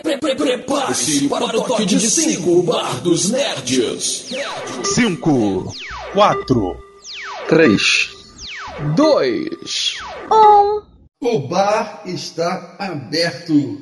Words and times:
Prepare-se 0.00 1.28
para 1.28 1.44
o 1.44 1.50
toque 1.50 1.84
de 1.84 2.00
5 2.00 2.62
Bar 2.62 3.00
dos 3.02 3.30
Nerds. 3.30 4.30
5, 4.84 5.74
4, 6.14 6.76
3, 7.48 8.10
2, 8.96 9.96
1. 10.30 10.82
O 11.24 11.48
bar 11.48 12.02
está 12.06 12.76
aberto. 12.78 13.80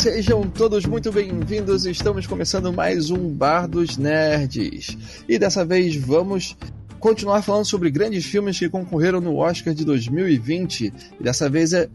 Sejam 0.00 0.48
todos 0.48 0.86
muito 0.86 1.12
bem-vindos. 1.12 1.84
Estamos 1.84 2.26
começando 2.26 2.72
mais 2.72 3.10
um 3.10 3.28
Bar 3.28 3.68
dos 3.68 3.98
Nerds. 3.98 4.96
E 5.28 5.38
dessa 5.38 5.62
vez 5.62 5.94
vamos 5.94 6.56
continuar 6.98 7.42
falando 7.42 7.66
sobre 7.66 7.90
grandes 7.90 8.24
filmes 8.24 8.58
que 8.58 8.70
concorreram 8.70 9.20
no 9.20 9.36
Oscar 9.36 9.74
de 9.74 9.84
2020. 9.84 10.90
E 11.20 11.22
dessa 11.22 11.50
vez 11.50 11.74
é 11.74 11.86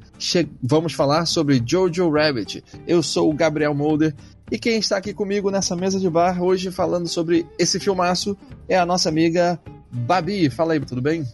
vamos 0.61 0.93
falar 0.93 1.25
sobre 1.25 1.63
Jojo 1.65 2.07
Rabbit. 2.11 2.63
Eu 2.85 3.01
sou 3.01 3.31
o 3.31 3.33
Gabriel 3.33 3.73
Molder 3.73 4.13
e 4.51 4.59
quem 4.59 4.77
está 4.77 4.97
aqui 4.97 5.11
comigo 5.11 5.49
nessa 5.49 5.75
mesa 5.75 5.99
de 5.99 6.07
bar 6.07 6.43
hoje 6.43 6.69
falando 6.69 7.07
sobre 7.07 7.43
esse 7.57 7.79
filmaço 7.79 8.37
é 8.69 8.77
a 8.77 8.85
nossa 8.85 9.09
amiga 9.09 9.59
Babi. 9.91 10.47
Fala 10.51 10.73
aí, 10.73 10.79
tudo 10.79 11.01
bem? 11.01 11.25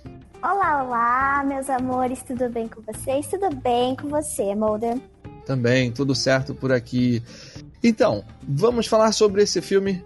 Olá, 0.41 0.85
olá, 0.85 1.43
meus 1.43 1.69
amores, 1.69 2.23
tudo 2.23 2.49
bem 2.49 2.69
com 2.69 2.81
vocês? 2.81 3.27
Tudo 3.27 3.53
bem 3.57 3.93
com 3.93 4.07
você, 4.07 4.55
Molder? 4.55 4.97
Também, 5.51 5.91
tudo 5.91 6.15
certo 6.15 6.55
por 6.55 6.71
aqui. 6.71 7.21
Então, 7.83 8.23
vamos 8.47 8.87
falar 8.87 9.11
sobre 9.11 9.43
esse 9.43 9.61
filme 9.61 10.01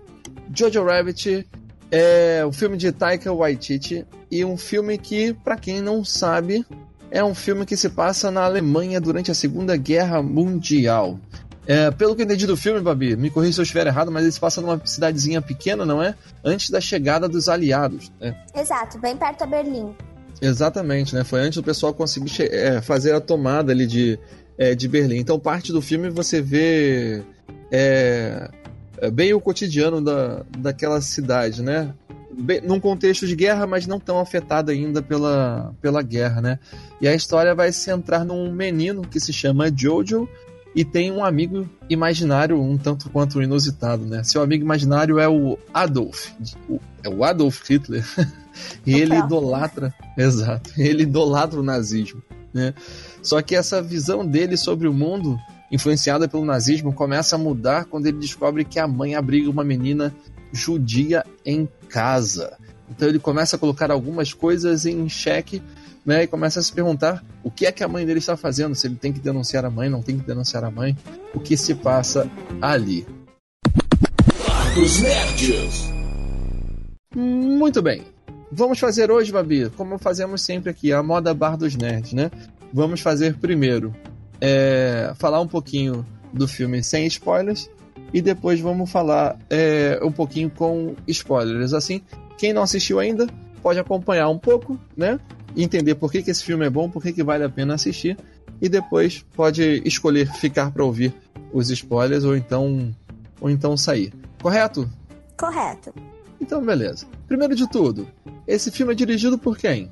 Jojo 0.52 0.84
Rabbit. 0.84 1.48
É 1.92 2.44
um 2.48 2.52
filme 2.52 2.76
de 2.76 2.92
Taika 2.92 3.32
Waititi 3.32 4.04
e 4.32 4.44
um 4.44 4.58
filme 4.58 4.98
que, 4.98 5.34
para 5.34 5.56
quem 5.56 5.82
não 5.82 6.04
sabe, 6.04 6.66
é 7.12 7.24
um 7.24 7.36
filme 7.36 7.64
que 7.64 7.78
se 7.78 7.90
passa 7.90 8.32
na 8.32 8.44
Alemanha 8.44 9.00
durante 9.00 9.30
a 9.30 9.36
Segunda 9.36 9.78
Guerra 9.78 10.20
Mundial. 10.24 11.20
É, 11.68 11.92
pelo 11.92 12.16
que 12.16 12.24
eu 12.24 12.26
entendi 12.26 12.48
do 12.48 12.58
filme, 12.58 12.82
Babi, 12.82 13.16
me 13.16 13.30
corrija 13.30 13.54
se 13.54 13.62
eu 13.62 13.64
estiver 13.64 13.86
errado, 13.86 14.12
mas 14.12 14.24
ele 14.24 14.32
se 14.32 14.40
passa 14.40 14.62
numa 14.62 14.82
cidadezinha 14.84 15.44
pequena, 15.44 15.86
não 15.86 16.02
é? 16.02 16.16
Antes 16.44 16.72
da 16.72 16.82
chegada 16.82 17.30
dos 17.30 17.48
aliados. 17.48 18.12
Né? 18.20 18.36
Exato, 18.56 18.98
bem 18.98 19.16
perto 19.16 19.42
da 19.42 19.46
Berlim. 19.46 19.96
Exatamente, 20.42 21.14
né? 21.14 21.24
Foi 21.24 21.40
antes 21.40 21.58
do 21.58 21.64
pessoal 21.64 21.94
conseguir 21.94 22.32
é, 22.52 22.82
fazer 22.82 23.14
a 23.14 23.22
tomada 23.22 23.72
ali 23.72 23.86
de, 23.86 24.20
é, 24.58 24.76
de 24.76 24.88
Berlim. 24.88 25.18
Então, 25.18 25.40
parte 25.40 25.72
do 25.72 25.82
filme 25.82 26.10
você 26.10 26.42
vê 26.42 27.24
é, 27.72 28.50
é, 28.98 29.12
bem 29.12 29.34
o 29.34 29.42
cotidiano 29.42 30.02
da, 30.02 30.44
daquela 30.58 31.02
cidade, 31.02 31.62
né? 31.62 31.94
Bem, 32.38 32.62
num 32.62 32.80
contexto 32.80 33.26
de 33.26 33.36
guerra, 33.36 33.66
mas 33.66 33.88
não 33.88 34.00
tão 34.00 34.20
afetado 34.20 34.72
ainda 34.72 35.02
pela, 35.02 35.74
pela 35.82 36.02
guerra, 36.02 36.42
né? 36.42 36.60
E 37.00 37.08
a 37.08 37.16
história 37.16 37.56
vai 37.56 37.72
se 37.72 37.80
centrar 37.80 38.26
num 38.26 38.52
menino 38.52 39.02
que 39.04 39.20
se 39.20 39.32
chama 39.32 39.72
Jojo 39.74 40.28
e 40.76 40.84
tem 40.84 41.10
um 41.12 41.24
amigo 41.24 41.70
imaginário 41.90 42.62
um 42.62 42.78
tanto 42.78 43.10
quanto 43.10 43.42
inusitado, 43.42 44.06
né? 44.06 44.24
Seu 44.24 44.42
amigo 44.42 44.64
imaginário 44.64 45.20
é 45.20 45.28
o 45.28 45.58
Adolf, 45.74 46.32
é 47.02 47.10
o 47.10 47.24
Adolf 47.24 47.62
Hitler. 47.70 48.06
e 48.86 48.94
ele 48.94 49.16
idolatra, 49.16 49.94
exato, 50.18 50.72
ele 50.78 51.04
idolatra 51.04 51.60
o 51.60 51.64
nazismo, 51.64 52.22
né? 52.54 52.74
Só 53.26 53.42
que 53.42 53.56
essa 53.56 53.82
visão 53.82 54.24
dele 54.24 54.56
sobre 54.56 54.88
o 54.88 54.94
mundo, 54.94 55.40
influenciada 55.72 56.28
pelo 56.28 56.46
nazismo, 56.46 56.94
começa 56.94 57.36
a 57.36 57.40
mudar 57.40 57.86
quando 57.86 58.06
ele 58.06 58.20
descobre 58.20 58.64
que 58.64 58.78
a 58.78 58.88
mãe 58.88 59.16
abriga 59.16 59.50
uma 59.50 59.64
menina 59.64 60.16
judia 60.54 61.26
em 61.44 61.68
casa. 61.90 62.56
Então 62.88 63.08
ele 63.08 63.18
começa 63.18 63.56
a 63.56 63.60
colocar 63.60 63.90
algumas 63.90 64.32
coisas 64.32 64.86
em 64.86 65.10
xeque 65.10 65.60
né, 66.06 66.22
e 66.22 66.28
começa 66.28 66.60
a 66.60 66.64
se 66.64 66.72
perguntar 66.72 67.26
o 67.44 67.50
que 67.50 67.66
é 67.66 67.72
que 67.72 67.84
a 67.84 67.88
mãe 67.88 68.06
dele 68.06 68.20
está 68.20 68.38
fazendo, 68.38 68.76
se 68.76 68.86
ele 68.86 68.96
tem 68.96 69.12
que 69.12 69.20
denunciar 69.20 69.66
a 69.66 69.72
mãe, 69.72 69.90
não 69.90 70.04
tem 70.04 70.20
que 70.20 70.28
denunciar 70.28 70.64
a 70.64 70.70
mãe, 70.70 70.96
o 71.34 71.40
que 71.40 71.58
se 71.58 71.74
passa 71.74 72.30
ali. 72.62 73.08
Os 74.80 75.02
Nerds. 75.02 75.90
Muito 77.16 77.82
bem. 77.82 78.04
Vamos 78.52 78.80
fazer 78.80 79.10
hoje, 79.10 79.32
Babi, 79.32 79.70
como 79.72 79.98
fazemos 79.98 80.42
sempre 80.42 80.70
aqui, 80.70 80.94
a 80.94 81.02
moda 81.02 81.34
bar 81.34 81.58
dos 81.58 81.76
nerds, 81.76 82.14
né? 82.14 82.30
Vamos 82.76 83.00
fazer 83.00 83.38
primeiro 83.38 83.96
é, 84.42 85.14
falar 85.16 85.40
um 85.40 85.48
pouquinho 85.48 86.06
do 86.34 86.46
filme 86.46 86.84
sem 86.84 87.08
spoilers 87.08 87.70
e 88.14 88.22
depois 88.22 88.60
vamos 88.60 88.92
falar 88.92 89.40
é, 89.50 89.98
um 90.04 90.12
pouquinho 90.12 90.50
com 90.50 90.94
spoilers. 91.08 91.72
Assim, 91.72 92.02
quem 92.38 92.52
não 92.52 92.62
assistiu 92.62 93.00
ainda 93.00 93.28
pode 93.64 93.80
acompanhar 93.80 94.28
um 94.28 94.38
pouco, 94.38 94.78
né? 94.96 95.18
Entender 95.56 95.96
por 95.96 96.12
que, 96.12 96.22
que 96.22 96.30
esse 96.30 96.44
filme 96.44 96.66
é 96.66 96.70
bom, 96.70 96.90
por 96.90 97.02
que, 97.02 97.14
que 97.14 97.24
vale 97.24 97.46
a 97.46 97.50
pena 97.50 97.76
assistir 97.76 98.18
e 98.62 98.68
depois 98.68 99.26
pode 99.34 99.82
escolher 99.86 100.30
ficar 100.34 100.70
para 100.70 100.84
ouvir 100.84 101.14
os 101.54 101.70
spoilers 101.70 102.26
ou 102.26 102.36
então 102.36 102.94
ou 103.40 103.50
então 103.50 103.78
sair. 103.78 104.14
Correto? 104.42 104.90
Correto. 105.38 105.94
Então, 106.42 106.62
beleza. 106.62 107.08
Primeiro 107.26 107.56
de 107.56 107.70
tudo, 107.70 108.06
esse 108.46 108.70
filme 108.70 108.92
é 108.92 108.96
dirigido 108.96 109.38
por 109.38 109.58
quem? 109.58 109.90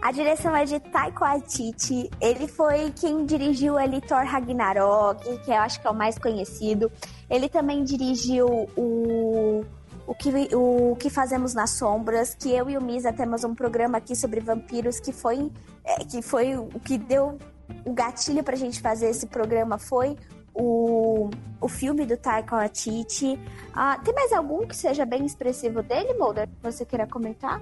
A 0.00 0.12
direção 0.12 0.54
é 0.54 0.64
de 0.64 0.78
Taiko 0.78 1.20
Waititi. 1.20 2.08
Ele 2.20 2.46
foi 2.46 2.90
quem 2.92 3.26
dirigiu 3.26 3.76
ali 3.76 4.00
Thor 4.00 4.24
Ragnarok, 4.24 5.38
que 5.38 5.50
eu 5.50 5.56
acho 5.56 5.80
que 5.80 5.86
é 5.86 5.90
o 5.90 5.94
mais 5.94 6.18
conhecido. 6.18 6.90
Ele 7.28 7.48
também 7.48 7.84
dirigiu 7.84 8.68
o 8.76 9.64
o 10.06 10.14
que, 10.14 10.30
o 10.54 10.96
que 10.96 11.10
fazemos 11.10 11.52
nas 11.52 11.70
sombras, 11.72 12.34
que 12.34 12.50
eu 12.50 12.70
e 12.70 12.78
o 12.78 12.82
Misa 12.82 13.12
temos 13.12 13.44
um 13.44 13.54
programa 13.54 13.98
aqui 13.98 14.16
sobre 14.16 14.40
vampiros 14.40 14.98
que 14.98 15.12
foi 15.12 15.52
é, 15.84 15.96
que 15.96 16.22
foi 16.22 16.56
o 16.56 16.80
que 16.80 16.96
deu 16.96 17.38
o 17.84 17.92
gatilho 17.92 18.42
pra 18.42 18.56
gente 18.56 18.80
fazer 18.80 19.10
esse 19.10 19.26
programa 19.26 19.76
foi 19.76 20.16
o, 20.54 21.30
o 21.60 21.68
filme 21.68 22.04
do 22.04 22.16
Taika 22.16 22.56
Waititi. 22.56 23.38
Ah, 23.72 24.00
tem 24.02 24.14
mais 24.14 24.32
algum 24.32 24.66
que 24.66 24.74
seja 24.74 25.04
bem 25.04 25.24
expressivo 25.24 25.82
dele, 25.82 26.14
Mulder? 26.14 26.48
Você 26.62 26.84
queira 26.84 27.06
comentar? 27.06 27.60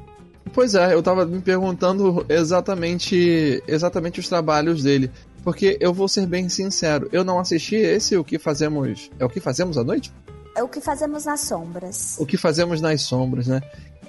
Pois 0.52 0.74
é, 0.74 0.94
eu 0.94 1.02
tava 1.02 1.26
me 1.26 1.40
perguntando 1.40 2.24
exatamente, 2.28 3.62
exatamente 3.66 4.20
os 4.20 4.28
trabalhos 4.28 4.82
dele. 4.82 5.10
Porque 5.44 5.76
eu 5.80 5.94
vou 5.94 6.08
ser 6.08 6.26
bem 6.26 6.48
sincero, 6.48 7.08
eu 7.12 7.22
não 7.22 7.38
assisti 7.38 7.76
esse 7.76 8.16
O 8.16 8.24
Que 8.24 8.38
Fazemos. 8.38 9.10
É 9.18 9.24
o 9.24 9.28
que 9.28 9.38
fazemos 9.38 9.78
à 9.78 9.84
noite? 9.84 10.12
É 10.56 10.62
o 10.62 10.68
que 10.68 10.80
fazemos 10.80 11.24
nas 11.24 11.40
sombras. 11.40 12.16
O 12.18 12.26
que 12.26 12.36
fazemos 12.36 12.80
nas 12.80 13.02
sombras, 13.02 13.46
né? 13.46 13.60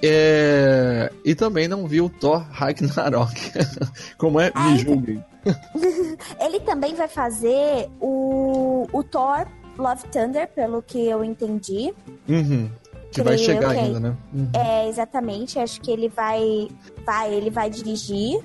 É... 0.02 1.12
E 1.24 1.34
também 1.34 1.68
não 1.68 1.86
vi 1.86 2.00
o 2.00 2.08
Thor 2.08 2.44
Ragnarok. 2.50 3.52
Como 4.16 4.40
é? 4.40 4.50
Me 4.56 4.78
julguem. 4.78 5.24
Ele 6.40 6.60
também 6.60 6.94
vai 6.94 7.08
fazer 7.08 7.88
o, 8.00 8.86
o 8.92 9.02
Thor 9.04 9.46
Love 9.76 10.08
Thunder, 10.08 10.48
pelo 10.48 10.82
que 10.82 11.06
eu 11.06 11.22
entendi. 11.22 11.94
Uhum. 12.28 12.68
Que 13.10 13.22
vai 13.22 13.38
chegar 13.38 13.74
que... 13.74 13.80
ainda, 13.80 14.00
né? 14.00 14.16
Uhum. 14.32 14.50
É, 14.54 14.88
exatamente. 14.88 15.58
Acho 15.58 15.80
que 15.80 15.90
ele 15.90 16.08
vai. 16.08 16.68
vai 17.04 17.34
ele 17.34 17.50
vai 17.50 17.70
dirigir. 17.70 18.40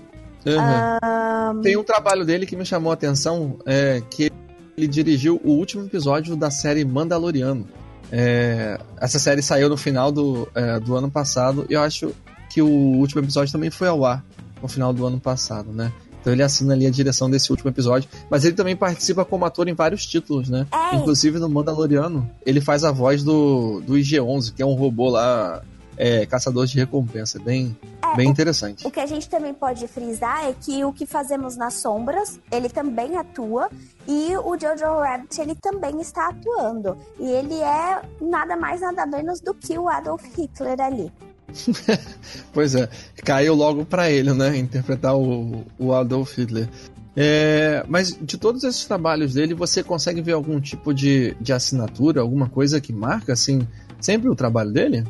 Uhum. 0.46 1.58
Um... 1.58 1.62
Tem 1.62 1.78
um 1.78 1.84
trabalho 1.84 2.26
dele 2.26 2.46
que 2.46 2.56
me 2.56 2.66
chamou 2.66 2.92
a 2.92 2.94
atenção, 2.94 3.58
é, 3.66 4.02
que 4.10 4.32
ele 4.78 4.88
dirigiu 4.88 5.40
o 5.44 5.52
último 5.52 5.86
episódio 5.86 6.36
da 6.36 6.50
série 6.50 6.84
Mandaloriano. 6.84 7.68
É, 8.12 8.80
essa 9.00 9.18
série 9.18 9.42
saiu 9.42 9.70
no 9.70 9.78
final 9.78 10.12
do, 10.12 10.48
é, 10.54 10.80
do 10.80 10.96
ano 10.96 11.10
passado 11.10 11.66
e 11.70 11.74
eu 11.74 11.82
acho 11.82 12.14
que 12.50 12.62
o 12.62 12.68
último 12.70 13.22
episódio 13.22 13.52
também 13.52 13.72
foi 13.72 13.88
ao 13.88 14.06
ar 14.06 14.24
no 14.62 14.68
final 14.68 14.94
do 14.94 15.06
ano 15.06 15.20
passado, 15.20 15.72
né? 15.72 15.92
Então 16.24 16.32
ele 16.32 16.42
assina 16.42 16.74
ali 16.74 16.88
a 16.88 16.90
direção 16.90 17.30
desse 17.30 17.52
último 17.52 17.70
episódio. 17.70 18.10
Mas 18.30 18.46
ele 18.46 18.56
também 18.56 18.78
participa 18.78 19.26
como 19.26 19.44
ator 19.44 19.68
em 19.68 19.74
vários 19.74 20.06
títulos, 20.06 20.48
né? 20.48 20.66
É. 20.72 20.96
Inclusive 20.96 21.38
no 21.38 21.50
Mandaloriano, 21.50 22.30
ele 22.46 22.62
faz 22.62 22.86
a 22.86 22.94
voz 22.94 23.26
do, 23.26 23.82
do 23.82 23.98
IG-11, 23.98 24.54
que 24.54 24.64
é 24.64 24.66
um 24.66 24.74
robô 24.74 25.10
lá, 25.10 25.62
é, 25.98 26.26
caçador 26.26 26.66
de 26.66 26.78
recompensa. 26.78 27.40
Bem, 27.40 27.78
é, 28.02 28.16
bem 28.16 28.30
interessante. 28.30 28.86
O, 28.86 28.88
o 28.88 28.92
que 28.92 29.02
a 29.02 29.06
gente 29.06 29.28
também 29.28 29.54
pode 29.54 29.86
frisar 29.86 30.46
é 30.46 30.54
que 30.54 30.86
o 30.86 30.94
que 30.94 31.06
fazemos 31.06 31.58
nas 31.58 31.74
sombras, 31.74 32.40
ele 32.50 32.70
também 32.70 33.18
atua. 33.18 33.70
E 34.08 34.34
o 34.38 34.58
Jojo 34.58 35.00
Rabbit, 35.00 35.42
ele 35.42 35.56
também 35.56 36.00
está 36.00 36.30
atuando. 36.30 36.98
E 37.20 37.30
ele 37.30 37.56
é 37.56 38.02
nada 38.22 38.56
mais, 38.56 38.80
nada 38.80 39.06
menos 39.06 39.42
do 39.42 39.54
que 39.54 39.78
o 39.78 39.90
Adolf 39.90 40.24
Hitler 40.38 40.80
ali. 40.80 41.12
pois 42.54 42.76
é, 42.76 42.90
caiu 43.24 43.54
logo 43.54 43.86
para 43.86 44.10
ele, 44.10 44.34
né? 44.34 44.58
Interpretar 44.58 45.16
o, 45.16 45.66
o 45.78 45.94
Adolf 45.94 46.38
Hitler. 46.38 46.68
É, 47.16 47.86
mas 47.88 48.18
de 48.20 48.38
todos 48.38 48.64
esses 48.64 48.86
trabalhos 48.86 49.36
dele, 49.36 49.54
você 49.54 49.84
consegue 49.84 50.22
ver 50.22 50.32
algum 50.32 50.60
tipo 50.60 50.94
de, 50.94 51.36
de 51.40 51.54
assinatura, 51.54 52.22
alguma 52.22 52.50
coisa 52.50 52.82
que 52.82 52.92
marca, 52.92 53.34
assim, 53.34 53.68
sempre 54.00 54.30
o 54.30 54.36
trabalho 54.36 54.72
dele? 54.72 55.04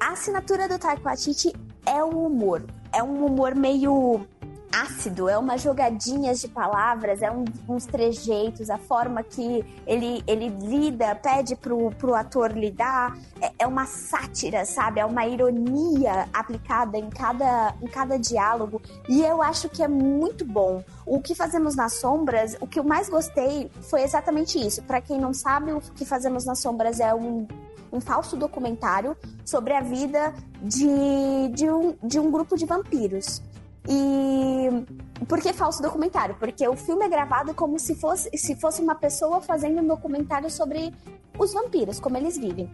A 0.00 0.12
assinatura 0.12 0.66
do 0.66 0.78
Taika 0.78 1.02
Waititi 1.04 1.52
é 1.86 2.02
o 2.02 2.26
humor. 2.26 2.64
É 2.92 3.02
um 3.02 3.26
humor 3.26 3.54
meio 3.54 4.26
ácido, 4.72 5.28
é 5.28 5.36
umas 5.36 5.62
jogadinhas 5.62 6.40
de 6.40 6.48
palavras, 6.48 7.22
é 7.22 7.30
um, 7.30 7.44
uns 7.68 7.86
trejeitos, 7.86 8.70
a 8.70 8.78
forma 8.78 9.22
que 9.22 9.64
ele, 9.86 10.22
ele 10.26 10.48
lida, 10.48 11.14
pede 11.14 11.56
pro, 11.56 11.90
pro 11.92 12.14
ator 12.14 12.52
lidar, 12.52 13.16
é, 13.40 13.52
é 13.60 13.66
uma 13.66 13.86
sátira, 13.86 14.64
sabe? 14.64 15.00
É 15.00 15.04
uma 15.04 15.26
ironia 15.26 16.28
aplicada 16.32 16.96
em 16.96 17.10
cada, 17.10 17.74
em 17.82 17.86
cada 17.86 18.18
diálogo, 18.18 18.80
e 19.08 19.22
eu 19.22 19.42
acho 19.42 19.68
que 19.68 19.82
é 19.82 19.88
muito 19.88 20.44
bom. 20.44 20.82
O 21.04 21.20
que 21.20 21.34
fazemos 21.34 21.74
nas 21.74 21.94
sombras, 21.94 22.56
o 22.60 22.66
que 22.66 22.78
eu 22.78 22.84
mais 22.84 23.08
gostei 23.08 23.70
foi 23.82 24.02
exatamente 24.02 24.64
isso. 24.64 24.82
Para 24.82 25.00
quem 25.00 25.18
não 25.18 25.34
sabe, 25.34 25.72
o 25.72 25.80
que 25.80 26.04
fazemos 26.04 26.44
nas 26.44 26.60
sombras 26.60 27.00
é 27.00 27.14
um 27.14 27.46
um 27.92 28.00
falso 28.00 28.36
documentário 28.36 29.16
sobre 29.44 29.74
a 29.74 29.80
vida 29.80 30.32
de, 30.62 31.48
de, 31.52 31.68
um, 31.68 31.96
de 32.02 32.20
um 32.20 32.30
grupo 32.30 32.56
de 32.56 32.64
vampiros. 32.64 33.42
E 33.92 35.24
por 35.26 35.40
que 35.40 35.52
falso 35.52 35.82
documentário? 35.82 36.36
Porque 36.38 36.66
o 36.68 36.76
filme 36.76 37.04
é 37.04 37.08
gravado 37.08 37.52
como 37.52 37.76
se 37.76 37.96
fosse, 37.96 38.30
se 38.38 38.54
fosse 38.54 38.80
uma 38.80 38.94
pessoa 38.94 39.40
fazendo 39.40 39.82
um 39.82 39.86
documentário 39.86 40.48
sobre 40.48 40.94
os 41.36 41.52
vampiros, 41.52 41.98
como 41.98 42.16
eles 42.16 42.38
vivem. 42.38 42.70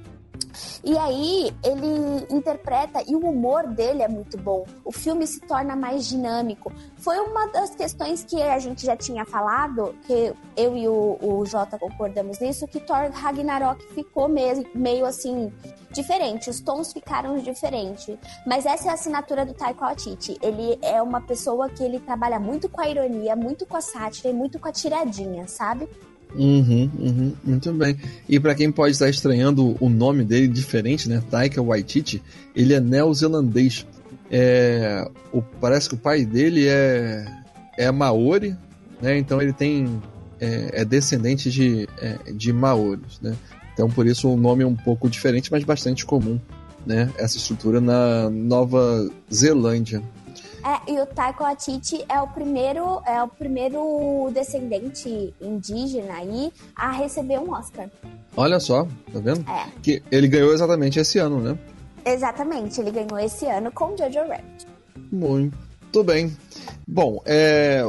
E 0.84 0.96
aí 0.98 1.54
ele 1.64 2.26
interpreta 2.30 3.02
e 3.06 3.14
o 3.14 3.20
humor 3.20 3.66
dele 3.66 4.02
é 4.02 4.08
muito 4.08 4.36
bom. 4.36 4.66
O 4.84 4.92
filme 4.92 5.26
se 5.26 5.40
torna 5.40 5.74
mais 5.74 6.06
dinâmico. 6.06 6.70
Foi 6.96 7.18
uma 7.18 7.46
das 7.48 7.74
questões 7.74 8.22
que 8.22 8.42
a 8.42 8.58
gente 8.58 8.84
já 8.84 8.96
tinha 8.96 9.24
falado, 9.24 9.94
que 10.06 10.34
eu 10.54 10.76
e 10.76 10.86
o, 10.86 11.18
o 11.20 11.46
Jota 11.46 11.78
concordamos 11.78 12.38
nisso, 12.40 12.68
que 12.68 12.80
Thor 12.80 13.10
Ragnarok 13.10 13.82
ficou 13.94 14.28
meio, 14.28 14.66
meio 14.74 15.06
assim 15.06 15.50
diferente, 15.96 16.48
os 16.48 16.60
tons 16.60 16.92
ficaram 16.92 17.38
diferentes. 17.38 18.14
Mas 18.46 18.64
essa 18.64 18.88
é 18.88 18.90
a 18.90 18.94
assinatura 18.94 19.44
do 19.44 19.52
Taika 19.52 19.84
Waititi. 19.84 20.36
Ele 20.40 20.78
é 20.82 21.02
uma 21.02 21.20
pessoa 21.20 21.68
que 21.68 21.82
ele 21.82 21.98
trabalha 21.98 22.38
muito 22.38 22.68
com 22.68 22.80
a 22.80 22.88
ironia, 22.88 23.34
muito 23.34 23.66
com 23.66 23.76
a 23.76 23.80
sátira 23.80 24.28
e 24.28 24.32
muito 24.32 24.58
com 24.58 24.68
a 24.68 24.72
tiradinha, 24.72 25.48
sabe? 25.48 25.88
Uhum, 26.34 26.90
uhum, 26.98 27.32
muito 27.42 27.72
bem. 27.72 27.98
E 28.28 28.38
para 28.38 28.54
quem 28.54 28.70
pode 28.70 28.92
estar 28.92 29.08
estranhando 29.08 29.76
o 29.80 29.88
nome 29.88 30.22
dele 30.22 30.46
diferente, 30.48 31.08
né? 31.08 31.22
Taika 31.30 31.62
Waititi, 31.62 32.22
ele 32.54 32.74
é 32.74 32.80
neozelandês. 32.80 33.86
É, 34.30 35.08
o, 35.32 35.40
parece 35.40 35.88
que 35.88 35.94
o 35.94 35.98
pai 35.98 36.24
dele 36.24 36.66
é, 36.68 37.24
é 37.78 37.90
maori, 37.90 38.56
né? 39.00 39.16
Então 39.16 39.40
ele 39.40 39.52
tem 39.52 40.00
é, 40.40 40.82
é 40.82 40.84
descendente 40.84 41.50
de, 41.50 41.88
é, 41.98 42.32
de 42.32 42.52
maoris, 42.52 43.20
né? 43.20 43.34
Então 43.76 43.90
por 43.90 44.06
isso 44.06 44.32
o 44.32 44.38
nome 44.38 44.64
é 44.64 44.66
um 44.66 44.74
pouco 44.74 45.06
diferente, 45.06 45.52
mas 45.52 45.62
bastante 45.62 46.06
comum, 46.06 46.40
né? 46.86 47.12
Essa 47.18 47.36
estrutura 47.36 47.78
na 47.78 48.30
Nova 48.30 49.06
Zelândia. 49.30 50.02
É, 50.64 50.92
e 50.92 50.98
o 50.98 51.04
Taiko 51.04 51.44
Atiti 51.44 52.02
é 52.08 52.18
o 52.18 52.26
primeiro, 52.26 53.02
é 53.06 53.22
o 53.22 53.28
primeiro 53.28 54.30
descendente 54.32 55.34
indígena 55.40 56.14
aí 56.14 56.50
a 56.74 56.90
receber 56.90 57.38
um 57.38 57.52
Oscar. 57.52 57.90
Olha 58.34 58.58
só, 58.58 58.84
tá 59.12 59.20
vendo? 59.20 59.44
É. 59.48 59.66
Que 59.82 60.02
ele 60.10 60.26
ganhou 60.26 60.54
exatamente 60.54 60.98
esse 60.98 61.18
ano, 61.18 61.38
né? 61.38 61.58
Exatamente, 62.02 62.80
ele 62.80 62.90
ganhou 62.90 63.18
esse 63.18 63.44
ano 63.44 63.70
com 63.70 63.94
Jojo 63.94 64.20
Rabbit. 64.20 64.66
Muito 65.12 66.02
bem. 66.02 66.34
Bom, 66.88 67.20
é, 67.26 67.84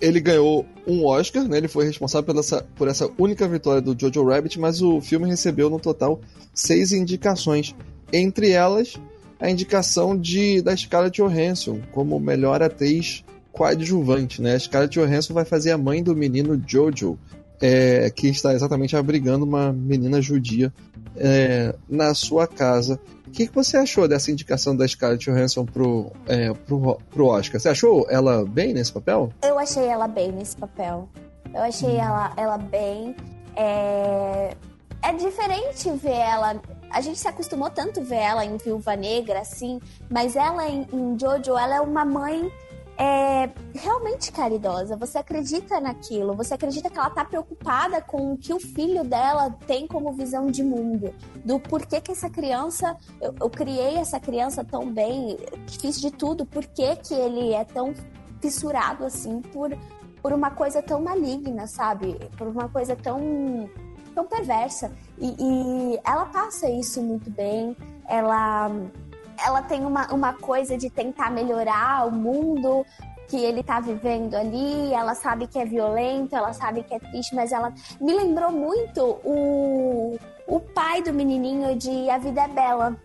ele 0.00 0.18
ganhou 0.18 0.64
um 0.86 1.04
Oscar, 1.04 1.46
né? 1.48 1.58
Ele 1.58 1.68
foi 1.68 1.84
responsável 1.84 2.24
por 2.24 2.38
essa, 2.38 2.66
por 2.76 2.88
essa 2.88 3.10
única 3.18 3.46
vitória 3.48 3.80
do 3.80 3.96
Jojo 3.98 4.24
Rabbit, 4.24 4.58
mas 4.60 4.80
o 4.80 5.00
filme 5.00 5.26
recebeu 5.26 5.68
no 5.68 5.80
total 5.80 6.20
seis 6.54 6.92
indicações. 6.92 7.74
Entre 8.12 8.50
elas, 8.50 8.94
a 9.40 9.50
indicação 9.50 10.16
de 10.16 10.62
da 10.62 10.76
Scarlett 10.76 11.20
Johansson 11.20 11.80
como 11.92 12.18
melhor 12.20 12.62
atriz 12.62 13.24
coadjuvante, 13.52 14.40
né? 14.40 14.54
A 14.54 14.58
Scarlett 14.58 14.98
Johansson 14.98 15.34
vai 15.34 15.44
fazer 15.44 15.72
a 15.72 15.78
mãe 15.78 16.02
do 16.02 16.14
menino 16.14 16.62
Jojo, 16.66 17.18
é, 17.60 18.10
que 18.10 18.28
está 18.28 18.54
exatamente 18.54 18.96
abrigando 18.96 19.44
uma 19.44 19.72
menina 19.72 20.20
judia 20.20 20.72
é, 21.16 21.74
na 21.88 22.14
sua 22.14 22.46
casa. 22.46 23.00
O 23.36 23.38
que, 23.38 23.48
que, 23.48 23.54
você 23.54 23.76
achou 23.76 24.08
dessa 24.08 24.30
indicação 24.30 24.74
da 24.74 24.88
Scarlett 24.88 25.30
Johansson 25.30 25.66
pro, 25.66 26.10
é, 26.26 26.54
pro, 26.54 26.98
pro 27.10 27.26
Oscar? 27.26 27.60
Você 27.60 27.68
achou 27.68 28.06
ela 28.08 28.46
bem 28.46 28.72
nesse 28.72 28.90
papel? 28.90 29.30
Eu 29.42 29.58
achei 29.58 29.84
ela 29.84 30.08
bem 30.08 30.32
nesse 30.32 30.56
papel. 30.56 31.06
Eu 31.52 31.60
achei 31.60 31.96
hum. 31.96 32.00
ela, 32.00 32.32
ela 32.34 32.56
bem. 32.56 33.14
É... 33.54 34.56
é 35.02 35.12
diferente 35.12 35.90
ver 36.02 36.12
ela 36.12 36.62
a 36.90 37.00
gente 37.02 37.18
se 37.18 37.28
acostumou 37.28 37.68
tanto 37.68 38.00
ver 38.00 38.16
ela 38.16 38.42
em 38.42 38.56
Viúva 38.56 38.96
Negra, 38.96 39.40
assim, 39.40 39.80
mas 40.08 40.34
ela 40.34 40.66
em, 40.66 40.86
em 40.90 41.18
Jojo, 41.18 41.58
ela 41.58 41.76
é 41.76 41.80
uma 41.80 42.06
mãe 42.06 42.50
é, 42.96 43.50
realmente 43.74 44.32
caridosa. 44.32 44.96
Você 44.96 45.18
acredita 45.18 45.80
naquilo, 45.80 46.34
você 46.34 46.54
acredita 46.54 46.88
que 46.90 46.98
ela 46.98 47.10
tá 47.10 47.24
preocupada 47.24 48.00
com 48.00 48.32
o 48.32 48.38
que 48.38 48.52
o 48.52 48.60
filho 48.60 49.04
dela 49.04 49.50
tem 49.66 49.86
como 49.86 50.12
visão 50.12 50.46
de 50.46 50.62
mundo, 50.62 51.14
do 51.44 51.60
porquê 51.60 52.00
que 52.00 52.12
essa 52.12 52.30
criança, 52.30 52.96
eu, 53.20 53.34
eu 53.40 53.50
criei 53.50 53.96
essa 53.96 54.18
criança 54.18 54.64
tão 54.64 54.90
bem, 54.90 55.38
fiz 55.80 56.00
de 56.00 56.10
tudo, 56.10 56.46
por 56.46 56.64
que 56.64 56.96
que 56.96 57.14
ele 57.14 57.52
é 57.52 57.64
tão 57.64 57.94
fissurado 58.40 59.04
assim 59.04 59.40
por, 59.40 59.76
por 60.22 60.32
uma 60.32 60.50
coisa 60.50 60.82
tão 60.82 61.02
maligna, 61.02 61.66
sabe? 61.66 62.18
Por 62.36 62.46
uma 62.48 62.68
coisa 62.68 62.96
tão 62.96 63.68
tão 64.16 64.24
perversa. 64.24 64.90
E, 65.18 65.36
e 65.38 66.00
ela 66.02 66.24
passa 66.24 66.68
isso 66.70 67.02
muito 67.02 67.30
bem. 67.30 67.76
Ela, 68.08 68.70
ela 69.44 69.62
tem 69.62 69.84
uma, 69.84 70.12
uma 70.12 70.32
coisa 70.32 70.76
de 70.76 70.90
tentar 70.90 71.30
melhorar 71.30 72.06
o 72.06 72.12
mundo 72.12 72.84
que 73.28 73.36
ele 73.36 73.62
tá 73.62 73.80
vivendo 73.80 74.34
ali, 74.34 74.92
ela 74.92 75.14
sabe 75.14 75.46
que 75.46 75.58
é 75.58 75.64
violento, 75.64 76.34
ela 76.34 76.52
sabe 76.52 76.82
que 76.82 76.94
é 76.94 76.98
triste, 76.98 77.34
mas 77.34 77.52
ela 77.52 77.72
me 78.00 78.14
lembrou 78.14 78.52
muito 78.52 79.02
o, 79.24 80.16
o 80.46 80.60
pai 80.60 81.02
do 81.02 81.12
menininho 81.12 81.76
de 81.76 82.08
A 82.08 82.18
Vida 82.18 82.42
é 82.42 82.48
Bela. 82.48 82.96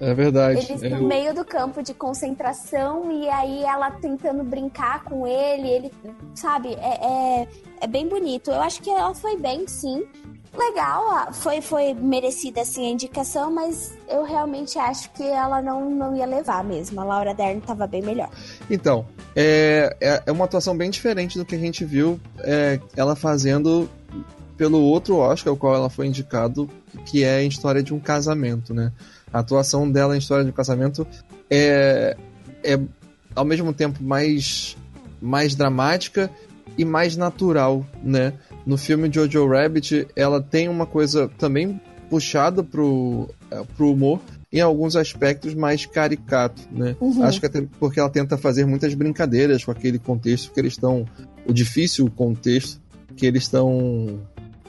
É 0.00 0.12
verdade. 0.12 0.58
Eles 0.58 0.82
é 0.82 0.88
no 0.88 1.06
meio 1.06 1.34
do 1.34 1.44
campo 1.44 1.82
de 1.82 1.94
concentração 1.94 3.10
e 3.12 3.28
aí 3.28 3.62
ela 3.64 3.90
tentando 3.92 4.42
brincar 4.42 5.04
com 5.04 5.26
ele, 5.26 5.68
ele, 5.68 5.92
sabe, 6.34 6.74
é, 6.74 7.42
é, 7.42 7.48
é 7.80 7.86
bem 7.86 8.08
bonito. 8.08 8.50
Eu 8.50 8.60
acho 8.60 8.80
que 8.82 8.90
ela 8.90 9.14
foi 9.14 9.36
bem, 9.36 9.66
sim 9.66 10.06
legal, 10.56 11.32
foi, 11.32 11.60
foi 11.60 11.94
merecida 11.94 12.60
assim 12.62 12.86
a 12.86 12.90
indicação, 12.90 13.50
mas 13.50 13.94
eu 14.08 14.24
realmente 14.24 14.78
acho 14.78 15.10
que 15.12 15.22
ela 15.22 15.60
não, 15.60 15.90
não 15.90 16.16
ia 16.16 16.26
levar 16.26 16.64
mesmo. 16.64 17.00
A 17.00 17.04
Laura 17.04 17.34
Dern 17.34 17.58
estava 17.58 17.86
bem 17.86 18.02
melhor. 18.02 18.30
Então, 18.70 19.06
é, 19.34 19.96
é, 20.00 20.22
é, 20.26 20.32
uma 20.32 20.44
atuação 20.44 20.76
bem 20.76 20.90
diferente 20.90 21.38
do 21.38 21.44
que 21.44 21.54
a 21.54 21.58
gente 21.58 21.84
viu 21.84 22.20
é, 22.40 22.80
ela 22.96 23.16
fazendo 23.16 23.88
pelo 24.56 24.80
outro 24.80 25.16
Oscar, 25.16 25.52
o 25.52 25.56
qual 25.56 25.74
ela 25.74 25.90
foi 25.90 26.06
indicado, 26.06 26.70
que 27.06 27.24
é 27.24 27.42
em 27.42 27.48
História 27.48 27.82
de 27.82 27.92
um 27.92 27.98
Casamento, 27.98 28.72
né? 28.72 28.92
A 29.32 29.40
atuação 29.40 29.90
dela 29.90 30.14
em 30.14 30.18
História 30.18 30.44
de 30.44 30.50
um 30.50 30.54
Casamento 30.54 31.06
é, 31.50 32.16
é 32.62 32.78
ao 33.34 33.44
mesmo 33.44 33.72
tempo 33.72 34.02
mais, 34.02 34.76
mais 35.20 35.56
dramática 35.56 36.30
e 36.78 36.84
mais 36.84 37.16
natural, 37.16 37.84
né? 38.02 38.34
No 38.66 38.76
filme 38.78 39.10
Jojo 39.12 39.46
Rabbit, 39.46 40.06
ela 40.16 40.40
tem 40.40 40.68
uma 40.68 40.86
coisa 40.86 41.28
também 41.38 41.80
puxada 42.08 42.62
pro, 42.62 43.28
é, 43.50 43.62
pro 43.76 43.92
humor, 43.92 44.20
em 44.52 44.60
alguns 44.60 44.94
aspectos 44.94 45.54
mais 45.54 45.84
caricato, 45.84 46.62
né? 46.70 46.96
Uhum. 47.00 47.24
Acho 47.24 47.40
que 47.40 47.46
até 47.46 47.66
porque 47.78 47.98
ela 47.98 48.08
tenta 48.08 48.38
fazer 48.38 48.64
muitas 48.64 48.94
brincadeiras 48.94 49.64
com 49.64 49.70
aquele 49.70 49.98
contexto 49.98 50.52
que 50.52 50.60
eles 50.60 50.74
estão, 50.74 51.04
o 51.46 51.52
difícil 51.52 52.08
contexto 52.10 52.80
que 53.16 53.26
eles 53.26 53.42
estão 53.42 54.20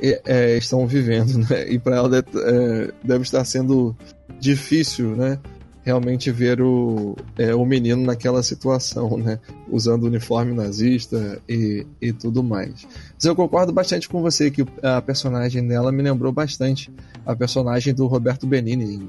é, 0.02 0.22
é, 0.26 0.58
estão 0.58 0.86
vivendo, 0.88 1.38
né? 1.50 1.70
E 1.70 1.80
para 1.80 1.98
ela 1.98 2.10
deve, 2.10 2.28
é, 2.36 2.92
deve, 3.04 3.24
estar 3.24 3.44
sendo 3.46 3.96
difícil, 4.40 5.16
né? 5.16 5.40
Realmente 5.86 6.32
ver 6.32 6.60
o, 6.60 7.16
é, 7.38 7.54
o 7.54 7.64
menino 7.64 8.04
naquela 8.04 8.42
situação, 8.42 9.18
né? 9.18 9.40
Usando 9.70 10.04
o 10.04 10.08
uniforme 10.08 10.52
nazista 10.52 11.40
e, 11.48 11.86
e 12.02 12.12
tudo 12.12 12.44
mais. 12.44 12.88
Mas 13.14 13.24
eu 13.24 13.36
concordo 13.36 13.72
bastante 13.72 14.10
com 14.10 14.20
você 14.22 14.50
que 14.50 14.66
a 14.82 15.00
personagem 15.00 15.66
dela 15.66 15.92
me 15.92 16.02
lembrou 16.02 16.32
bastante 16.32 16.92
a 17.24 17.36
personagem 17.36 17.94
do 17.94 18.08
Roberto 18.08 18.48
Benini 18.48 19.08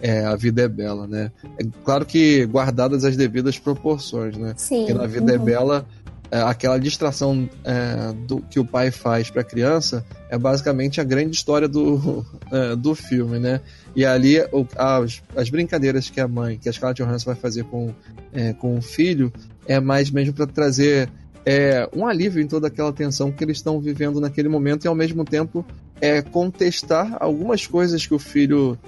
é, 0.00 0.24
A 0.24 0.36
Vida 0.36 0.62
é 0.62 0.68
Bela, 0.68 1.06
né? 1.06 1.32
É 1.58 1.64
claro 1.84 2.04
que 2.06 2.46
guardadas 2.46 3.04
as 3.04 3.16
devidas 3.16 3.58
proporções, 3.58 4.36
né? 4.36 4.54
Sim. 4.56 4.80
Porque 4.80 4.94
na 4.94 5.06
Vida 5.06 5.32
é 5.32 5.36
uhum. 5.36 5.42
é 5.42 5.44
Bela 5.44 5.86
é, 6.30 6.40
aquela 6.40 6.78
distração 6.78 7.48
é, 7.64 8.12
do, 8.26 8.40
que 8.42 8.60
o 8.60 8.64
pai 8.64 8.90
faz 8.90 9.30
para 9.30 9.40
a 9.40 9.44
criança 9.44 10.04
é 10.28 10.36
basicamente 10.36 11.00
a 11.00 11.04
grande 11.04 11.34
história 11.34 11.66
do, 11.66 12.24
é, 12.52 12.76
do 12.76 12.94
filme, 12.94 13.38
né? 13.38 13.60
E 13.96 14.04
ali 14.04 14.38
o, 14.52 14.66
as, 14.76 15.22
as 15.34 15.48
brincadeiras 15.48 16.10
que 16.10 16.20
a 16.20 16.28
mãe, 16.28 16.58
que 16.58 16.68
a 16.68 16.72
Scarlett 16.72 17.02
Johansson 17.02 17.30
vai 17.30 17.34
fazer 17.34 17.64
com, 17.64 17.94
é, 18.32 18.52
com 18.52 18.76
o 18.76 18.82
filho, 18.82 19.32
é 19.66 19.80
mais 19.80 20.10
mesmo 20.10 20.34
para 20.34 20.46
trazer 20.46 21.10
é, 21.46 21.88
um 21.96 22.06
alívio 22.06 22.42
em 22.42 22.46
toda 22.46 22.66
aquela 22.66 22.92
tensão 22.92 23.32
que 23.32 23.42
eles 23.42 23.56
estão 23.56 23.80
vivendo 23.80 24.20
naquele 24.20 24.48
momento 24.48 24.84
e 24.84 24.88
ao 24.88 24.94
mesmo 24.94 25.24
tempo 25.24 25.64
é, 25.98 26.20
contestar 26.20 27.16
algumas 27.20 27.66
coisas 27.66 28.06
que 28.06 28.14
o 28.14 28.18
filho 28.18 28.78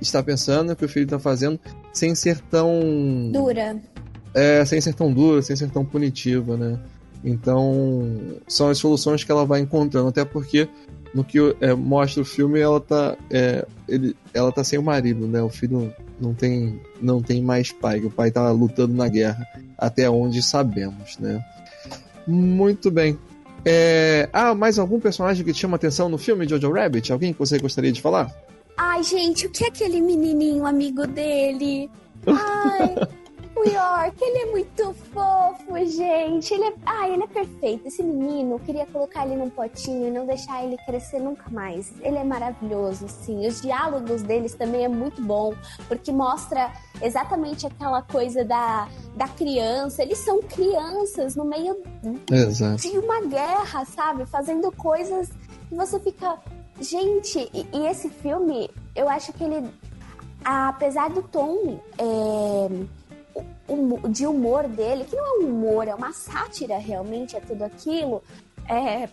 está 0.00 0.20
pensando, 0.20 0.74
que 0.74 0.84
o 0.84 0.88
filho 0.88 1.04
está 1.04 1.18
fazendo, 1.18 1.60
sem 1.92 2.12
ser 2.12 2.40
tão 2.50 3.30
dura 3.32 3.76
é, 4.34 4.64
sem 4.64 4.80
ser 4.80 4.94
tão 4.94 5.12
dura, 5.12 5.42
sem 5.42 5.56
ser 5.56 5.70
tão 5.70 5.84
punitiva, 5.84 6.56
né? 6.56 6.78
Então, 7.24 8.38
são 8.46 8.68
as 8.68 8.78
soluções 8.78 9.24
que 9.24 9.32
ela 9.32 9.44
vai 9.44 9.60
encontrando, 9.60 10.08
até 10.08 10.24
porque 10.24 10.68
no 11.14 11.24
que 11.24 11.38
é, 11.60 11.74
mostra 11.74 12.22
o 12.22 12.24
filme, 12.24 12.60
ela 12.60 12.80
tá, 12.80 13.16
é, 13.30 13.66
ele, 13.88 14.14
ela 14.32 14.52
tá 14.52 14.62
sem 14.62 14.78
o 14.78 14.82
marido, 14.82 15.26
né? 15.26 15.42
O 15.42 15.48
filho 15.48 15.92
não 16.20 16.34
tem, 16.34 16.80
não 17.00 17.20
tem 17.20 17.42
mais 17.42 17.72
pai, 17.72 18.00
o 18.00 18.10
pai 18.10 18.30
tá 18.30 18.50
lutando 18.50 18.94
na 18.94 19.08
guerra, 19.08 19.46
até 19.76 20.08
onde 20.08 20.42
sabemos, 20.42 21.18
né? 21.18 21.44
Muito 22.26 22.90
bem. 22.90 23.18
É... 23.64 24.28
Ah, 24.32 24.54
mais 24.54 24.78
algum 24.78 25.00
personagem 25.00 25.44
que 25.44 25.52
te 25.52 25.60
chama 25.60 25.76
atenção 25.76 26.08
no 26.08 26.18
filme 26.18 26.46
Jojo 26.46 26.70
Rabbit? 26.70 27.12
Alguém 27.12 27.32
que 27.32 27.38
você 27.38 27.58
gostaria 27.58 27.90
de 27.90 28.00
falar? 28.00 28.30
Ai, 28.76 29.02
gente, 29.02 29.46
o 29.46 29.50
que 29.50 29.64
é 29.64 29.68
aquele 29.68 30.00
menininho 30.00 30.64
amigo 30.64 31.06
dele? 31.06 31.90
Ai, 32.26 32.94
o 33.60 33.68
York, 33.68 34.16
ele 34.22 34.38
é 34.38 34.46
muito 34.46 34.94
fofo, 35.12 35.86
gente. 35.86 36.54
Ele 36.54 36.64
é, 36.64 36.74
ah, 36.86 37.08
ele 37.08 37.24
é 37.24 37.26
perfeito. 37.26 37.86
Esse 37.86 38.02
menino, 38.02 38.54
eu 38.54 38.58
queria 38.60 38.86
colocar 38.86 39.26
ele 39.26 39.36
num 39.36 39.50
potinho 39.50 40.08
e 40.08 40.10
não 40.10 40.26
deixar 40.26 40.64
ele 40.64 40.76
crescer 40.78 41.18
nunca 41.18 41.48
mais. 41.50 41.92
Ele 42.00 42.16
é 42.16 42.24
maravilhoso, 42.24 43.06
sim. 43.08 43.46
Os 43.46 43.60
diálogos 43.60 44.22
deles 44.22 44.54
também 44.54 44.84
é 44.84 44.88
muito 44.88 45.22
bom, 45.22 45.54
porque 45.88 46.12
mostra 46.12 46.72
exatamente 47.02 47.66
aquela 47.66 48.02
coisa 48.02 48.44
da, 48.44 48.88
da 49.16 49.28
criança. 49.28 50.02
Eles 50.02 50.18
são 50.18 50.40
crianças 50.42 51.34
no 51.34 51.44
meio 51.44 51.76
Exato. 52.30 52.82
de 52.82 52.98
uma 52.98 53.22
guerra, 53.22 53.84
sabe? 53.84 54.26
Fazendo 54.26 54.70
coisas 54.72 55.30
que 55.68 55.74
você 55.74 55.98
fica. 55.98 56.38
Gente, 56.80 57.50
e, 57.52 57.66
e 57.72 57.86
esse 57.86 58.08
filme, 58.08 58.70
eu 58.94 59.08
acho 59.08 59.32
que 59.32 59.42
ele. 59.42 59.68
Apesar 60.44 61.10
do 61.10 61.22
tom. 61.22 61.80
É, 61.98 62.97
de 64.10 64.26
humor 64.26 64.66
dele, 64.66 65.04
que 65.04 65.16
não 65.16 65.24
é 65.24 65.38
um 65.38 65.48
humor, 65.48 65.88
é 65.88 65.94
uma 65.94 66.12
sátira 66.12 66.78
realmente, 66.78 67.36
é 67.36 67.40
tudo 67.40 67.62
aquilo. 67.62 68.22
É, 68.68 69.08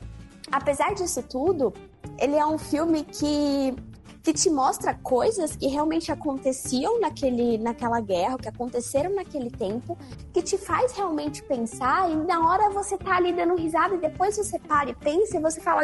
apesar 0.52 0.94
disso 0.94 1.22
tudo, 1.24 1.74
ele 2.18 2.36
é 2.36 2.46
um 2.46 2.58
filme 2.58 3.04
que, 3.04 3.76
que 4.24 4.34
te 4.34 4.50
mostra 4.50 4.94
coisas 4.94 5.56
que 5.56 5.68
realmente 5.68 6.12
aconteciam 6.12 7.00
naquele, 7.00 7.58
naquela 7.58 8.00
guerra, 8.00 8.38
que 8.38 8.48
aconteceram 8.48 9.14
naquele 9.14 9.50
tempo, 9.50 9.98
que 10.34 10.42
te 10.42 10.58
faz 10.58 10.94
realmente 10.94 11.44
pensar, 11.44 12.10
e 12.10 12.16
na 12.16 12.48
hora 12.48 12.70
você 12.70 12.98
tá 12.98 13.18
ali 13.18 13.34
dando 13.34 13.56
risada 13.56 13.96
e 13.96 14.00
depois 14.00 14.38
você 14.38 14.58
para 14.60 14.90
e 14.90 14.96
pensa 14.96 15.38
e 15.38 15.42
você 15.42 15.60
fala. 15.60 15.84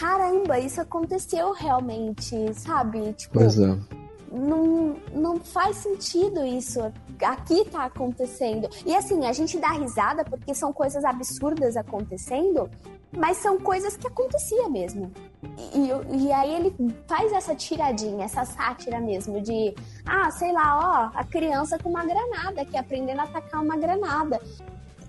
Caramba, 0.00 0.58
isso 0.58 0.80
aconteceu 0.80 1.52
realmente, 1.52 2.52
sabe? 2.54 3.12
Tipo, 3.12 3.34
pois 3.34 3.56
é 3.56 3.78
não, 4.30 4.96
não 5.12 5.38
faz 5.38 5.76
sentido 5.76 6.44
isso. 6.44 6.80
Aqui 7.22 7.64
tá 7.66 7.84
acontecendo. 7.84 8.68
E 8.84 8.94
assim, 8.94 9.26
a 9.26 9.32
gente 9.32 9.58
dá 9.58 9.72
risada 9.72 10.24
porque 10.24 10.54
são 10.54 10.72
coisas 10.72 11.04
absurdas 11.04 11.76
acontecendo, 11.76 12.68
mas 13.16 13.38
são 13.38 13.58
coisas 13.58 13.96
que 13.96 14.06
acontecia 14.06 14.68
mesmo. 14.68 15.10
E, 15.74 16.24
e 16.24 16.32
aí 16.32 16.54
ele 16.54 16.74
faz 17.06 17.32
essa 17.32 17.54
tiradinha, 17.54 18.24
essa 18.24 18.44
sátira 18.44 19.00
mesmo, 19.00 19.40
de 19.40 19.74
ah, 20.04 20.30
sei 20.30 20.52
lá, 20.52 21.10
ó, 21.12 21.18
a 21.18 21.24
criança 21.24 21.78
com 21.78 21.88
uma 21.88 22.04
granada, 22.04 22.64
que 22.64 22.76
aprendendo 22.76 23.20
a 23.20 23.24
atacar 23.24 23.62
uma 23.62 23.76
granada. 23.76 24.40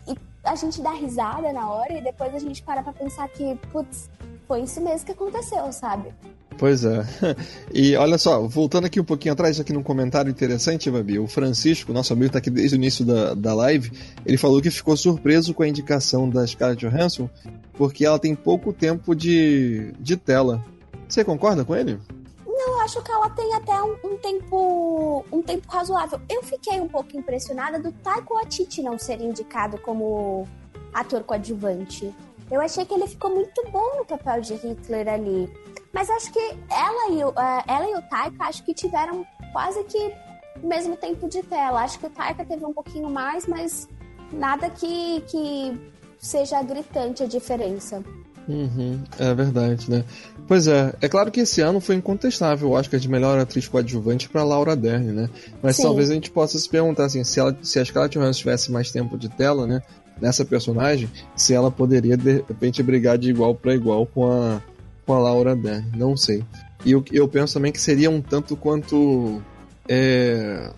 E 0.07 0.15
a 0.43 0.55
gente 0.55 0.81
dá 0.81 0.91
risada 0.91 1.51
na 1.51 1.69
hora 1.69 1.93
e 1.93 2.01
depois 2.01 2.33
a 2.33 2.39
gente 2.39 2.63
para 2.63 2.81
pra 2.81 2.93
pensar 2.93 3.27
que, 3.29 3.55
putz, 3.71 4.09
foi 4.47 4.61
isso 4.61 4.79
mesmo 4.79 5.05
que 5.05 5.11
aconteceu, 5.11 5.71
sabe? 5.73 6.13
Pois 6.57 6.83
é. 6.83 7.05
E 7.73 7.95
olha 7.95 8.17
só, 8.17 8.41
voltando 8.47 8.85
aqui 8.85 8.99
um 8.99 9.03
pouquinho 9.03 9.33
atrás, 9.33 9.59
aqui 9.59 9.71
num 9.71 9.83
comentário 9.83 10.31
interessante, 10.31 10.89
Babi, 10.89 11.19
o 11.19 11.27
Francisco, 11.27 11.93
nosso 11.93 12.11
amigo 12.13 12.27
está 12.27 12.39
aqui 12.39 12.49
desde 12.49 12.75
o 12.75 12.77
início 12.77 13.05
da, 13.05 13.33
da 13.33 13.53
live, 13.53 13.91
ele 14.25 14.37
falou 14.37 14.61
que 14.61 14.71
ficou 14.71 14.97
surpreso 14.97 15.53
com 15.53 15.63
a 15.63 15.67
indicação 15.67 16.27
da 16.29 16.45
Scarlett 16.47 16.87
Johansson, 16.87 17.29
porque 17.73 18.05
ela 18.05 18.17
tem 18.17 18.33
pouco 18.33 18.73
tempo 18.73 19.15
de, 19.15 19.93
de 19.99 20.17
tela. 20.17 20.63
Você 21.07 21.23
concorda 21.23 21.63
com 21.63 21.75
ele? 21.75 21.99
Não, 22.45 22.79
eu 22.79 22.81
acho 22.81 23.01
que 23.03 23.11
ela 23.11 23.29
tem 23.29 23.53
até 23.53 23.81
um, 23.83 23.95
um, 24.03 24.17
tempo 24.17 25.25
um 25.31 25.41
tempo 25.43 25.71
razoável. 25.71 26.19
Eu 26.27 26.41
fiquei 26.41 26.81
um 26.81 26.87
pouco 26.87 27.15
impressionada 27.15 27.79
do 27.79 27.91
Taiko 27.91 28.37
Atiti 28.37 28.81
não 28.81 28.97
ser 28.97 29.21
indicado 29.21 29.77
como 29.77 30.47
ator 30.93 31.23
coadjuvante. 31.23 32.11
Eu 32.49 32.61
achei 32.61 32.85
que 32.85 32.93
ele 32.93 33.07
ficou 33.07 33.29
muito 33.29 33.63
bom 33.71 33.97
no 33.97 34.05
papel 34.05 34.41
de 34.41 34.55
Hitler 34.55 35.07
ali. 35.07 35.49
Mas 35.93 36.09
acho 36.09 36.31
que 36.31 36.39
ela 36.69 37.11
e, 37.11 37.23
o, 37.23 37.29
uh, 37.29 37.63
ela 37.67 37.89
e 37.89 37.95
o 37.95 38.01
Taika 38.03 38.45
acho 38.45 38.63
que 38.63 38.73
tiveram 38.73 39.25
quase 39.51 39.83
que 39.85 40.13
o 40.61 40.67
mesmo 40.67 40.95
tempo 40.95 41.27
de 41.27 41.41
tela. 41.43 41.81
Acho 41.81 41.99
que 41.99 42.05
o 42.07 42.09
Taika 42.09 42.45
teve 42.45 42.65
um 42.65 42.73
pouquinho 42.73 43.09
mais, 43.09 43.47
mas 43.47 43.87
nada 44.31 44.69
que, 44.69 45.21
que 45.27 45.79
seja 46.19 46.61
gritante 46.61 47.23
a 47.23 47.27
diferença. 47.27 48.03
Uhum, 48.47 49.03
é 49.19 49.33
verdade, 49.33 49.91
né? 49.91 50.05
Pois 50.47 50.67
é, 50.67 50.93
é 51.01 51.09
claro 51.09 51.29
que 51.29 51.41
esse 51.41 51.59
ano 51.59 51.81
foi 51.81 51.95
incontestável 51.95 52.69
o 52.69 52.71
Oscar 52.71 52.97
de 52.97 53.09
melhor 53.09 53.37
atriz 53.37 53.67
coadjuvante 53.67 54.29
para 54.29 54.43
Laura 54.43 54.75
Dern, 54.75 55.11
né? 55.11 55.29
Mas 55.61 55.75
Sim. 55.75 55.83
talvez 55.83 56.09
a 56.09 56.13
gente 56.13 56.31
possa 56.31 56.57
se 56.57 56.69
perguntar 56.69 57.05
assim, 57.05 57.23
se, 57.25 57.39
ela, 57.39 57.57
se 57.61 57.77
a 57.77 57.83
Scarlett 57.83 58.17
Johansson 58.17 58.39
tivesse 58.39 58.71
mais 58.71 58.89
tempo 58.89 59.17
de 59.17 59.27
tela, 59.27 59.67
né? 59.67 59.81
Nessa 60.21 60.45
personagem, 60.45 61.09
se 61.35 61.53
ela 61.53 61.69
poderia 61.69 62.15
de 62.15 62.43
repente 62.47 62.81
brigar 62.81 63.17
de 63.17 63.29
igual 63.29 63.53
para 63.53 63.75
igual 63.75 64.05
com 64.05 64.31
a 64.31 64.61
com 65.07 65.13
a 65.13 65.19
Laura 65.19 65.55
Dern, 65.55 65.89
não 65.95 66.17
sei. 66.17 66.43
E 66.85 66.91
eu, 66.91 67.03
eu 67.11 67.27
penso 67.27 67.53
também 67.53 67.71
que 67.71 67.79
seria 67.79 68.09
um 68.09 68.21
tanto 68.21 68.57
quanto 68.57 69.41
é, 69.87 70.69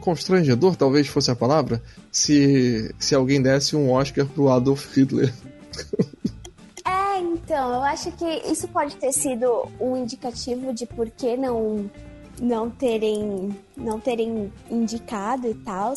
constrangedor, 0.00 0.76
talvez 0.76 1.08
fosse 1.08 1.30
a 1.30 1.34
palavra, 1.34 1.82
se, 2.12 2.94
se 2.98 3.14
alguém 3.14 3.40
desse 3.40 3.74
um 3.74 3.90
Oscar 3.90 4.26
pro 4.26 4.50
Adolf 4.50 4.94
Hitler. 4.94 5.32
É, 6.86 7.20
então, 7.20 7.74
eu 7.74 7.82
acho 7.82 8.10
que 8.12 8.24
isso 8.50 8.66
pode 8.68 8.96
ter 8.96 9.12
sido 9.12 9.68
um 9.78 9.96
indicativo 9.96 10.72
de 10.72 10.86
por 10.86 11.10
que 11.10 11.36
não 11.36 11.90
não 12.40 12.70
terem 12.70 13.54
não 13.76 14.00
terem 14.00 14.50
indicado 14.70 15.48
e 15.48 15.54
tal. 15.54 15.92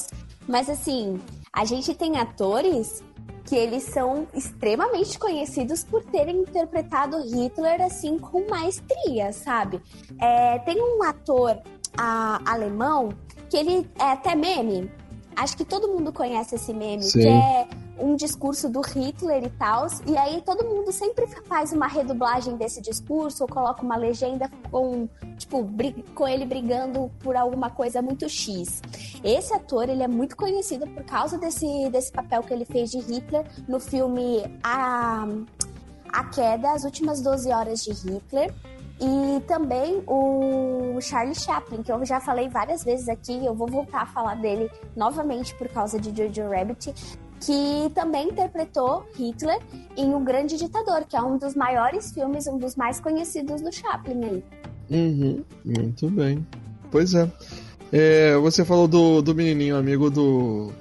Mas 0.48 0.68
assim, 0.68 1.22
a 1.54 1.64
gente 1.64 1.94
tem 1.94 2.18
atores 2.18 3.02
que 3.46 3.56
eles 3.56 3.84
são 3.84 4.28
extremamente 4.34 5.18
conhecidos 5.18 5.84
por 5.84 6.04
terem 6.04 6.42
interpretado 6.42 7.22
Hitler 7.22 7.82
assim 7.82 8.18
com 8.18 8.48
maestria, 8.50 9.32
sabe? 9.34 9.82
É, 10.20 10.60
tem 10.60 10.82
um 10.82 11.04
ator 11.04 11.60
a, 11.98 12.42
alemão 12.46 13.10
que 13.50 13.58
ele 13.58 13.90
é 14.00 14.12
até 14.12 14.36
meme. 14.36 14.92
Acho 15.36 15.58
que 15.58 15.66
todo 15.66 15.88
mundo 15.88 16.12
conhece 16.12 16.56
esse 16.56 16.74
meme, 16.74 17.04
Sim. 17.04 17.20
que 17.20 17.28
é 17.28 17.68
um 18.02 18.16
discurso 18.16 18.70
do 18.70 18.82
Hitler 18.82 19.44
e 19.44 19.50
tal. 19.50 19.88
E 20.06 20.18
aí 20.18 20.42
todo 20.42 20.64
mundo 20.66 20.92
sempre 20.92 21.28
faz 21.46 21.72
uma 21.72 21.88
redublagem 21.88 22.56
desse 22.58 22.82
discurso 22.82 23.44
ou 23.44 23.50
coloca 23.50 23.82
uma 23.82 23.96
legenda 23.96 24.50
com, 24.70 25.08
tipo, 25.38 25.68
com 26.14 26.28
ele 26.28 26.46
brigando 26.46 27.12
por 27.20 27.36
alguma 27.36 27.70
coisa 27.70 28.02
muito 28.02 28.28
X. 28.28 28.82
Esse 29.24 29.54
ator, 29.54 29.88
ele 29.90 30.04
é 30.04 30.08
muito 30.08 30.36
conhecido 30.36 30.88
por 30.88 31.04
causa 31.04 31.38
desse, 31.38 31.90
desse 31.90 32.12
papel 32.12 32.42
que 32.44 32.54
ele 32.54 32.66
fez 32.66 32.92
de 32.92 33.00
Hitler 33.00 33.46
no 33.68 33.80
filme 33.80 34.44
A, 34.64 35.28
A 36.12 36.24
Queda, 36.26 36.72
As 36.72 36.84
Últimas 36.84 37.22
12 37.22 37.52
Horas 37.52 37.84
de 37.84 37.92
Hitler. 37.92 38.54
E 39.04 39.42
também 39.48 40.04
o 40.06 41.02
Charlie 41.02 41.34
Chaplin, 41.34 41.82
que 41.82 41.92
eu 41.92 42.06
já 42.06 42.20
falei 42.20 42.48
várias 42.48 42.84
vezes 42.84 43.10
aqui, 43.10 43.44
eu 43.44 43.56
vou 43.56 43.68
voltar 43.68 44.04
a 44.04 44.06
falar 44.06 44.36
dele 44.36 44.70
novamente 44.96 45.56
por 45.56 45.68
causa 45.70 46.00
de 46.00 46.16
Jojo 46.16 46.48
Rabbit, 46.48 46.94
que 47.42 47.92
também 47.96 48.30
interpretou 48.30 49.04
Hitler 49.16 49.60
em 49.98 50.14
O 50.14 50.20
Grande 50.20 50.58
Ditador, 50.58 51.06
que 51.08 51.16
é 51.16 51.22
um 51.22 51.38
dos 51.38 51.56
maiores 51.56 52.12
filmes, 52.12 52.48
um 52.48 52.58
dos 52.58 52.76
mais 52.76 53.00
conhecidos 53.00 53.62
do 53.62 53.72
Chaplin 53.72 54.24
aí. 54.24 54.44
Uhum, 54.92 55.44
muito 55.66 56.10
bem. 56.10 56.46
Pois 56.92 57.14
é. 57.16 57.30
é. 57.92 58.38
você 58.38 58.64
falou 58.64 58.88
do, 58.88 59.22
do 59.22 59.34
menininho 59.34 59.76
amigo 59.76 60.10
do, 60.10 60.72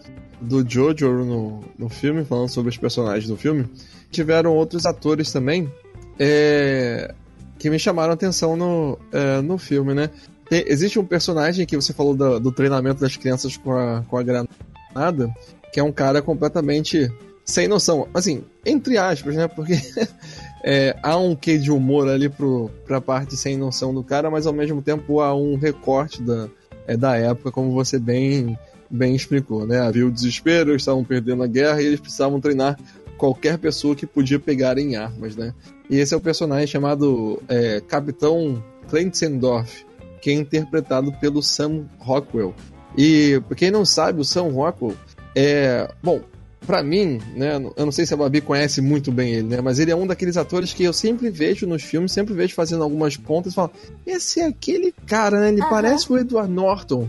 do 0.40 0.69
Jojo 0.69 1.25
no, 1.25 1.61
no 1.79 1.88
filme, 1.88 2.25
falando 2.25 2.49
sobre 2.49 2.71
os 2.71 2.76
personagens 2.76 3.26
do 3.26 3.37
filme. 3.37 3.67
Tiveram 4.11 4.55
outros 4.55 4.85
atores 4.85 5.33
também 5.33 5.73
é, 6.19 7.14
que 7.59 7.71
me 7.71 7.79
chamaram 7.79 8.11
a 8.11 8.14
atenção 8.14 8.57
no, 8.57 8.99
é, 9.12 9.40
no 9.40 9.57
filme, 9.57 9.95
né? 9.95 10.11
Tem, 10.49 10.64
existe 10.67 10.99
um 10.99 11.05
personagem 11.05 11.64
que 11.64 11.76
você 11.76 11.93
falou 11.93 12.14
do, 12.14 12.40
do 12.40 12.52
treinamento 12.52 13.00
das 13.00 13.17
crianças 13.17 13.57
com 13.57 13.73
a, 13.73 14.02
com 14.09 14.19
a 14.19 14.23
granada, 14.23 15.35
que 15.72 15.80
é 15.80 15.82
um 15.82 15.92
cara 15.92 16.20
completamente 16.22 17.10
sem 17.44 17.68
noção. 17.68 18.08
Assim, 18.14 18.44
entre 18.64 18.96
aspas, 18.96 19.34
né? 19.34 19.48
Porque 19.48 19.74
é, 20.64 20.96
há 21.02 21.16
um 21.16 21.34
quê 21.34 21.58
de 21.58 21.70
humor 21.70 22.08
ali 22.08 22.28
pro, 22.28 22.70
pra 22.86 23.00
parte 23.00 23.36
sem 23.36 23.56
noção 23.56 23.92
do 23.92 24.02
cara, 24.02 24.30
mas 24.30 24.46
ao 24.46 24.52
mesmo 24.52 24.80
tempo 24.80 25.20
há 25.20 25.34
um 25.34 25.56
recorte 25.56 26.22
da, 26.22 26.48
é, 26.86 26.96
da 26.96 27.16
época, 27.16 27.50
como 27.50 27.72
você 27.72 27.98
bem, 27.98 28.56
bem 28.90 29.14
explicou, 29.14 29.66
né? 29.66 29.80
Havia 29.80 30.06
o 30.06 30.10
desespero, 30.10 30.70
eles 30.70 30.82
estavam 30.82 31.04
perdendo 31.04 31.42
a 31.42 31.46
guerra 31.46 31.82
e 31.82 31.86
eles 31.86 32.00
precisavam 32.00 32.40
treinar 32.40 32.78
qualquer 33.16 33.58
pessoa 33.58 33.94
que 33.94 34.06
podia 34.06 34.38
pegar 34.38 34.78
em 34.78 34.96
armas, 34.96 35.36
né? 35.36 35.52
E 35.90 35.98
esse 35.98 36.14
é 36.14 36.16
o 36.16 36.20
personagem 36.20 36.66
chamado 36.66 37.42
é, 37.48 37.80
Capitão 37.80 38.62
Klenzendorf, 38.88 39.84
que 40.22 40.30
é 40.30 40.32
interpretado 40.32 41.12
pelo 41.12 41.42
Sam 41.42 41.84
Rockwell. 41.98 42.54
E, 42.96 43.40
pra 43.46 43.56
quem 43.56 43.70
não 43.70 43.84
sabe, 43.84 44.20
o 44.20 44.24
Sam 44.24 44.48
Rockwell 44.50 44.96
É, 45.34 45.88
bom, 46.02 46.20
para 46.66 46.82
mim, 46.82 47.20
né, 47.34 47.56
eu 47.76 47.84
não 47.84 47.92
sei 47.92 48.06
se 48.06 48.14
a 48.14 48.16
Babi 48.16 48.40
conhece 48.40 48.80
muito 48.80 49.10
bem 49.10 49.34
ele, 49.34 49.49
né, 49.49 49.60
mas 49.60 49.78
ele 49.78 49.90
é 49.90 49.96
um 49.96 50.06
daqueles 50.06 50.37
atores 50.37 50.72
que 50.72 50.84
eu 50.84 50.92
sempre 50.92 51.30
vejo 51.30 51.66
nos 51.66 51.82
filmes, 51.82 52.12
sempre 52.12 52.34
vejo 52.34 52.54
fazendo 52.54 52.82
algumas 52.82 53.16
pontas 53.16 53.52
e 53.52 53.56
falo, 53.56 53.70
esse 54.06 54.40
é 54.40 54.46
aquele 54.46 54.92
cara, 55.06 55.40
né, 55.40 55.49
ele 55.49 55.62
uhum. 55.62 55.68
parece 55.68 56.12
o 56.12 56.18
Edward 56.18 56.52
Norton. 56.52 57.08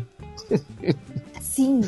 Sim. 1.41 1.81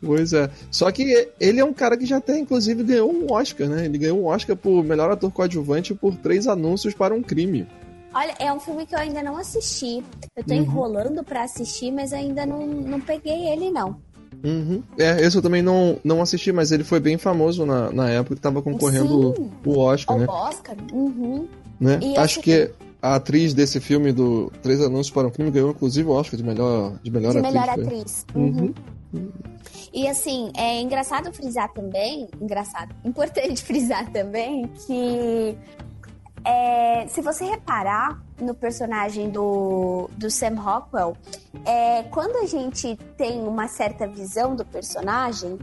Pois 0.00 0.32
é. 0.32 0.50
Só 0.70 0.90
que 0.90 1.28
ele 1.40 1.60
é 1.60 1.64
um 1.64 1.72
cara 1.72 1.96
que 1.96 2.06
já 2.06 2.18
até, 2.18 2.38
inclusive, 2.38 2.82
ganhou 2.82 3.12
um 3.12 3.32
Oscar, 3.32 3.68
né? 3.68 3.84
Ele 3.86 3.98
ganhou 3.98 4.20
um 4.20 4.26
Oscar 4.26 4.56
por 4.56 4.84
melhor 4.84 5.10
ator 5.10 5.32
coadjuvante 5.32 5.94
por 5.94 6.14
três 6.16 6.46
anúncios 6.46 6.94
para 6.94 7.14
um 7.14 7.22
crime. 7.22 7.66
Olha, 8.14 8.34
é 8.38 8.52
um 8.52 8.60
filme 8.60 8.86
que 8.86 8.94
eu 8.94 8.98
ainda 8.98 9.22
não 9.22 9.36
assisti. 9.36 10.04
Eu 10.36 10.44
tô 10.44 10.54
uhum. 10.54 10.60
enrolando 10.60 11.24
para 11.24 11.42
assistir, 11.42 11.90
mas 11.90 12.12
ainda 12.12 12.46
não, 12.46 12.64
não 12.66 13.00
peguei 13.00 13.48
ele, 13.48 13.70
não. 13.70 14.00
Uhum. 14.44 14.82
É, 14.98 15.22
esse 15.22 15.36
eu 15.36 15.42
também 15.42 15.62
não, 15.62 15.98
não 16.04 16.20
assisti, 16.20 16.52
mas 16.52 16.70
ele 16.70 16.84
foi 16.84 17.00
bem 17.00 17.16
famoso 17.16 17.64
na, 17.64 17.90
na 17.90 18.10
época 18.10 18.36
que 18.36 18.40
tava 18.40 18.60
concorrendo 18.60 19.34
Sim. 19.34 19.50
o 19.64 19.78
Oscar, 19.78 20.16
o 20.16 20.20
né? 20.20 20.26
Oscar, 20.28 20.76
uhum. 20.92 21.48
Né? 21.80 21.98
Acho 22.16 22.40
que 22.40 22.70
a 23.00 23.16
atriz 23.16 23.54
desse 23.54 23.80
filme 23.80 24.12
do 24.12 24.52
Três 24.62 24.80
Anúncios 24.80 25.10
para 25.10 25.26
um 25.26 25.30
Crime 25.30 25.50
ganhou 25.50 25.70
inclusive 25.70 26.08
o 26.08 26.12
Oscar 26.12 26.36
de 26.36 26.44
melhor, 26.44 26.92
de 27.02 27.10
melhor 27.10 27.32
de 27.32 27.38
atriz. 27.38 27.52
Melhor 27.52 27.70
atriz. 27.70 28.26
Uhum. 28.34 28.74
uhum. 29.12 29.28
E 29.92 30.08
assim, 30.08 30.50
é 30.56 30.80
engraçado 30.80 31.32
frisar 31.32 31.72
também, 31.72 32.28
engraçado, 32.40 32.94
importante 33.04 33.62
frisar 33.62 34.10
também 34.12 34.66
que 34.86 35.56
é, 36.44 37.06
se 37.08 37.22
você 37.22 37.44
reparar 37.44 38.22
no 38.40 38.54
personagem 38.54 39.30
do, 39.30 40.08
do 40.16 40.30
Sam 40.30 40.54
Rockwell, 40.54 41.16
é, 41.64 42.02
quando 42.04 42.36
a 42.36 42.46
gente 42.46 42.96
tem 43.16 43.46
uma 43.46 43.68
certa 43.68 44.06
visão 44.06 44.56
do 44.56 44.64
personagem, 44.64 45.58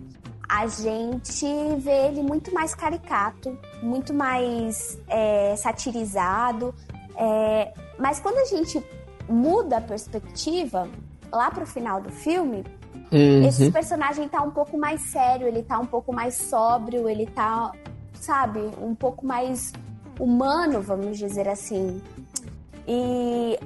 a 0.47 0.67
gente 0.67 1.45
vê 1.77 2.07
ele 2.07 2.21
muito 2.21 2.53
mais 2.53 2.75
caricato, 2.75 3.57
muito 3.81 4.13
mais 4.13 4.99
é, 5.07 5.55
satirizado. 5.55 6.75
É, 7.15 7.73
mas 7.97 8.19
quando 8.19 8.37
a 8.37 8.45
gente 8.45 8.83
muda 9.29 9.77
a 9.77 9.81
perspectiva, 9.81 10.89
lá 11.31 11.49
pro 11.49 11.65
final 11.65 12.01
do 12.01 12.09
filme, 12.11 12.65
uhum. 13.11 13.47
esse 13.47 13.71
personagem 13.71 14.27
tá 14.27 14.41
um 14.41 14.51
pouco 14.51 14.77
mais 14.77 15.01
sério, 15.03 15.47
ele 15.47 15.63
tá 15.63 15.79
um 15.79 15.85
pouco 15.85 16.13
mais 16.13 16.35
sóbrio, 16.35 17.07
ele 17.07 17.27
tá, 17.27 17.71
sabe, 18.13 18.59
um 18.81 18.93
pouco 18.93 19.25
mais 19.25 19.71
humano, 20.19 20.81
vamos 20.81 21.17
dizer 21.17 21.47
assim. 21.47 22.01
E 22.91 23.57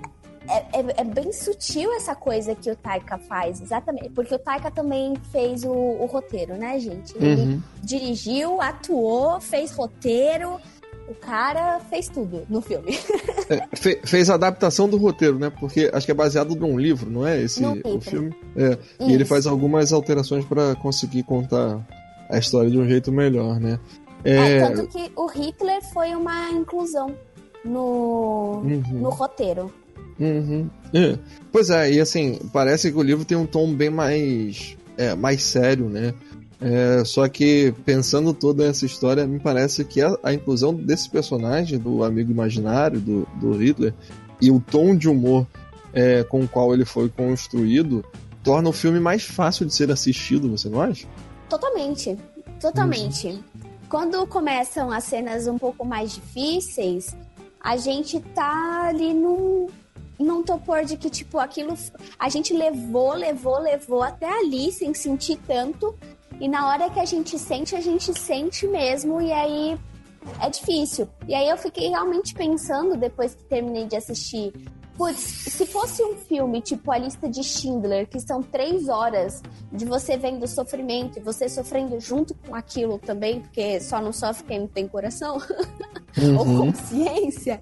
é, 0.47 0.79
é, 0.79 0.85
é, 0.97 1.03
bem 1.03 1.33
sutil 1.33 1.91
essa 1.95 2.13
coisa 2.13 2.53
que 2.53 2.69
o 2.69 2.75
Taika 2.75 3.17
faz, 3.17 3.59
exatamente. 3.59 4.09
Porque 4.09 4.35
o 4.35 4.37
Taika 4.39 4.69
também 4.69 5.15
fez 5.31 5.63
o, 5.63 5.71
o 5.71 6.05
roteiro, 6.05 6.55
né, 6.55 6.79
gente? 6.79 7.15
Ele 7.17 7.41
uhum. 7.41 7.61
dirigiu, 7.81 8.61
atuou, 8.61 9.41
fez 9.41 9.71
roteiro. 9.71 10.59
O 11.07 11.13
cara 11.15 11.79
fez 11.89 12.07
tudo 12.07 12.45
no 12.49 12.61
filme. 12.61 12.97
É, 13.47 13.67
fe, 13.77 14.01
fez 14.03 14.27
a 14.27 14.33
adaptação 14.33 14.89
do 14.89 14.97
roteiro, 14.97 15.37
né? 15.37 15.51
Porque 15.51 15.87
acho 15.93 16.03
que 16.03 16.11
é 16.11 16.15
baseado 16.15 16.55
num 16.55 16.79
livro, 16.79 17.11
não 17.11 17.27
é? 17.27 17.39
Esse 17.39 17.63
o 17.63 18.01
filme. 18.01 18.35
É. 18.55 18.75
E 18.99 19.13
ele 19.13 19.23
faz 19.23 19.45
algumas 19.45 19.93
alterações 19.93 20.43
para 20.43 20.73
conseguir 20.77 21.21
contar 21.21 21.79
a 22.27 22.39
história 22.39 22.71
de 22.71 22.75
um 22.79 22.87
jeito 22.87 23.11
melhor, 23.11 23.59
né? 23.59 23.79
É... 24.23 24.57
é... 24.57 24.67
tanto 24.67 24.87
que 24.87 25.11
o 25.15 25.27
Hitler 25.27 25.79
foi 25.93 26.15
uma 26.15 26.49
inclusão 26.49 27.15
no, 27.65 28.61
uhum. 28.63 28.99
no 29.01 29.09
roteiro. 29.09 29.73
Uhum. 30.19 30.69
É. 30.93 31.17
Pois 31.51 31.69
é, 31.69 31.91
e 31.91 31.99
assim, 31.99 32.39
parece 32.53 32.91
que 32.91 32.97
o 32.97 33.03
livro 33.03 33.25
tem 33.25 33.37
um 33.37 33.45
tom 33.45 33.73
bem 33.73 33.89
mais, 33.89 34.77
é, 34.97 35.13
mais 35.15 35.43
sério, 35.43 35.89
né? 35.89 36.13
É, 36.61 37.03
só 37.03 37.27
que 37.27 37.73
pensando 37.85 38.33
toda 38.33 38.65
essa 38.65 38.85
história, 38.85 39.27
me 39.27 39.39
parece 39.39 39.83
que 39.83 40.01
a, 40.01 40.17
a, 40.23 40.33
inclusão 40.33 40.73
desse 40.73 41.09
personagem, 41.09 41.77
do 41.77 42.03
amigo 42.03 42.31
imaginário, 42.31 42.99
do, 42.99 43.27
do 43.39 43.51
Hitler, 43.57 43.93
e 44.41 44.49
o 44.51 44.59
tom 44.59 44.95
de 44.95 45.09
humor 45.09 45.45
é, 45.93 46.23
com 46.23 46.41
o 46.41 46.47
qual 46.47 46.73
ele 46.73 46.85
foi 46.85 47.09
construído, 47.09 48.05
torna 48.43 48.69
o 48.69 48.73
filme 48.73 48.99
mais 48.99 49.23
fácil 49.23 49.65
de 49.65 49.73
ser 49.73 49.91
assistido, 49.91 50.49
você 50.49 50.69
não 50.69 50.81
acha? 50.81 51.07
Totalmente, 51.49 52.17
totalmente. 52.59 53.39
Quando 53.89 54.25
começam 54.27 54.91
as 54.91 55.03
cenas 55.03 55.47
um 55.47 55.57
pouco 55.57 55.85
mais 55.85 56.13
difíceis, 56.13 57.15
a 57.65 57.77
gente 57.77 58.19
tá 58.19 58.83
ali 58.89 59.11
num, 59.11 59.65
num 60.19 60.43
topor 60.43 60.85
de 60.85 60.95
que, 60.95 61.09
tipo, 61.09 61.39
aquilo. 61.39 61.75
A 62.19 62.29
gente 62.29 62.53
levou, 62.53 63.15
levou, 63.15 63.57
levou 63.57 64.03
até 64.03 64.29
ali 64.29 64.71
sem 64.71 64.93
sentir 64.93 65.39
tanto. 65.47 65.95
E 66.39 66.47
na 66.47 66.67
hora 66.67 66.91
que 66.91 66.99
a 66.99 67.05
gente 67.05 67.39
sente, 67.39 67.75
a 67.75 67.81
gente 67.81 68.13
sente 68.13 68.67
mesmo. 68.67 69.19
E 69.19 69.31
aí 69.33 69.79
é 70.39 70.47
difícil. 70.47 71.09
E 71.27 71.33
aí 71.33 71.49
eu 71.49 71.57
fiquei 71.57 71.89
realmente 71.89 72.35
pensando, 72.35 72.95
depois 72.95 73.33
que 73.33 73.43
terminei 73.45 73.87
de 73.87 73.95
assistir 73.95 74.53
Putz, 74.97 75.19
se 75.19 75.65
fosse 75.65 76.01
um 76.03 76.15
filme 76.15 76.61
tipo 76.61 76.89
A 76.91 76.97
Lista 76.97 77.29
de 77.29 77.43
Schindler, 77.43 78.07
que 78.07 78.19
são 78.19 78.41
três 78.41 78.87
horas 78.87 79.41
de 79.71 79.83
você 79.85 80.15
vendo 80.15 80.47
sofrimento 80.47 81.19
e 81.19 81.21
você 81.21 81.49
sofrendo 81.49 81.99
junto 81.99 82.33
com 82.33 82.55
aquilo 82.55 82.97
também, 82.97 83.41
porque 83.41 83.79
só 83.81 84.01
não 84.01 84.13
sofre 84.13 84.45
quem 84.45 84.59
não 84.61 84.67
tem 84.67 84.87
coração 84.87 85.37
uhum. 86.17 86.37
ou 86.37 86.45
consciência. 86.65 87.61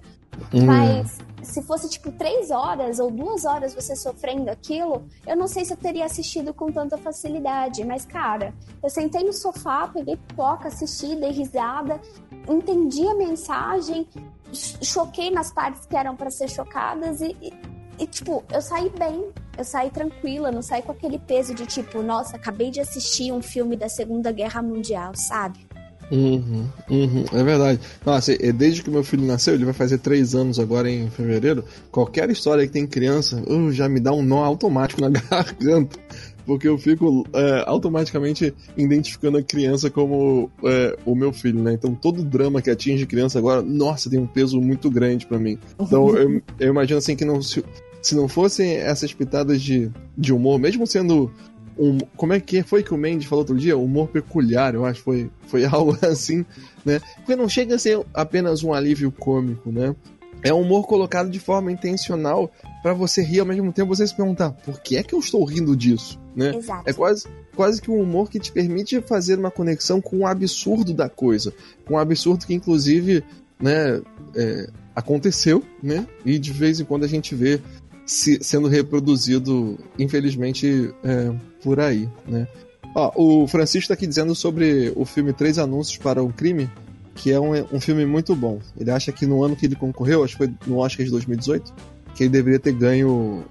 Uhum. 0.52 0.64
Mas 0.64 1.18
se 1.42 1.62
fosse 1.62 1.88
tipo 1.88 2.10
três 2.12 2.50
horas 2.50 2.98
ou 2.98 3.10
duas 3.10 3.44
horas 3.44 3.74
você 3.74 3.94
sofrendo 3.94 4.50
aquilo, 4.50 5.04
eu 5.26 5.36
não 5.36 5.46
sei 5.46 5.64
se 5.64 5.72
eu 5.72 5.76
teria 5.76 6.04
assistido 6.04 6.54
com 6.54 6.70
tanta 6.72 6.96
facilidade. 6.96 7.84
Mas, 7.84 8.04
cara, 8.04 8.54
eu 8.82 8.88
sentei 8.88 9.22
no 9.22 9.32
sofá, 9.32 9.88
peguei 9.88 10.16
pipoca, 10.16 10.68
assisti, 10.68 11.14
dei 11.16 11.30
risada, 11.30 12.00
entendi 12.48 13.06
a 13.06 13.14
mensagem 13.14 14.06
choquei 14.54 15.30
nas 15.30 15.52
partes 15.52 15.86
que 15.86 15.96
eram 15.96 16.16
para 16.16 16.30
ser 16.30 16.48
chocadas 16.48 17.20
e, 17.20 17.36
e, 17.42 17.52
e, 17.98 18.06
tipo, 18.06 18.44
eu 18.52 18.60
saí 18.60 18.90
bem, 18.90 19.30
eu 19.56 19.64
saí 19.64 19.90
tranquila, 19.90 20.50
não 20.50 20.62
saí 20.62 20.82
com 20.82 20.92
aquele 20.92 21.18
peso 21.18 21.54
de 21.54 21.66
tipo, 21.66 22.02
nossa, 22.02 22.36
acabei 22.36 22.70
de 22.70 22.80
assistir 22.80 23.32
um 23.32 23.42
filme 23.42 23.76
da 23.76 23.88
Segunda 23.88 24.32
Guerra 24.32 24.62
Mundial, 24.62 25.12
sabe? 25.14 25.66
Uhum, 26.10 26.68
uhum, 26.90 27.24
é 27.32 27.42
verdade. 27.42 27.80
Nossa, 28.04 28.36
desde 28.52 28.82
que 28.82 28.90
meu 28.90 29.02
filho 29.02 29.26
nasceu, 29.26 29.54
ele 29.54 29.64
vai 29.64 29.72
fazer 29.72 29.98
três 29.98 30.34
anos 30.34 30.58
agora 30.58 30.90
em 30.90 31.08
fevereiro. 31.08 31.64
Qualquer 31.90 32.30
história 32.30 32.66
que 32.66 32.72
tem 32.72 32.86
criança, 32.86 33.42
uh, 33.48 33.72
já 33.72 33.88
me 33.88 34.00
dá 34.00 34.12
um 34.12 34.22
nó 34.22 34.44
automático 34.44 35.00
na 35.00 35.08
garganta 35.08 35.98
porque 36.46 36.68
eu 36.68 36.76
fico 36.78 37.26
é, 37.32 37.64
automaticamente 37.66 38.54
identificando 38.76 39.38
a 39.38 39.42
criança 39.42 39.90
como 39.90 40.50
é, 40.64 40.96
o 41.04 41.14
meu 41.14 41.32
filho, 41.32 41.62
né? 41.62 41.72
Então 41.72 41.94
todo 41.94 42.22
drama 42.22 42.60
que 42.60 42.70
atinge 42.70 43.06
criança 43.06 43.38
agora, 43.38 43.62
nossa, 43.62 44.10
tem 44.10 44.18
um 44.18 44.26
peso 44.26 44.60
muito 44.60 44.90
grande 44.90 45.26
para 45.26 45.38
mim. 45.38 45.58
Então 45.78 46.16
eu, 46.16 46.42
eu, 46.58 46.68
imagino 46.68 46.98
assim 46.98 47.16
que 47.16 47.24
não, 47.24 47.40
se, 47.40 47.64
se 48.02 48.14
não 48.14 48.28
fossem 48.28 48.72
essas 48.76 49.12
pitadas 49.12 49.60
de, 49.60 49.90
de 50.16 50.32
humor, 50.32 50.58
mesmo 50.58 50.86
sendo 50.86 51.30
um, 51.78 51.98
como 52.16 52.32
é 52.32 52.40
que 52.40 52.62
foi 52.62 52.82
que 52.82 52.94
o 52.94 52.96
Mendes 52.96 53.26
falou 53.26 53.42
outro 53.42 53.56
dia? 53.56 53.76
Humor 53.76 54.08
peculiar, 54.08 54.74
eu 54.74 54.84
acho, 54.84 55.02
foi, 55.02 55.30
foi 55.46 55.64
algo 55.66 55.96
assim, 56.02 56.44
né? 56.84 57.00
Porque 57.16 57.36
não 57.36 57.48
chega 57.48 57.74
a 57.74 57.78
ser 57.78 58.00
apenas 58.12 58.62
um 58.62 58.72
alívio 58.72 59.10
cômico, 59.10 59.70
né? 59.72 59.94
É 60.42 60.52
um 60.52 60.60
humor 60.60 60.86
colocado 60.86 61.30
de 61.30 61.38
forma 61.38 61.72
intencional 61.72 62.52
para 62.82 62.92
você 62.92 63.22
rir 63.22 63.40
ao 63.40 63.46
mesmo 63.46 63.72
tempo 63.72 63.94
você 63.94 64.06
se 64.06 64.14
perguntar 64.14 64.50
por 64.50 64.78
que 64.80 64.96
é 64.96 65.02
que 65.02 65.14
eu 65.14 65.18
estou 65.18 65.42
rindo 65.44 65.74
disso, 65.74 66.20
né? 66.34 66.54
Exato. 66.54 66.88
É 66.88 66.92
quase, 66.92 67.26
quase 67.54 67.80
que 67.80 67.90
um 67.90 68.00
humor 68.00 68.28
que 68.28 68.40
te 68.40 68.50
permite 68.52 69.00
fazer 69.00 69.38
uma 69.38 69.50
conexão 69.50 70.00
com 70.00 70.18
o 70.18 70.26
absurdo 70.26 70.92
da 70.92 71.08
coisa, 71.08 71.52
com 71.86 71.94
o 71.94 71.98
absurdo 71.98 72.46
que 72.46 72.54
inclusive, 72.54 73.22
né, 73.60 74.00
é, 74.34 74.68
aconteceu, 74.94 75.62
né? 75.82 76.06
E 76.24 76.38
de 76.38 76.52
vez 76.52 76.80
em 76.80 76.84
quando 76.84 77.04
a 77.04 77.08
gente 77.08 77.34
vê 77.34 77.60
se, 78.06 78.38
sendo 78.42 78.68
reproduzido, 78.68 79.78
infelizmente, 79.98 80.92
é, 81.02 81.32
por 81.62 81.80
aí, 81.80 82.08
né? 82.26 82.46
Ó, 82.94 83.12
o 83.16 83.48
Francisco 83.48 83.84
está 83.84 83.94
aqui 83.94 84.06
dizendo 84.06 84.34
sobre 84.34 84.92
o 84.94 85.04
filme 85.04 85.32
Três 85.32 85.58
Anúncios 85.58 85.98
para 85.98 86.22
um 86.22 86.30
Crime, 86.30 86.70
que 87.14 87.32
é 87.32 87.40
um, 87.40 87.52
um 87.72 87.80
filme 87.80 88.06
muito 88.06 88.36
bom. 88.36 88.60
Ele 88.78 88.90
acha 88.90 89.10
que 89.10 89.26
no 89.26 89.42
ano 89.42 89.56
que 89.56 89.66
ele 89.66 89.74
concorreu, 89.74 90.22
acho 90.22 90.34
que 90.36 90.46
foi 90.46 90.54
no 90.66 90.78
Oscar 90.78 91.04
de 91.04 91.10
2018, 91.10 91.74
que 92.14 92.24
ele 92.24 92.30
deveria 92.30 92.60
ter 92.60 92.72
ganho 92.72 93.44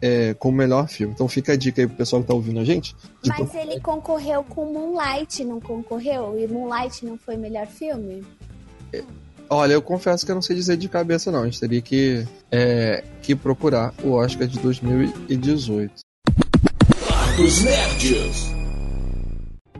é, 0.00 0.34
como 0.34 0.56
melhor 0.56 0.88
filme. 0.88 1.12
Então 1.12 1.28
fica 1.28 1.52
a 1.52 1.56
dica 1.56 1.82
aí 1.82 1.86
pro 1.86 1.96
pessoal 1.96 2.22
que 2.22 2.28
tá 2.28 2.34
ouvindo 2.34 2.60
a 2.60 2.64
gente. 2.64 2.94
Mas 3.26 3.54
ele 3.54 3.80
concorreu 3.80 4.42
com 4.42 4.72
Moonlight, 4.72 5.44
não 5.44 5.60
concorreu? 5.60 6.38
E 6.38 6.46
Moonlight 6.46 7.04
não 7.04 7.18
foi 7.18 7.36
melhor 7.36 7.66
filme? 7.66 8.24
É, 8.92 9.02
olha, 9.48 9.74
eu 9.74 9.82
confesso 9.82 10.24
que 10.24 10.32
eu 10.32 10.34
não 10.34 10.42
sei 10.42 10.56
dizer 10.56 10.76
de 10.76 10.88
cabeça 10.88 11.30
não. 11.30 11.42
A 11.42 11.44
gente 11.44 11.60
teria 11.60 11.80
que, 11.80 12.26
é, 12.50 13.04
que 13.22 13.34
procurar 13.34 13.94
o 14.02 14.12
Oscar 14.12 14.46
de 14.46 14.58
2018. 14.58 15.92
Dos 17.36 17.62
Nerds. 17.62 18.50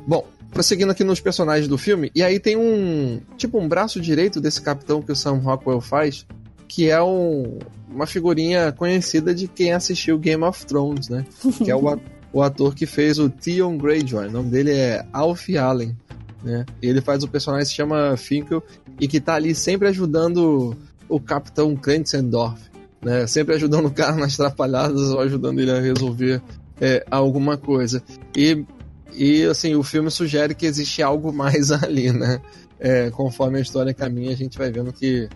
Bom, 0.06 0.26
prosseguindo 0.50 0.92
aqui 0.92 1.04
nos 1.04 1.20
personagens 1.20 1.68
do 1.68 1.78
filme, 1.78 2.10
e 2.14 2.22
aí 2.22 2.38
tem 2.38 2.56
um. 2.56 3.20
Tipo, 3.36 3.58
um 3.58 3.68
braço 3.68 4.00
direito 4.00 4.40
desse 4.40 4.60
capitão 4.60 5.02
que 5.02 5.12
o 5.12 5.16
Sam 5.16 5.38
Rockwell 5.38 5.80
faz, 5.80 6.26
que 6.66 6.88
é 6.88 7.02
um, 7.02 7.58
uma 7.92 8.06
figurinha 8.06 8.72
conhecida 8.72 9.34
de 9.34 9.48
quem 9.48 9.72
assistiu 9.72 10.18
Game 10.18 10.42
of 10.44 10.64
Thrones, 10.66 11.08
né? 11.08 11.24
que 11.58 11.70
é 11.70 11.76
o, 11.76 11.98
o 12.32 12.42
ator 12.42 12.74
que 12.74 12.86
fez 12.86 13.18
o 13.18 13.28
Theon 13.28 13.76
Greyjoy. 13.76 14.28
O 14.28 14.30
nome 14.30 14.50
dele 14.50 14.72
é 14.72 15.04
Alfie 15.12 15.58
Allen. 15.58 15.96
Né? 16.42 16.64
Ele 16.80 17.00
faz 17.00 17.22
o 17.22 17.28
personagem 17.28 17.64
que 17.64 17.70
se 17.70 17.76
chama 17.76 18.16
Finkel 18.16 18.62
e 19.00 19.08
que 19.08 19.20
tá 19.20 19.34
ali 19.34 19.54
sempre 19.54 19.88
ajudando 19.88 20.76
o 21.08 21.20
Capitão 21.20 21.74
Krenzendorf. 21.76 22.60
Né? 23.02 23.26
Sempre 23.26 23.54
ajudando 23.54 23.86
o 23.86 23.90
cara 23.90 24.14
nas 24.14 24.36
trapalhadas 24.36 25.10
ou 25.10 25.20
ajudando 25.20 25.60
ele 25.60 25.70
a 25.70 25.80
resolver 25.80 26.40
é, 26.80 27.04
alguma 27.10 27.56
coisa. 27.56 28.02
E, 28.36 28.64
e 29.12 29.44
assim, 29.44 29.74
o 29.74 29.82
filme 29.82 30.10
sugere 30.10 30.54
que 30.54 30.66
existe 30.66 31.02
algo 31.02 31.32
mais 31.34 31.70
ali, 31.70 32.12
né? 32.12 32.40
É, 32.82 33.10
conforme 33.10 33.58
a 33.58 33.60
história 33.60 33.92
caminha, 33.92 34.30
a 34.30 34.36
gente 34.36 34.56
vai 34.56 34.70
vendo 34.70 34.90
que 34.90 35.28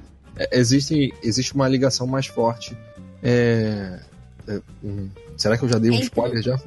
existe, 0.52 1.14
existe 1.22 1.54
uma 1.54 1.68
ligação 1.68 2.06
mais 2.06 2.26
forte. 2.26 2.76
É, 3.22 4.00
é, 4.46 4.60
hum, 4.82 5.08
será 5.36 5.56
que 5.56 5.64
eu 5.64 5.68
já 5.68 5.78
dei 5.78 5.90
um 5.90 6.00
spoiler 6.00 6.42
já? 6.42 6.58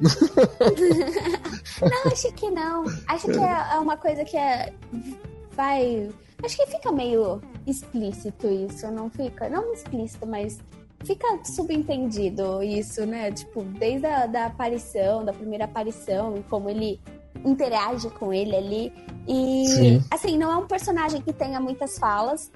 não, 1.80 2.12
acho 2.12 2.32
que 2.32 2.50
não. 2.50 2.84
Acho 3.06 3.26
que 3.26 3.38
é, 3.38 3.74
é 3.74 3.78
uma 3.78 3.96
coisa 3.96 4.24
que 4.24 4.36
é, 4.36 4.72
vai. 5.52 6.10
Acho 6.42 6.56
que 6.56 6.66
fica 6.66 6.92
meio 6.92 7.42
explícito 7.66 8.46
isso, 8.46 8.90
não 8.90 9.10
fica? 9.10 9.48
Não 9.48 9.72
explícito, 9.72 10.26
mas 10.26 10.58
fica 11.04 11.26
subentendido 11.44 12.62
isso, 12.62 13.04
né? 13.06 13.30
Tipo, 13.32 13.62
desde 13.62 14.06
a 14.06 14.26
da 14.26 14.46
aparição, 14.46 15.24
da 15.24 15.32
primeira 15.32 15.64
aparição, 15.64 16.36
e 16.36 16.42
como 16.44 16.68
ele 16.70 17.00
interage 17.44 18.08
com 18.10 18.32
ele 18.32 18.56
ali. 18.56 18.92
E, 19.26 19.66
Sim. 19.66 20.04
assim, 20.10 20.38
não 20.38 20.50
é 20.50 20.56
um 20.56 20.66
personagem 20.66 21.20
que 21.20 21.32
tenha 21.32 21.60
muitas 21.60 21.98
falas, 21.98 22.50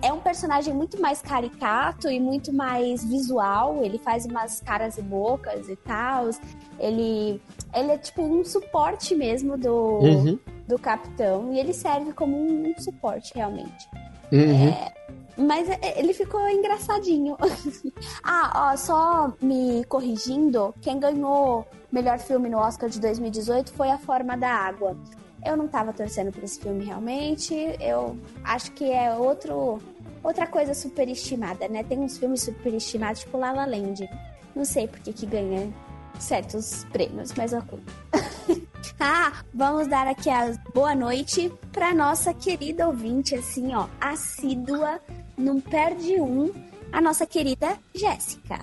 é 0.00 0.12
um 0.12 0.20
personagem 0.20 0.72
muito 0.72 1.00
mais 1.00 1.20
caricato 1.20 2.08
e 2.10 2.18
muito 2.18 2.52
mais 2.52 3.04
visual. 3.04 3.82
Ele 3.82 3.98
faz 3.98 4.24
umas 4.24 4.60
caras 4.60 4.96
e 4.96 5.02
bocas 5.02 5.68
e 5.68 5.76
tal. 5.76 6.30
Ele, 6.78 7.40
ele 7.74 7.92
é 7.92 7.98
tipo 7.98 8.22
um 8.22 8.44
suporte 8.44 9.14
mesmo 9.14 9.58
do, 9.58 9.74
uhum. 9.74 10.38
do 10.66 10.78
capitão. 10.78 11.52
E 11.52 11.60
ele 11.60 11.72
serve 11.72 12.12
como 12.12 12.36
um, 12.36 12.70
um 12.70 12.80
suporte, 12.80 13.32
realmente. 13.34 13.88
Uhum. 14.32 14.68
É, 14.68 14.92
mas 15.36 15.68
é, 15.68 15.98
ele 15.98 16.14
ficou 16.14 16.48
engraçadinho. 16.48 17.36
ah, 18.22 18.70
ó, 18.72 18.76
só 18.76 19.32
me 19.40 19.84
corrigindo, 19.84 20.74
quem 20.80 20.98
ganhou 20.98 21.66
melhor 21.92 22.18
filme 22.18 22.48
no 22.48 22.58
Oscar 22.58 22.88
de 22.88 23.00
2018 23.00 23.72
foi 23.72 23.90
A 23.90 23.98
Forma 23.98 24.36
da 24.36 24.50
Água. 24.50 24.96
Eu 25.44 25.56
não 25.56 25.68
tava 25.68 25.92
torcendo 25.92 26.32
por 26.32 26.42
esse 26.42 26.58
filme 26.58 26.84
realmente. 26.84 27.54
Eu 27.80 28.16
acho 28.42 28.72
que 28.72 28.90
é 28.90 29.12
outro 29.14 29.80
outra 30.22 30.46
coisa 30.46 30.72
superestimada, 30.72 31.68
né? 31.68 31.84
Tem 31.84 31.98
uns 31.98 32.16
filmes 32.16 32.42
superestimados, 32.42 33.20
tipo 33.20 33.36
La 33.36 33.52
La 33.52 33.66
Land. 33.66 34.08
Não 34.54 34.64
sei 34.64 34.88
por 34.88 34.98
que 35.00 35.12
que 35.12 35.26
ganha 35.26 35.70
certos 36.18 36.84
prêmios, 36.92 37.32
mas 37.36 37.52
ok. 37.52 37.78
ah, 38.98 39.32
vamos 39.52 39.86
dar 39.86 40.06
aqui 40.06 40.30
a 40.30 40.52
boa 40.72 40.94
noite 40.94 41.52
para 41.72 41.94
nossa 41.94 42.32
querida 42.32 42.86
ouvinte, 42.86 43.34
assim, 43.34 43.74
ó, 43.74 43.86
assídua 44.00 45.00
não 45.36 45.60
perde 45.60 46.20
um, 46.20 46.52
a 46.92 47.00
nossa 47.00 47.26
querida 47.26 47.78
Jéssica. 47.94 48.60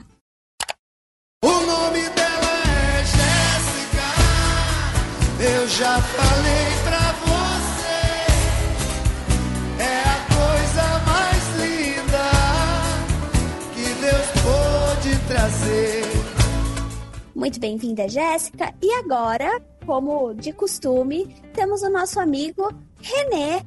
O 1.44 1.48
nome 1.48 2.10
dela 2.10 2.52
é 2.98 3.06
Jéssica, 3.06 3.41
eu 5.44 5.68
já 5.68 6.00
falei 6.00 6.68
pra 6.84 7.14
você, 7.26 8.02
é 9.82 10.02
a 10.04 10.20
coisa 10.36 10.86
mais 11.06 11.44
linda 11.58 12.30
que 13.74 13.86
Deus 14.02 14.28
pôde 14.44 15.12
trazer. 15.28 16.04
Muito 17.34 17.60
bem-vinda, 17.60 18.08
Jéssica. 18.08 18.72
E 18.82 18.92
agora, 18.94 19.60
como 19.86 20.34
de 20.34 20.54
costume, 20.54 21.36
temos 21.54 21.82
o 21.82 21.90
nosso 21.90 22.20
amigo 22.20 22.72
René 23.02 23.66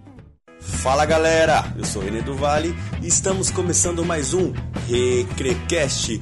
Fala 0.65 1.05
galera, 1.05 1.65
eu 1.77 1.85
sou 1.85 2.03
René 2.03 2.23
do 2.23 2.35
Vale 2.35 2.75
e 3.03 3.07
estamos 3.07 3.51
começando 3.51 4.05
mais 4.05 4.33
um 4.33 4.53
Recrecast. 4.89 6.21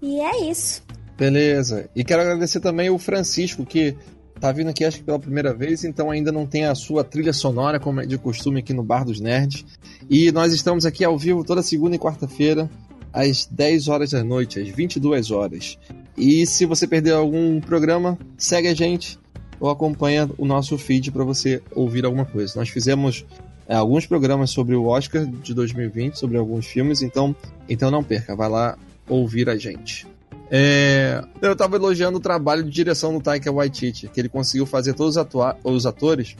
E 0.00 0.20
é 0.20 0.48
isso. 0.48 0.82
Beleza. 1.20 1.90
E 1.94 2.02
quero 2.02 2.22
agradecer 2.22 2.60
também 2.60 2.88
o 2.88 2.98
Francisco 2.98 3.66
que 3.66 3.94
tá 4.40 4.50
vindo 4.50 4.70
aqui 4.70 4.86
acho 4.86 4.96
que 4.96 5.04
pela 5.04 5.18
primeira 5.18 5.52
vez, 5.52 5.84
então 5.84 6.10
ainda 6.10 6.32
não 6.32 6.46
tem 6.46 6.64
a 6.64 6.74
sua 6.74 7.04
trilha 7.04 7.34
sonora 7.34 7.78
como 7.78 8.00
é 8.00 8.06
de 8.06 8.16
costume 8.16 8.60
aqui 8.60 8.72
no 8.72 8.82
Bar 8.82 9.04
dos 9.04 9.20
Nerds. 9.20 9.66
E 10.08 10.32
nós 10.32 10.50
estamos 10.54 10.86
aqui 10.86 11.04
ao 11.04 11.18
vivo 11.18 11.44
toda 11.44 11.62
segunda 11.62 11.94
e 11.94 11.98
quarta-feira 11.98 12.70
às 13.12 13.44
10 13.44 13.88
horas 13.88 14.12
da 14.12 14.24
noite, 14.24 14.58
às 14.58 14.70
22 14.70 15.30
horas. 15.30 15.78
E 16.16 16.46
se 16.46 16.64
você 16.64 16.86
perdeu 16.86 17.18
algum 17.18 17.60
programa, 17.60 18.18
segue 18.38 18.68
a 18.68 18.74
gente 18.74 19.18
ou 19.60 19.68
acompanha 19.68 20.26
o 20.38 20.46
nosso 20.46 20.78
feed 20.78 21.12
para 21.12 21.22
você 21.22 21.60
ouvir 21.72 22.06
alguma 22.06 22.24
coisa. 22.24 22.54
Nós 22.56 22.70
fizemos 22.70 23.26
é, 23.68 23.74
alguns 23.74 24.06
programas 24.06 24.52
sobre 24.52 24.74
o 24.74 24.86
Oscar 24.86 25.26
de 25.26 25.52
2020, 25.52 26.14
sobre 26.14 26.38
alguns 26.38 26.64
filmes, 26.64 27.02
então, 27.02 27.36
então 27.68 27.90
não 27.90 28.02
perca, 28.02 28.34
vai 28.34 28.48
lá 28.48 28.78
ouvir 29.06 29.50
a 29.50 29.58
gente. 29.58 30.08
É, 30.50 31.22
eu 31.40 31.52
estava 31.52 31.76
elogiando 31.76 32.18
o 32.18 32.20
trabalho 32.20 32.64
de 32.64 32.70
direção 32.70 33.12
do 33.14 33.20
Taika 33.20 33.52
Waititi, 33.52 34.08
que 34.08 34.20
ele 34.20 34.28
conseguiu 34.28 34.66
fazer 34.66 34.94
todos 34.94 35.16
os, 35.16 35.26
os 35.62 35.86
atores 35.86 36.36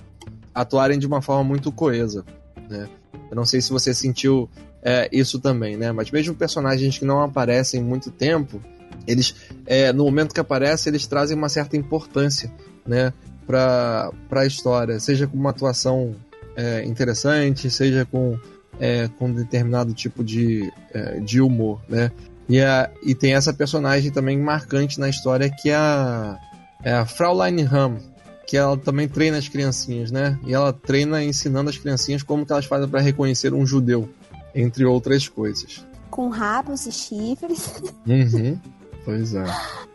atuarem 0.53 0.99
de 0.99 1.07
uma 1.07 1.23
forma 1.23 1.45
muito 1.45 1.71
coesa. 1.71 2.25
Né? 2.69 2.89
Eu 3.31 3.37
não 3.37 3.45
sei 3.45 3.61
se 3.61 3.71
você 3.71 3.95
sentiu 3.95 4.51
é, 4.83 5.09
isso 5.13 5.39
também, 5.39 5.77
né? 5.77 5.93
Mas 5.93 6.11
mesmo 6.11 6.35
personagens 6.35 6.99
que 6.99 7.05
não 7.05 7.23
aparecem 7.23 7.83
muito 7.83 8.11
tempo, 8.11 8.61
eles, 9.07 9.35
é, 9.67 9.93
no 9.93 10.05
momento 10.05 10.35
que 10.35 10.41
aparecem, 10.41 10.91
eles 10.91 11.07
trazem 11.07 11.37
uma 11.37 11.49
certa 11.49 11.77
importância 11.77 12.51
né, 12.87 13.13
para 13.47 14.11
a 14.31 14.47
história, 14.47 14.99
seja 14.99 15.27
com 15.27 15.37
uma 15.37 15.51
atuação 15.51 16.15
é, 16.57 16.85
interessante, 16.85 17.71
seja 17.71 18.05
com, 18.05 18.39
é, 18.79 19.09
com 19.19 19.33
determinado 19.33 19.93
tipo 19.93 20.25
de, 20.25 20.71
é, 20.93 21.21
de 21.21 21.41
humor, 21.41 21.81
né? 21.89 22.11
E, 22.51 22.61
a, 22.61 22.91
e 23.01 23.15
tem 23.15 23.35
essa 23.35 23.53
personagem 23.53 24.11
também 24.11 24.37
marcante 24.37 24.99
na 24.99 25.09
história 25.09 25.49
que 25.49 25.71
é 25.71 25.77
a, 25.77 26.37
é 26.83 26.93
a 26.93 27.07
Fraulein 27.07 27.63
Ham, 27.63 27.99
que 28.45 28.57
ela 28.57 28.77
também 28.77 29.09
treina 29.09 29.39
as 29.39 29.47
criancinhas, 29.47 30.11
né? 30.11 30.37
E 30.45 30.53
ela 30.53 30.73
treina 30.73 31.23
ensinando 31.23 31.71
as 31.71 31.79
criancinhas 31.79 32.25
como 32.25 32.45
que 32.45 32.51
elas 32.51 32.65
fazem 32.65 32.89
para 32.89 33.01
reconhecer 33.01 33.55
um 33.55 33.65
judeu, 33.65 34.09
entre 34.53 34.85
outras 34.85 35.29
coisas. 35.29 35.87
Com 36.11 36.29
rabos 36.29 36.87
e 36.87 36.93
chifres. 36.93 37.73
Uhum. 38.05 38.59
Pois 39.05 39.35
é. 39.35 39.45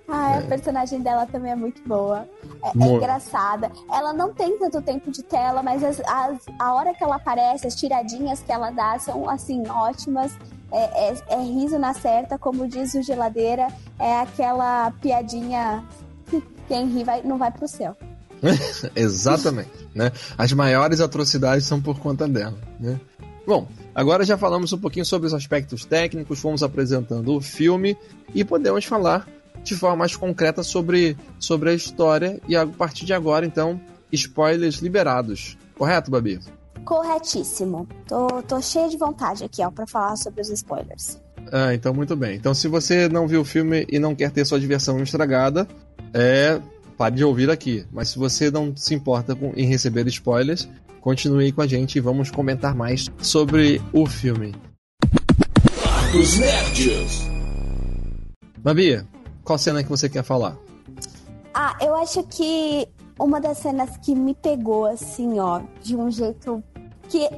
Ah, 0.07 0.35
é. 0.35 0.37
a 0.37 0.41
personagem 0.43 1.01
dela 1.01 1.25
também 1.25 1.51
é 1.51 1.55
muito 1.55 1.81
boa. 1.85 2.27
É, 2.63 2.67
é, 2.67 2.87
engraçada. 2.87 3.69
Ela 3.91 4.13
não 4.13 4.33
tem 4.33 4.57
tanto 4.57 4.81
tempo 4.81 5.11
de 5.11 5.21
tela, 5.23 5.61
mas 5.61 5.83
as, 5.83 5.99
as, 5.99 6.37
a 6.57 6.73
hora 6.73 6.93
que 6.93 7.03
ela 7.03 7.17
aparece, 7.17 7.67
as 7.67 7.75
tiradinhas 7.75 8.39
que 8.41 8.51
ela 8.51 8.71
dá 8.71 8.97
são, 8.99 9.29
assim, 9.29 9.67
ótimas. 9.67 10.31
É, 10.75 11.09
é, 11.09 11.15
é 11.29 11.41
riso 11.41 11.79
na 11.79 11.93
certa, 11.93 12.37
como 12.37 12.67
diz 12.67 12.93
o 12.95 13.01
Geladeira. 13.01 13.67
É 13.97 14.19
aquela 14.19 14.91
piadinha 15.01 15.85
quem 16.67 16.87
ri 16.87 17.03
vai, 17.05 17.23
não 17.23 17.37
vai 17.37 17.49
pro 17.49 17.65
céu. 17.65 17.95
Exatamente. 18.93 19.69
né? 19.95 20.11
As 20.37 20.51
maiores 20.51 20.99
atrocidades 20.99 21.65
são 21.65 21.81
por 21.81 21.97
conta 21.99 22.27
dela. 22.27 22.57
Né? 22.77 22.99
Bom, 23.47 23.67
agora 23.93 24.25
já 24.25 24.37
falamos 24.37 24.73
um 24.73 24.77
pouquinho 24.77 25.05
sobre 25.05 25.27
os 25.27 25.33
aspectos 25.33 25.85
técnicos, 25.85 26.39
fomos 26.39 26.61
apresentando 26.61 27.33
o 27.33 27.41
filme 27.41 27.95
e 28.33 28.43
podemos 28.43 28.83
falar 28.83 29.27
de 29.63 29.75
forma 29.75 29.95
mais 29.95 30.15
concreta 30.15 30.61
sobre, 30.61 31.17
sobre 31.39 31.69
a 31.69 31.73
história 31.73 32.39
e 32.47 32.55
a 32.55 32.67
partir 32.67 33.05
de 33.05 33.13
agora, 33.13 33.45
então, 33.45 33.79
spoilers 34.11 34.79
liberados. 34.79 35.57
Correto, 35.77 36.11
Babi? 36.11 36.39
Corretíssimo. 36.85 37.87
Tô, 38.07 38.41
tô 38.43 38.61
cheia 38.61 38.87
de 38.87 38.95
vontade 38.95 39.43
aqui, 39.43 39.63
ó, 39.63 39.71
pra 39.71 39.87
falar 39.87 40.15
sobre 40.15 40.41
os 40.41 40.49
spoilers. 40.49 41.19
Ah, 41.51 41.73
então 41.73 41.93
muito 41.93 42.15
bem. 42.15 42.35
Então, 42.35 42.53
se 42.53 42.67
você 42.67 43.09
não 43.09 43.27
viu 43.27 43.41
o 43.41 43.45
filme 43.45 43.85
e 43.89 43.99
não 43.99 44.15
quer 44.15 44.31
ter 44.31 44.45
sua 44.45 44.59
diversão 44.59 45.01
estragada, 45.01 45.67
é. 46.13 46.61
Pare 46.97 47.15
de 47.15 47.25
ouvir 47.25 47.49
aqui. 47.49 47.85
Mas 47.91 48.09
se 48.09 48.17
você 48.17 48.49
não 48.49 48.73
se 48.73 48.95
importa 48.95 49.35
com, 49.35 49.51
em 49.55 49.65
receber 49.65 50.07
spoilers, 50.07 50.69
continue 51.01 51.51
com 51.51 51.61
a 51.61 51.67
gente 51.67 51.97
e 51.97 52.01
vamos 52.01 52.31
comentar 52.31 52.73
mais 52.73 53.09
sobre 53.17 53.81
o 53.91 54.05
filme. 54.05 54.55
Os 56.17 56.37
Nerds. 56.37 57.27
Babi, 58.59 59.05
qual 59.43 59.57
cena 59.57 59.83
que 59.83 59.89
você 59.89 60.07
quer 60.07 60.23
falar? 60.23 60.57
Ah, 61.53 61.77
eu 61.81 61.95
acho 61.95 62.23
que 62.23 62.87
uma 63.19 63.41
das 63.41 63.57
cenas 63.57 63.97
que 63.97 64.15
me 64.15 64.33
pegou, 64.33 64.85
assim, 64.85 65.37
ó, 65.39 65.61
de 65.81 65.95
um 65.95 66.09
jeito 66.09 66.63
que 67.09 67.29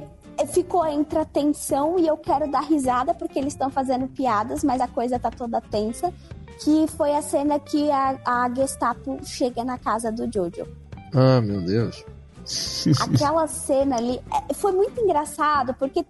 ficou 0.52 0.86
entre 0.86 1.18
a 1.18 1.24
tensão 1.24 1.98
e 1.98 2.06
eu 2.06 2.16
quero 2.16 2.50
dar 2.50 2.62
risada 2.62 3.14
porque 3.14 3.38
eles 3.38 3.52
estão 3.52 3.70
fazendo 3.70 4.06
piadas, 4.08 4.62
mas 4.62 4.80
a 4.80 4.88
coisa 4.88 5.18
tá 5.18 5.30
toda 5.30 5.60
tensa. 5.60 6.12
Que 6.60 6.86
foi 6.88 7.14
a 7.14 7.22
cena 7.22 7.60
que 7.60 7.88
a, 7.88 8.18
a 8.24 8.52
Gestapo 8.52 9.18
chega 9.24 9.62
na 9.64 9.78
casa 9.78 10.10
do 10.10 10.28
Jojo. 10.32 10.66
Ah, 11.14 11.40
meu 11.40 11.60
Deus. 11.62 12.04
Aquela 13.00 13.46
cena 13.46 13.96
ali 13.96 14.20
é, 14.32 14.54
foi 14.54 14.72
muito 14.72 15.00
engraçado, 15.00 15.74
porque 15.74 16.04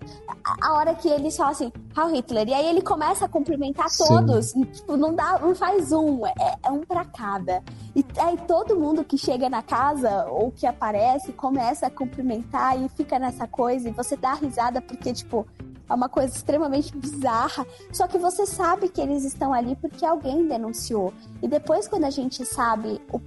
a 0.61 0.75
hora 0.75 0.95
que 0.95 1.09
eles 1.09 1.37
falam 1.37 1.53
assim, 1.53 1.73
Heil 1.97 2.15
Hitler, 2.15 2.49
e 2.49 2.55
aí 2.55 2.67
ele 2.67 2.83
começa 2.83 3.25
a 3.25 3.29
cumprimentar 3.29 3.89
Sim. 3.89 4.07
todos, 4.07 4.55
e, 4.55 4.65
tipo, 4.65 4.97
não 4.97 5.15
dá, 5.15 5.39
não 5.39 5.55
faz 5.55 5.93
um, 5.93 6.27
é, 6.27 6.33
é 6.65 6.71
um 6.71 6.81
pra 6.81 7.05
cada. 7.05 7.63
E 7.95 8.05
aí 8.19 8.37
todo 8.47 8.77
mundo 8.77 9.05
que 9.05 9.19
chega 9.19 9.49
na 9.49 9.63
casa 9.63 10.27
ou 10.27 10.53
que 10.53 10.67
aparece 10.67 11.33
começa 11.33 11.87
a 11.87 11.91
cumprimentar 11.91 12.81
e 12.81 12.89
fica 12.91 13.19
nessa 13.19 13.47
coisa, 13.47 13.89
e 13.89 13.93
você 13.93 14.17
dá 14.17 14.35
risada 14.35 14.81
porque, 14.81 15.13
tipo, 15.13 15.47
é 15.89 15.95
uma 15.95 16.09
coisa 16.09 16.35
extremamente 16.35 16.97
bizarra. 16.97 17.67
Só 17.93 18.07
que 18.07 18.19
você 18.19 18.45
sabe 18.45 18.89
que 18.89 19.01
eles 19.01 19.25
estão 19.25 19.53
ali 19.53 19.75
porque 19.77 20.05
alguém 20.05 20.47
denunciou. 20.47 21.13
E 21.43 21.49
depois, 21.49 21.89
quando 21.89 22.05
a 22.05 22.11
gente 22.11 22.45
sabe 22.45 23.01
o 23.11 23.19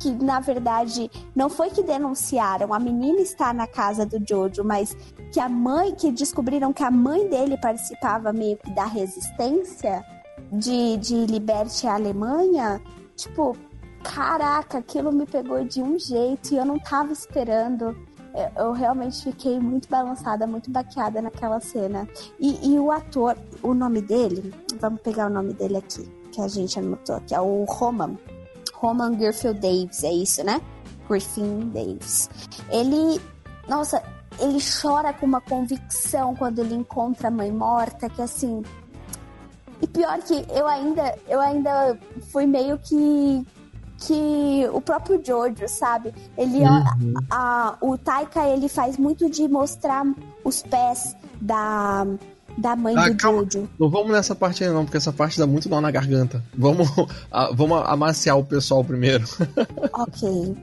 que 0.00 0.10
na 0.10 0.40
verdade 0.40 1.10
não 1.36 1.48
foi 1.50 1.70
que 1.70 1.82
denunciaram, 1.82 2.72
a 2.72 2.80
menina 2.80 3.20
está 3.20 3.52
na 3.52 3.66
casa 3.66 4.04
do 4.06 4.18
Jojo, 4.26 4.64
mas 4.64 4.96
que 5.30 5.38
a 5.38 5.48
mãe, 5.48 5.94
que 5.94 6.10
descobriram 6.10 6.72
que 6.72 6.82
a 6.82 6.90
mãe 6.90 7.28
dele 7.28 7.56
participava 7.58 8.32
meio 8.32 8.56
que 8.56 8.70
da 8.74 8.86
resistência 8.86 10.04
de, 10.50 10.96
de 10.96 11.26
liberte 11.26 11.86
a 11.86 11.94
Alemanha, 11.94 12.80
tipo, 13.14 13.56
caraca, 14.02 14.78
aquilo 14.78 15.12
me 15.12 15.26
pegou 15.26 15.62
de 15.64 15.82
um 15.82 15.98
jeito 15.98 16.54
e 16.54 16.56
eu 16.56 16.64
não 16.64 16.78
tava 16.78 17.12
esperando. 17.12 17.96
Eu, 18.56 18.72
realmente 18.72 19.24
fiquei 19.24 19.58
muito 19.58 19.88
balançada, 19.88 20.46
muito 20.46 20.70
baqueada 20.70 21.20
naquela 21.20 21.60
cena. 21.60 22.08
E, 22.38 22.72
e 22.72 22.78
o 22.78 22.90
ator, 22.90 23.36
o 23.62 23.74
nome 23.74 24.00
dele, 24.00 24.54
vamos 24.80 25.00
pegar 25.00 25.26
o 25.26 25.30
nome 25.30 25.52
dele 25.52 25.76
aqui, 25.76 26.08
que 26.30 26.40
a 26.40 26.46
gente 26.46 26.78
anotou, 26.78 27.20
que 27.26 27.34
é 27.34 27.40
o 27.40 27.64
Roman. 27.64 28.16
Roman 28.80 29.12
Griffith 29.12 29.54
Davis, 29.54 30.02
é 30.04 30.12
isso, 30.12 30.42
né? 30.42 30.60
Griffin 31.08 31.70
Davis. 31.70 32.30
Ele, 32.70 33.20
nossa, 33.68 34.02
ele 34.38 34.58
chora 34.60 35.12
com 35.12 35.26
uma 35.26 35.40
convicção 35.40 36.34
quando 36.34 36.60
ele 36.60 36.74
encontra 36.74 37.28
a 37.28 37.30
mãe 37.30 37.52
morta, 37.52 38.08
que 38.08 38.22
assim. 38.22 38.62
E 39.82 39.86
pior 39.86 40.18
que 40.18 40.44
eu 40.50 40.66
ainda, 40.66 41.14
eu 41.28 41.40
ainda 41.40 41.98
fui 42.32 42.46
meio 42.46 42.78
que 42.78 43.46
que 44.00 44.66
o 44.72 44.80
próprio 44.80 45.22
Jojo, 45.22 45.68
sabe? 45.68 46.14
Ele 46.36 46.60
Uhum. 46.60 47.14
a, 47.30 47.76
o 47.82 47.98
Taika 47.98 48.46
ele 48.48 48.66
faz 48.66 48.96
muito 48.96 49.28
de 49.28 49.46
mostrar 49.46 50.06
os 50.42 50.62
pés 50.62 51.14
da 51.38 52.06
da 52.58 52.76
mãe 52.76 52.94
Ah, 52.96 53.08
do 53.08 53.16
calma. 53.16 53.46
Jojo. 53.50 53.68
Não 53.78 53.88
vamos 53.88 54.12
nessa 54.12 54.34
parte 54.34 54.64
aí 54.64 54.70
não, 54.70 54.84
porque 54.84 54.96
essa 54.96 55.12
parte 55.12 55.38
dá 55.38 55.46
muito 55.46 55.68
nó 55.68 55.80
na 55.80 55.90
garganta. 55.90 56.42
Vamos, 56.56 56.88
ah, 57.30 57.50
vamos 57.52 57.82
amaciar 57.86 58.38
o 58.38 58.44
pessoal 58.44 58.84
primeiro. 58.84 59.24
Ok. 59.92 60.56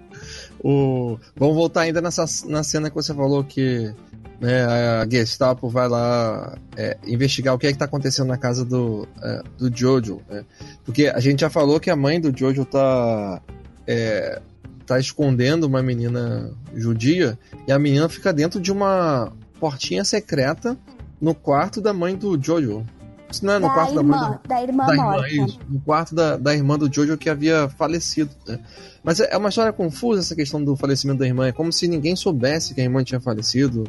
O... 0.63 1.17
Vamos 1.35 1.55
voltar 1.55 1.81
ainda 1.81 2.01
nessa 2.01 2.25
na 2.47 2.63
cena 2.63 2.89
que 2.89 2.95
você 2.95 3.13
falou 3.13 3.43
que 3.43 3.93
né, 4.39 4.63
a 4.65 5.07
Gestapo 5.09 5.69
vai 5.69 5.87
lá 5.87 6.57
é, 6.75 6.97
investigar 7.05 7.53
o 7.53 7.59
que 7.59 7.67
é 7.67 7.71
que 7.71 7.77
tá 7.77 7.85
acontecendo 7.85 8.27
na 8.27 8.37
casa 8.37 8.63
do, 8.65 9.07
é, 9.21 9.43
do 9.57 9.75
Jojo. 9.75 10.21
né? 10.29 10.43
Porque 10.85 11.07
a 11.07 11.19
gente 11.19 11.41
já 11.41 11.49
falou 11.49 11.79
que 11.79 11.89
a 11.89 11.95
mãe 11.95 12.19
do 12.19 12.35
Jojo 12.35 12.65
tá, 12.65 13.41
é, 13.85 14.41
tá 14.85 14.99
escondendo 14.99 15.65
uma 15.65 15.81
menina 15.83 16.51
judia 16.75 17.37
e 17.67 17.71
a 17.71 17.79
menina 17.79 18.07
fica 18.09 18.31
dentro 18.33 18.59
de 18.59 18.71
uma 18.71 19.31
portinha 19.59 20.03
secreta 20.03 20.77
no 21.19 21.33
quarto 21.33 21.81
da 21.81 21.93
mãe 21.93 22.15
do 22.15 22.41
Jojo. 22.41 22.85
Isso 23.29 23.45
não 23.45 23.53
é 23.55 23.59
no 23.59 23.67
da 23.67 23.73
quarto 23.73 23.95
da 23.95 24.03
mãe 24.03 24.19
do 24.19 24.25
irmã, 24.25 24.39
da 24.47 24.61
irmã 24.61 24.85
da 24.85 24.93
irmã, 24.93 25.03
morta. 25.03 25.29
isso, 25.29 25.59
no 25.67 25.79
quarto 25.81 26.15
da, 26.15 26.37
da 26.37 26.55
irmã 26.55 26.77
do 26.77 26.93
Jojo 26.93 27.17
que 27.17 27.29
havia 27.29 27.67
falecido. 27.69 28.29
né? 28.47 28.59
Mas 29.03 29.19
é 29.19 29.29
é 29.31 29.37
uma 29.37 29.49
história 29.49 29.73
confusa 29.73 30.21
essa 30.21 30.35
questão 30.35 30.63
do 30.63 30.75
falecimento 30.75 31.19
da 31.19 31.25
irmã. 31.25 31.47
É 31.47 31.51
como 31.51 31.71
se 31.73 31.87
ninguém 31.87 32.15
soubesse 32.15 32.73
que 32.73 32.79
a 32.79 32.83
irmã 32.83 33.03
tinha 33.03 33.19
falecido, 33.19 33.83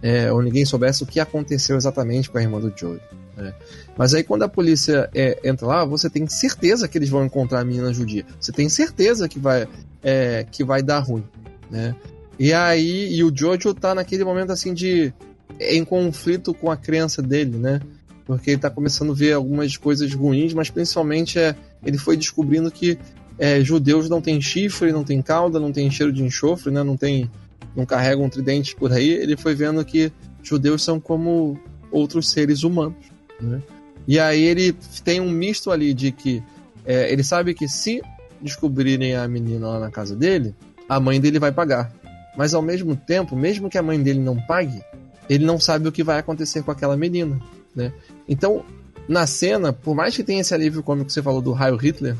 é, 0.00 0.30
ou 0.32 0.40
ninguém 0.42 0.64
soubesse 0.64 1.02
o 1.02 1.06
que 1.06 1.18
aconteceu 1.18 1.76
exatamente 1.76 2.30
com 2.30 2.38
a 2.38 2.42
irmã 2.42 2.60
do 2.60 2.72
Jojo. 2.76 3.00
né? 3.36 3.52
Mas 3.96 4.14
aí 4.14 4.22
quando 4.22 4.44
a 4.44 4.48
polícia 4.48 5.10
é, 5.14 5.40
entra 5.42 5.66
lá, 5.66 5.84
você 5.84 6.08
tem 6.08 6.26
certeza 6.28 6.86
que 6.86 6.96
eles 6.96 7.08
vão 7.08 7.24
encontrar 7.24 7.60
a 7.60 7.64
menina 7.64 7.92
judia. 7.92 8.24
Você 8.38 8.52
tem 8.52 8.68
certeza 8.68 9.28
que 9.28 9.40
vai, 9.40 9.66
é, 10.02 10.46
que 10.50 10.62
vai 10.62 10.82
dar 10.82 11.00
ruim. 11.00 11.24
Né? 11.68 11.96
E 12.38 12.52
aí, 12.52 13.14
e 13.14 13.22
o 13.24 13.32
Jojo 13.34 13.74
tá 13.74 13.94
naquele 13.94 14.24
momento 14.24 14.52
assim 14.52 14.74
de. 14.74 15.12
Em 15.60 15.84
conflito 15.84 16.52
com 16.52 16.70
a 16.70 16.76
crença 16.76 17.22
dele, 17.22 17.56
né? 17.56 17.80
porque 18.24 18.52
ele 18.52 18.58
tá 18.58 18.70
começando 18.70 19.12
a 19.12 19.14
ver 19.14 19.32
algumas 19.32 19.76
coisas 19.76 20.12
ruins, 20.14 20.54
mas 20.54 20.70
principalmente 20.70 21.38
é, 21.38 21.54
ele 21.84 21.98
foi 21.98 22.16
descobrindo 22.16 22.70
que 22.70 22.98
é, 23.38 23.62
judeus 23.62 24.08
não 24.08 24.20
têm 24.20 24.40
chifre, 24.40 24.92
não 24.92 25.04
tem 25.04 25.20
cauda, 25.20 25.60
não 25.60 25.72
tem 25.72 25.90
cheiro 25.90 26.12
de 26.12 26.22
enxofre, 26.22 26.72
né? 26.72 26.82
não 26.82 26.96
tem 26.96 27.30
não 27.76 27.84
carregam 27.84 28.28
tridentes 28.28 28.72
por 28.72 28.92
aí. 28.92 29.10
Ele 29.10 29.36
foi 29.36 29.54
vendo 29.54 29.84
que 29.84 30.12
judeus 30.42 30.82
são 30.82 31.00
como 31.00 31.58
outros 31.90 32.30
seres 32.30 32.62
humanos. 32.62 33.04
Né? 33.40 33.60
E 34.06 34.18
aí 34.18 34.42
ele 34.42 34.74
tem 35.02 35.20
um 35.20 35.30
misto 35.30 35.72
ali 35.72 35.92
de 35.92 36.12
que 36.12 36.42
é, 36.84 37.12
ele 37.12 37.24
sabe 37.24 37.52
que 37.52 37.68
se 37.68 38.00
descobrirem 38.40 39.16
a 39.16 39.26
menina 39.26 39.66
lá 39.66 39.80
na 39.80 39.90
casa 39.90 40.14
dele, 40.14 40.54
a 40.88 41.00
mãe 41.00 41.20
dele 41.20 41.38
vai 41.38 41.50
pagar. 41.50 41.92
Mas 42.36 42.54
ao 42.54 42.62
mesmo 42.62 42.94
tempo, 42.94 43.34
mesmo 43.34 43.68
que 43.68 43.78
a 43.78 43.82
mãe 43.82 44.00
dele 44.00 44.20
não 44.20 44.36
pague, 44.36 44.80
ele 45.28 45.44
não 45.44 45.58
sabe 45.58 45.88
o 45.88 45.92
que 45.92 46.02
vai 46.04 46.18
acontecer 46.18 46.62
com 46.62 46.70
aquela 46.70 46.96
menina. 46.96 47.40
Né? 47.74 47.92
Então, 48.28 48.64
na 49.08 49.26
cena, 49.26 49.72
por 49.72 49.94
mais 49.94 50.14
que 50.16 50.22
tenha 50.24 50.40
esse 50.40 50.54
alívio 50.54 50.82
cômico 50.82 51.06
que 51.06 51.12
você 51.12 51.22
falou 51.22 51.42
do 51.42 51.52
Raio 51.52 51.76
Hitler, 51.76 52.16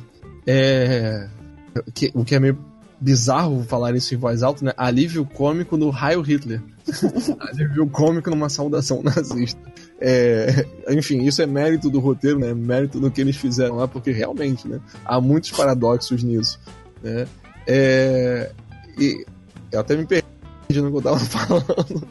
é... 0.47 1.29
que- 1.95 2.11
o 2.15 2.25
que 2.25 2.35
é 2.35 2.41
meio 2.41 2.59
bizarro 3.01 3.63
falar 3.65 3.95
isso 3.95 4.15
em 4.15 4.17
voz 4.19 4.43
alta, 4.43 4.65
né? 4.65 4.73
Alívio 4.77 5.25
cômico 5.27 5.77
no 5.77 5.91
Raio 5.91 6.23
Hitler. 6.23 6.61
alívio 7.41 7.87
cômico 7.89 8.31
numa 8.31 8.49
saudação 8.49 9.03
nazista. 9.03 9.61
É, 10.01 10.67
enfim, 10.91 11.23
isso 11.23 11.41
é 11.43 11.47
mérito 11.47 11.91
do 11.91 12.01
roteiro, 12.01 12.39
né? 12.39 12.53
Mérito 12.55 13.01
do 13.01 13.11
que 13.11 13.21
eles 13.21 13.37
fizeram 13.37 13.77
lá, 13.77 13.89
porque 13.89 14.11
realmente, 14.11 14.67
né? 14.69 14.81
Há 15.05 15.21
muitos 15.21 15.51
paradoxos 15.51 16.23
nisso. 16.23 16.59
Né? 17.03 17.27
É, 17.67 18.51
e 18.99 19.25
eu 19.73 19.81
até 19.81 19.97
me 19.97 20.07
perdi 20.07 20.25
no 20.77 20.91
que 20.91 20.97
eu 20.99 21.03
tava 21.03 21.19
falando. 21.25 22.07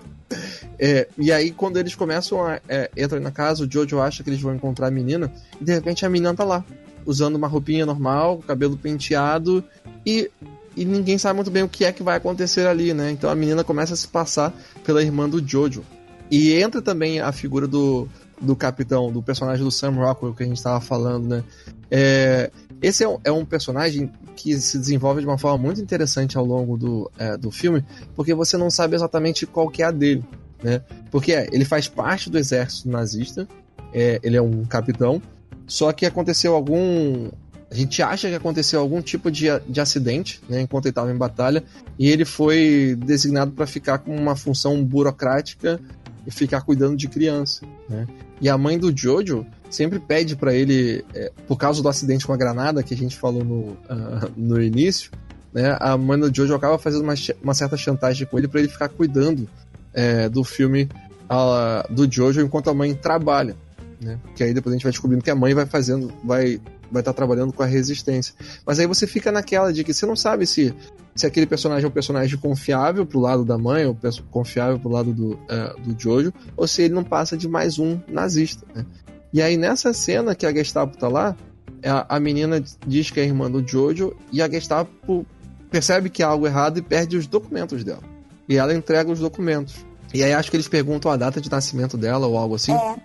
É, 0.79 1.07
e 1.17 1.31
aí, 1.31 1.51
quando 1.51 1.77
eles 1.77 1.95
começam 1.95 2.43
a 2.43 2.59
é, 2.67 2.89
entrar 2.95 3.19
na 3.19 3.31
casa, 3.31 3.63
o 3.63 3.71
Jojo 3.71 3.99
acha 3.99 4.23
que 4.23 4.29
eles 4.29 4.41
vão 4.41 4.55
encontrar 4.55 4.87
a 4.87 4.91
menina, 4.91 5.31
e 5.59 5.63
de 5.63 5.73
repente 5.73 6.05
a 6.05 6.09
menina 6.09 6.33
tá 6.33 6.43
lá, 6.43 6.63
usando 7.05 7.35
uma 7.35 7.47
roupinha 7.47 7.85
normal, 7.85 8.39
cabelo 8.39 8.77
penteado, 8.77 9.63
e, 10.05 10.29
e 10.75 10.85
ninguém 10.85 11.17
sabe 11.17 11.35
muito 11.35 11.51
bem 11.51 11.63
o 11.63 11.69
que 11.69 11.85
é 11.85 11.91
que 11.91 12.03
vai 12.03 12.17
acontecer 12.17 12.67
ali, 12.67 12.93
né? 12.93 13.11
Então 13.11 13.29
a 13.29 13.35
menina 13.35 13.63
começa 13.63 13.93
a 13.93 13.97
se 13.97 14.07
passar 14.07 14.53
pela 14.83 15.01
irmã 15.01 15.29
do 15.29 15.45
Jojo. 15.45 15.83
E 16.31 16.53
entra 16.53 16.81
também 16.81 17.19
a 17.19 17.31
figura 17.31 17.67
do, 17.67 18.07
do 18.41 18.55
capitão, 18.55 19.11
do 19.11 19.21
personagem 19.21 19.63
do 19.63 19.71
Sam 19.71 19.91
Rockwell 19.91 20.33
que 20.33 20.43
a 20.43 20.45
gente 20.45 20.57
estava 20.57 20.81
falando, 20.81 21.27
né? 21.27 21.43
É, 21.91 22.49
esse 22.81 23.03
é 23.03 23.07
um, 23.07 23.19
é 23.23 23.31
um 23.31 23.45
personagem 23.45 24.11
que 24.35 24.59
se 24.59 24.77
desenvolve 24.77 25.21
de 25.21 25.27
uma 25.27 25.37
forma 25.37 25.57
muito 25.57 25.79
interessante 25.79 26.37
ao 26.37 26.45
longo 26.45 26.75
do, 26.75 27.11
é, 27.17 27.37
do 27.37 27.51
filme, 27.51 27.85
porque 28.15 28.33
você 28.33 28.57
não 28.57 28.69
sabe 28.69 28.95
exatamente 28.95 29.45
qual 29.45 29.69
que 29.69 29.83
é 29.83 29.85
a 29.85 29.91
dele, 29.91 30.23
né? 30.63 30.81
Porque 31.11 31.33
é, 31.33 31.47
ele 31.51 31.65
faz 31.65 31.87
parte 31.87 32.29
do 32.29 32.37
exército 32.37 32.89
nazista, 32.89 33.47
é, 33.93 34.19
ele 34.23 34.37
é 34.37 34.41
um 34.41 34.65
capitão, 34.65 35.21
só 35.67 35.91
que 35.91 36.05
aconteceu 36.05 36.55
algum... 36.55 37.29
A 37.69 37.75
gente 37.75 38.03
acha 38.03 38.29
que 38.29 38.35
aconteceu 38.35 38.79
algum 38.79 39.01
tipo 39.01 39.31
de, 39.31 39.47
de 39.67 39.81
acidente, 39.81 40.39
né, 40.47 40.61
enquanto 40.61 40.85
ele 40.85 40.91
estava 40.91 41.11
em 41.11 41.17
batalha, 41.17 41.63
e 41.97 42.07
ele 42.07 42.23
foi 42.23 42.95
designado 43.03 43.51
para 43.51 43.65
ficar 43.65 43.97
com 43.97 44.15
uma 44.15 44.35
função 44.35 44.83
burocrática 44.83 45.79
e 46.25 46.29
ficar 46.29 46.61
cuidando 46.61 46.95
de 46.95 47.07
criança, 47.07 47.65
né? 47.89 48.07
E 48.39 48.47
a 48.47 48.57
mãe 48.57 48.77
do 48.77 48.95
Jojo 48.95 49.45
sempre 49.69 49.99
pede 49.99 50.35
para 50.35 50.53
ele, 50.53 51.03
é, 51.15 51.31
por 51.47 51.57
causa 51.57 51.81
do 51.81 51.89
acidente 51.89 52.27
com 52.27 52.33
a 52.33 52.37
granada 52.37 52.83
que 52.83 52.93
a 52.93 52.97
gente 52.97 53.17
falou 53.17 53.43
no, 53.43 53.77
ah, 53.89 54.29
no 54.37 54.61
início, 54.61 55.11
né? 55.51 55.75
A 55.79 55.97
mãe 55.97 56.19
do 56.19 56.33
Jojo 56.33 56.53
acaba 56.53 56.77
fazendo 56.77 57.03
uma, 57.03 57.15
uma 57.41 57.53
certa 57.53 57.75
chantagem 57.75 58.27
com 58.27 58.37
ele 58.37 58.47
para 58.47 58.59
ele 58.59 58.69
ficar 58.69 58.89
cuidando 58.89 59.49
é, 59.93 60.29
do 60.29 60.43
filme 60.43 60.89
ah, 61.29 61.85
do 61.89 62.11
Jojo 62.11 62.41
enquanto 62.41 62.69
a 62.69 62.73
mãe 62.73 62.93
trabalha, 62.93 63.55
né? 64.01 64.19
Que 64.35 64.43
aí 64.43 64.53
depois 64.53 64.73
a 64.73 64.77
gente 64.77 64.83
vai 64.83 64.91
descobrindo 64.91 65.23
que 65.23 65.31
a 65.31 65.35
mãe 65.35 65.53
vai 65.53 65.65
fazendo, 65.65 66.11
vai 66.23 66.59
vai 66.91 67.01
estar 67.01 67.13
trabalhando 67.13 67.51
com 67.51 67.63
a 67.63 67.65
resistência. 67.65 68.35
Mas 68.63 68.79
aí 68.79 68.85
você 68.85 69.07
fica 69.07 69.31
naquela 69.31 69.73
de 69.73 69.83
que 69.83 69.93
você 69.93 70.05
não 70.05 70.15
sabe 70.15 70.45
se 70.45 70.73
se 71.15 71.27
aquele 71.27 71.45
personagem 71.45 71.85
é 71.85 71.87
um 71.87 71.91
personagem 71.91 72.37
confiável 72.37 73.05
pro 73.05 73.19
lado 73.19 73.45
da 73.45 73.57
mãe, 73.57 73.85
ou 73.85 73.97
confiável 74.31 74.79
pro 74.79 74.89
lado 74.89 75.13
do, 75.13 75.39
é, 75.47 75.73
do 75.79 75.99
Jojo, 75.99 76.33
ou 76.57 76.67
se 76.67 76.83
ele 76.83 76.93
não 76.93 77.03
passa 77.03 77.37
de 77.37 77.47
mais 77.47 77.77
um 77.77 77.99
nazista, 78.07 78.65
né? 78.73 78.85
E 79.31 79.41
aí 79.41 79.57
nessa 79.57 79.93
cena 79.93 80.35
que 80.35 80.45
a 80.45 80.53
Gestapo 80.53 80.97
tá 80.97 81.07
lá, 81.07 81.35
é 81.81 81.89
a, 81.89 82.05
a 82.09 82.19
menina 82.19 82.63
diz 82.85 83.11
que 83.11 83.19
é 83.19 83.23
irmã 83.23 83.49
do 83.49 83.67
Jojo, 83.67 84.15
e 84.31 84.41
a 84.41 84.49
Gestapo 84.49 85.25
percebe 85.69 86.09
que 86.09 86.23
há 86.23 86.27
algo 86.27 86.47
errado 86.47 86.79
e 86.79 86.81
perde 86.81 87.15
os 87.15 87.27
documentos 87.27 87.83
dela. 87.83 88.12
E 88.47 88.57
ela 88.57 88.73
entrega 88.73 89.11
os 89.11 89.19
documentos. 89.19 89.85
E 90.13 90.23
aí 90.23 90.33
acho 90.33 90.49
que 90.51 90.57
eles 90.57 90.67
perguntam 90.67 91.11
a 91.11 91.17
data 91.17 91.41
de 91.41 91.49
nascimento 91.49 91.97
dela 91.97 92.27
ou 92.27 92.37
algo 92.37 92.55
assim. 92.55 92.73
É, 92.73 92.95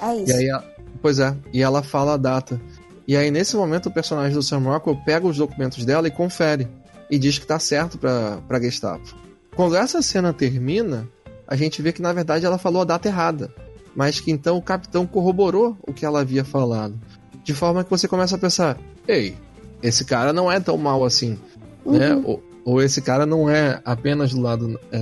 é 0.00 0.16
isso. 0.16 0.32
E 0.32 0.36
aí, 0.36 0.48
ela- 0.48 0.64
pois 1.02 1.18
é, 1.18 1.36
e 1.52 1.62
ela 1.62 1.82
fala 1.82 2.14
a 2.14 2.16
data. 2.16 2.60
E 3.06 3.16
aí, 3.16 3.30
nesse 3.30 3.54
momento, 3.56 3.86
o 3.90 3.92
personagem 3.92 4.32
do 4.34 4.42
Sam 4.42 4.60
Rockwell 4.60 4.96
pega 5.04 5.26
os 5.26 5.36
documentos 5.36 5.84
dela 5.84 6.08
e 6.08 6.10
confere. 6.10 6.66
E 7.10 7.18
diz 7.18 7.38
que 7.38 7.46
tá 7.46 7.58
certo 7.58 7.98
pra, 7.98 8.38
pra 8.48 8.58
Gestapo. 8.60 9.14
quando 9.54 9.76
essa 9.76 10.00
cena 10.00 10.32
termina, 10.32 11.06
a 11.46 11.54
gente 11.54 11.82
vê 11.82 11.92
que 11.92 12.00
na 12.00 12.12
verdade 12.14 12.46
ela 12.46 12.56
falou 12.56 12.80
a 12.80 12.84
data 12.86 13.06
errada, 13.08 13.52
mas 13.94 14.20
que 14.20 14.30
então 14.32 14.56
o 14.56 14.62
capitão 14.62 15.06
corroborou 15.06 15.76
o 15.86 15.92
que 15.92 16.06
ela 16.06 16.20
havia 16.22 16.44
falado, 16.44 16.98
de 17.44 17.52
forma 17.52 17.84
que 17.84 17.90
você 17.90 18.08
começa 18.08 18.36
a 18.36 18.38
pensar: 18.38 18.78
ei, 19.06 19.36
esse 19.82 20.04
cara 20.06 20.32
não 20.32 20.50
é 20.50 20.58
tão 20.58 20.78
mal 20.78 21.04
assim, 21.04 21.38
né? 21.84 22.14
uhum. 22.14 22.22
né? 22.22 22.38
Ou, 22.64 22.82
esse 22.82 23.00
cara 23.02 23.26
não 23.26 23.48
é 23.48 23.80
apenas 23.84 24.32
do 24.32 24.40
lado 24.40 24.78
é, 24.90 24.98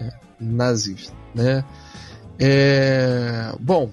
é, 0.00 0.12
nazista, 0.40 1.12
né? 1.34 1.64
É, 2.38 3.52
bom, 3.58 3.90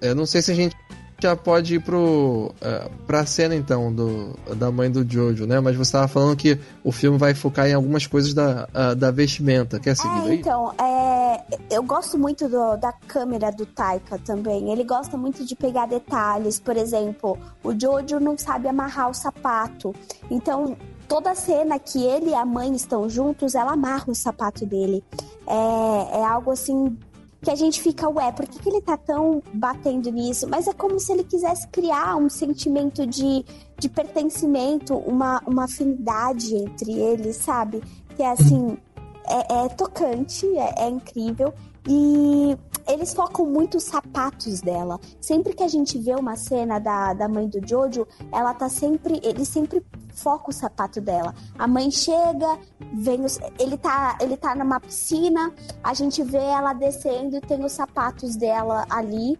eu 0.00 0.14
não 0.14 0.26
sei 0.26 0.42
se 0.42 0.50
a 0.50 0.54
gente 0.54 0.76
já 1.20 1.36
pode 1.36 1.74
ir 1.74 1.80
pro, 1.80 2.52
uh, 2.62 2.90
pra 3.06 3.26
cena 3.26 3.54
então 3.54 3.92
do, 3.92 4.34
da 4.56 4.70
mãe 4.70 4.90
do 4.90 5.06
Jojo, 5.08 5.46
né? 5.46 5.60
Mas 5.60 5.76
você 5.76 5.88
estava 5.88 6.08
falando 6.08 6.36
que 6.36 6.58
o 6.82 6.90
filme 6.90 7.18
vai 7.18 7.34
focar 7.34 7.68
em 7.68 7.74
algumas 7.74 8.06
coisas 8.06 8.32
da, 8.32 8.68
uh, 8.74 8.96
da 8.96 9.10
vestimenta. 9.10 9.78
Quer 9.78 9.96
seguir 9.96 10.18
é, 10.18 10.30
aí? 10.30 10.40
Então, 10.40 10.72
é, 10.80 11.42
eu 11.70 11.82
gosto 11.82 12.18
muito 12.18 12.48
do, 12.48 12.76
da 12.76 12.92
câmera 12.92 13.50
do 13.50 13.66
Taika 13.66 14.18
também. 14.18 14.72
Ele 14.72 14.82
gosta 14.82 15.16
muito 15.16 15.44
de 15.44 15.54
pegar 15.54 15.86
detalhes. 15.86 16.58
Por 16.58 16.76
exemplo, 16.76 17.38
o 17.62 17.78
Jojo 17.78 18.18
não 18.18 18.36
sabe 18.38 18.68
amarrar 18.68 19.10
o 19.10 19.14
sapato. 19.14 19.94
Então, 20.30 20.76
toda 21.10 21.34
cena 21.34 21.76
que 21.76 22.00
ele 22.04 22.30
e 22.30 22.34
a 22.34 22.46
mãe 22.46 22.72
estão 22.72 23.08
juntos, 23.10 23.56
ela 23.56 23.72
amarra 23.72 24.04
o 24.06 24.14
sapato 24.14 24.64
dele. 24.64 25.02
É, 25.44 26.20
é 26.20 26.24
algo 26.24 26.52
assim 26.52 26.96
que 27.42 27.50
a 27.50 27.56
gente 27.56 27.82
fica, 27.82 28.08
ué, 28.08 28.30
por 28.30 28.46
que, 28.46 28.60
que 28.60 28.68
ele 28.68 28.80
tá 28.80 28.96
tão 28.96 29.42
batendo 29.52 30.08
nisso? 30.12 30.46
Mas 30.48 30.68
é 30.68 30.72
como 30.72 31.00
se 31.00 31.10
ele 31.10 31.24
quisesse 31.24 31.66
criar 31.66 32.14
um 32.14 32.28
sentimento 32.28 33.04
de, 33.04 33.44
de 33.76 33.88
pertencimento, 33.88 34.94
uma, 34.94 35.42
uma 35.44 35.64
afinidade 35.64 36.54
entre 36.54 36.92
eles, 36.92 37.38
sabe? 37.38 37.82
Que 38.14 38.22
é 38.22 38.30
assim, 38.30 38.78
é, 39.26 39.64
é 39.64 39.68
tocante, 39.70 40.46
é, 40.56 40.84
é 40.84 40.88
incrível. 40.88 41.52
E 41.88 42.56
eles 42.86 43.12
focam 43.14 43.46
muito 43.46 43.78
os 43.78 43.84
sapatos 43.84 44.60
dela. 44.60 45.00
Sempre 45.20 45.54
que 45.54 45.62
a 45.62 45.68
gente 45.68 45.98
vê 45.98 46.14
uma 46.14 46.36
cena 46.36 46.78
da, 46.78 47.14
da 47.14 47.26
mãe 47.26 47.48
do 47.48 47.66
Jojo, 47.66 48.06
ela 48.30 48.52
tá 48.54 48.68
sempre. 48.68 49.18
Ele 49.24 49.44
sempre 49.44 49.82
foca 50.12 50.50
o 50.50 50.52
sapato 50.52 51.00
dela. 51.00 51.34
A 51.58 51.66
mãe 51.66 51.90
chega, 51.90 52.58
vem 52.92 53.24
os, 53.24 53.38
ele 53.58 53.76
tá 53.76 54.16
ele 54.20 54.36
tá 54.36 54.54
numa 54.54 54.80
piscina, 54.80 55.52
a 55.82 55.94
gente 55.94 56.22
vê 56.22 56.38
ela 56.38 56.72
descendo 56.72 57.36
e 57.36 57.40
tem 57.40 57.64
os 57.64 57.72
sapatos 57.72 58.36
dela 58.36 58.86
ali 58.90 59.38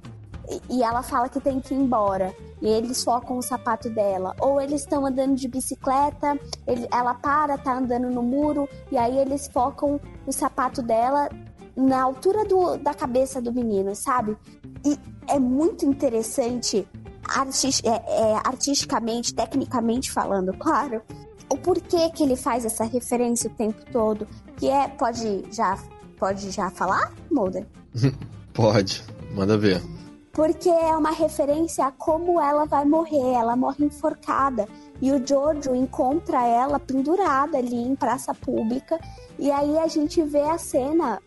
e, 0.50 0.78
e 0.78 0.83
ela 0.83 1.02
fala 1.02 1.28
que 1.28 1.40
tem 1.40 1.61
que 1.61 1.72
ir 1.72 1.78
embora. 1.78 2.35
E 2.61 2.68
eles 2.68 3.02
focam 3.02 3.38
o 3.38 3.42
sapato 3.42 3.88
dela. 3.88 4.35
Ou 4.40 4.61
eles 4.61 4.83
estão 4.83 5.06
andando 5.06 5.35
de 5.35 5.48
bicicleta, 5.48 6.38
ele, 6.66 6.87
ela 6.92 7.14
para, 7.14 7.56
tá 7.56 7.72
andando 7.72 8.11
no 8.11 8.22
muro, 8.22 8.68
e 8.90 8.98
aí 8.98 9.18
eles 9.18 9.48
focam 9.48 9.98
o 10.26 10.33
sapato 10.33 10.83
dela 10.83 11.30
na 11.74 12.02
altura 12.02 12.44
do, 12.44 12.76
da 12.76 12.92
cabeça 12.92 13.40
do 13.40 13.52
menino, 13.52 13.94
sabe? 13.94 14.37
E 14.85 14.98
é 15.26 15.38
muito 15.38 15.87
interessante 15.87 16.87
artis, 17.31 17.81
é, 17.85 17.88
é, 17.88 18.37
artisticamente, 18.45 19.35
tecnicamente 19.35 20.11
falando, 20.11 20.53
claro, 20.55 21.03
o 21.49 21.57
porquê 21.57 22.11
que 22.11 22.23
ele 22.23 22.37
faz 22.37 22.64
essa 22.64 22.85
referência 22.85 23.51
o 23.51 23.55
tempo 23.55 23.81
todo, 23.93 24.27
que 24.57 24.69
é, 24.69 24.88
pode 24.88 25.45
já, 25.53 25.79
pode 26.19 26.51
já 26.51 26.71
falar, 26.71 27.12
Mulder? 27.31 27.66
pode, 28.55 29.05
manda 29.35 29.57
ver. 29.57 29.83
Porque 30.33 30.69
é 30.69 30.97
uma 30.97 31.11
referência 31.11 31.85
a 31.87 31.90
como 31.90 32.40
ela 32.40 32.64
vai 32.64 32.85
morrer, 32.85 33.33
ela 33.33 33.57
morre 33.57 33.85
enforcada. 33.85 34.69
E 35.03 35.11
o 35.11 35.27
Jojo 35.27 35.75
encontra 35.75 36.47
ela 36.47 36.79
pendurada 36.79 37.59
ali 37.59 37.77
em 37.77 37.97
praça 37.97 38.33
pública. 38.33 38.99
E 39.38 39.51
aí 39.51 39.77
a 39.77 39.88
gente 39.88 40.23
vê 40.23 40.43
a 40.43 40.57
cena 40.57 41.21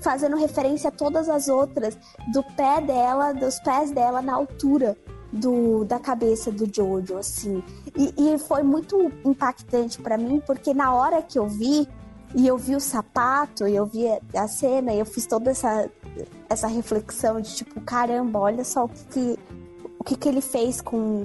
fazendo 0.00 0.36
referência 0.36 0.88
a 0.88 0.92
todas 0.92 1.28
as 1.28 1.48
outras, 1.48 1.98
do 2.32 2.42
pé 2.54 2.80
dela, 2.80 3.32
dos 3.32 3.58
pés 3.58 3.90
dela 3.90 4.22
na 4.22 4.34
altura 4.34 4.96
do, 5.32 5.84
da 5.84 5.98
cabeça 5.98 6.50
do 6.50 6.68
Jojo, 6.72 7.16
assim. 7.16 7.62
E, 7.96 8.34
e 8.34 8.38
foi 8.38 8.62
muito 8.62 9.10
impactante 9.24 10.00
para 10.00 10.18
mim, 10.18 10.42
porque 10.44 10.74
na 10.74 10.92
hora 10.92 11.22
que 11.22 11.38
eu 11.38 11.46
vi, 11.46 11.88
e 12.34 12.46
eu 12.46 12.56
vi 12.56 12.76
o 12.76 12.80
sapato, 12.80 13.66
e 13.66 13.74
eu 13.74 13.86
vi 13.86 14.06
a 14.34 14.46
cena, 14.46 14.92
e 14.92 14.98
eu 14.98 15.06
fiz 15.06 15.26
toda 15.26 15.50
essa, 15.50 15.88
essa 16.48 16.66
reflexão 16.66 17.40
de 17.40 17.54
tipo, 17.54 17.80
caramba, 17.80 18.38
olha 18.38 18.64
só 18.64 18.84
o 18.84 18.88
que, 18.88 19.38
o 19.98 20.04
que, 20.04 20.16
que 20.16 20.28
ele 20.28 20.40
fez 20.40 20.80
com, 20.80 21.24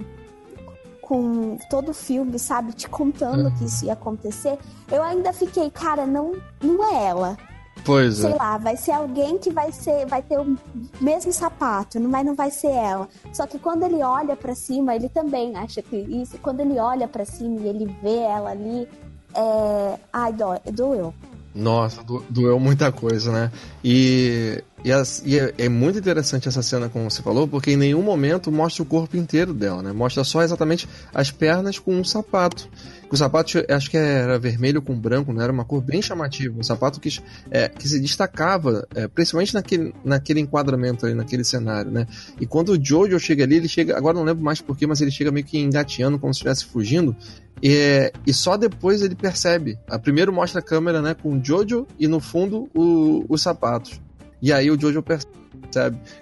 com 1.01 1.57
todo 1.69 1.89
o 1.89 1.93
filme, 1.93 2.39
sabe? 2.39 2.73
Te 2.73 2.89
contando 2.89 3.51
que 3.57 3.65
isso 3.65 3.85
ia 3.85 3.93
acontecer. 3.93 4.57
Eu 4.91 5.03
ainda 5.03 5.31
fiquei, 5.31 5.69
cara, 5.69 6.05
não, 6.05 6.33
não 6.61 6.83
é 6.83 7.05
ela. 7.05 7.37
Pois 7.83 8.17
Sei 8.17 8.31
é. 8.31 8.35
lá, 8.35 8.57
vai 8.57 8.77
ser 8.77 8.91
alguém 8.91 9.37
que 9.37 9.51
vai 9.51 9.71
ser, 9.71 10.05
vai 10.07 10.21
ter 10.21 10.39
o 10.39 10.57
mesmo 10.99 11.31
sapato, 11.31 11.99
mas 11.99 12.25
não 12.25 12.33
vai 12.33 12.49
ser 12.49 12.71
ela. 12.71 13.07
Só 13.33 13.45
que 13.45 13.59
quando 13.59 13.83
ele 13.83 14.01
olha 14.01 14.35
para 14.35 14.55
cima, 14.55 14.95
ele 14.95 15.09
também 15.09 15.55
acha 15.55 15.81
que 15.81 15.95
isso. 15.95 16.37
Quando 16.39 16.61
ele 16.61 16.79
olha 16.79 17.07
para 17.07 17.25
cima 17.25 17.59
e 17.61 17.67
ele 17.67 17.85
vê 18.01 18.17
ela 18.17 18.51
ali, 18.51 18.87
é... 19.35 19.99
ai, 20.11 20.33
do, 20.33 20.45
doeu. 20.71 21.13
Nossa, 21.55 22.03
do, 22.03 22.21
doeu 22.29 22.59
muita 22.59 22.91
coisa, 22.91 23.31
né? 23.31 23.51
E, 23.81 24.61
e, 24.83 24.91
as, 24.91 25.23
e 25.25 25.39
é, 25.39 25.53
é, 25.57 25.69
muito 25.69 25.97
interessante 25.97 26.49
essa 26.49 26.61
cena, 26.61 26.89
como 26.89 27.09
você 27.09 27.21
falou, 27.21 27.47
porque 27.47 27.71
em 27.71 27.77
nenhum 27.77 28.01
momento 28.01 28.51
mostra 28.51 28.83
o 28.83 28.85
corpo 28.85 29.15
inteiro 29.15 29.53
dela, 29.53 29.81
né? 29.81 29.93
Mostra 29.93 30.25
só 30.25 30.43
exatamente 30.43 30.87
as 31.13 31.31
pernas 31.31 31.79
com 31.79 31.93
um 31.93 32.03
sapato. 32.03 32.67
O 33.11 33.15
sapato, 33.15 33.63
acho 33.69 33.89
que 33.89 33.97
era 33.97 34.39
vermelho 34.39 34.81
com 34.81 34.95
branco, 34.95 35.31
né? 35.31 35.43
Era 35.43 35.53
uma 35.53 35.63
cor 35.63 35.81
bem 35.81 36.01
chamativa. 36.01 36.57
Um 36.57 36.63
sapato 36.63 36.99
que, 36.99 37.19
é, 37.51 37.69
que 37.69 37.87
se 37.87 37.99
destacava, 37.99 38.87
é, 38.95 39.07
principalmente 39.07 39.53
naquele, 39.53 39.93
naquele 40.03 40.39
enquadramento 40.39 41.05
ali, 41.05 41.13
naquele 41.13 41.43
cenário, 41.43 41.91
né? 41.91 42.07
E 42.39 42.45
quando 42.45 42.69
o 42.69 42.83
Jojo 42.83 43.19
chega 43.19 43.43
ali, 43.43 43.55
ele 43.55 43.67
chega, 43.67 43.95
agora 43.95 44.17
não 44.17 44.23
lembro 44.23 44.43
mais 44.43 44.59
porquê, 44.59 44.87
mas 44.87 45.01
ele 45.01 45.11
chega 45.11 45.31
meio 45.31 45.45
que 45.45 45.59
engateando, 45.59 46.17
como 46.17 46.33
se 46.33 46.39
estivesse 46.39 46.65
fugindo. 46.65 47.15
E, 47.61 48.11
e 48.25 48.33
só 48.33 48.57
depois 48.57 49.01
ele 49.01 49.15
percebe. 49.15 49.77
A 49.87 49.99
primeiro 49.99 50.33
mostra 50.33 50.59
a 50.59 50.63
câmera, 50.63 51.01
né, 51.01 51.13
com 51.13 51.37
o 51.37 51.43
Jojo 51.43 51.87
e 51.99 52.07
no 52.07 52.19
fundo 52.19 52.69
o, 52.73 53.23
os 53.29 53.41
sapatos. 53.41 54.01
E 54.41 54.51
aí 54.51 54.69
o 54.69 54.79
Jojo 54.79 55.01
percebe. 55.01 55.44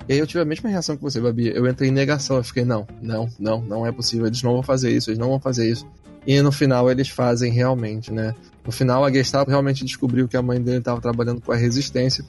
E 0.07 0.13
aí 0.13 0.19
eu 0.19 0.27
tive 0.27 0.41
a 0.41 0.45
mesma 0.45 0.69
reação 0.69 0.95
que 0.95 1.01
você, 1.01 1.19
Babi. 1.19 1.49
Eu 1.49 1.67
entrei 1.67 1.89
em 1.89 1.93
negação. 1.93 2.37
Eu 2.37 2.43
fiquei, 2.43 2.65
não, 2.65 2.87
não, 3.01 3.29
não, 3.39 3.61
não 3.61 3.87
é 3.87 3.91
possível. 3.91 4.27
Eles 4.27 4.41
não 4.41 4.53
vão 4.53 4.63
fazer 4.63 4.91
isso, 4.91 5.09
eles 5.09 5.19
não 5.19 5.29
vão 5.29 5.39
fazer 5.39 5.69
isso. 5.69 5.87
E 6.25 6.41
no 6.41 6.51
final 6.51 6.89
eles 6.89 7.09
fazem 7.09 7.51
realmente, 7.51 8.11
né? 8.11 8.33
No 8.65 8.71
final 8.71 9.03
a 9.03 9.11
Gestapo 9.11 9.51
realmente 9.51 9.83
descobriu 9.83 10.27
que 10.27 10.37
a 10.37 10.41
mãe 10.41 10.61
dele 10.61 10.77
estava 10.77 11.01
trabalhando 11.01 11.41
com 11.41 11.51
a 11.51 11.55
resistência 11.55 12.23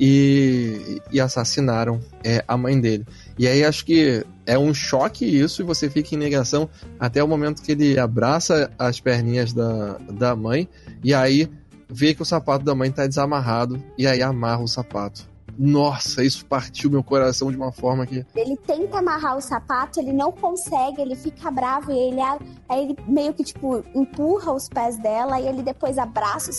e, 0.00 1.00
e 1.12 1.20
assassinaram 1.20 2.00
é, 2.24 2.42
a 2.48 2.56
mãe 2.56 2.80
dele. 2.80 3.06
E 3.38 3.46
aí 3.46 3.62
acho 3.62 3.84
que 3.84 4.24
é 4.46 4.58
um 4.58 4.72
choque 4.72 5.26
isso 5.26 5.60
e 5.60 5.64
você 5.64 5.90
fica 5.90 6.14
em 6.14 6.18
negação 6.18 6.68
até 6.98 7.22
o 7.22 7.28
momento 7.28 7.62
que 7.62 7.72
ele 7.72 7.98
abraça 7.98 8.70
as 8.78 8.98
perninhas 8.98 9.52
da, 9.52 9.98
da 10.10 10.34
mãe 10.34 10.66
e 11.02 11.12
aí 11.12 11.50
vê 11.88 12.14
que 12.14 12.22
o 12.22 12.26
sapato 12.26 12.64
da 12.64 12.74
mãe 12.74 12.88
está 12.88 13.06
desamarrado 13.06 13.82
e 13.98 14.06
aí 14.06 14.22
amarra 14.22 14.62
o 14.62 14.68
sapato. 14.68 15.33
Nossa, 15.58 16.24
isso 16.24 16.44
partiu 16.46 16.90
meu 16.90 17.02
coração 17.02 17.50
de 17.50 17.56
uma 17.56 17.72
forma 17.72 18.06
que. 18.06 18.24
Ele 18.34 18.56
tenta 18.56 18.98
amarrar 18.98 19.36
o 19.36 19.40
sapato, 19.40 20.00
ele 20.00 20.12
não 20.12 20.32
consegue, 20.32 21.00
ele 21.00 21.14
fica 21.14 21.50
bravo 21.50 21.92
e 21.92 21.98
ele, 21.98 22.20
aí 22.68 22.84
ele 22.84 22.96
meio 23.06 23.32
que, 23.32 23.44
tipo, 23.44 23.84
empurra 23.94 24.52
os 24.52 24.68
pés 24.68 24.98
dela 24.98 25.40
e 25.40 25.46
ele 25.46 25.62
depois 25.62 25.98
abraça 25.98 26.50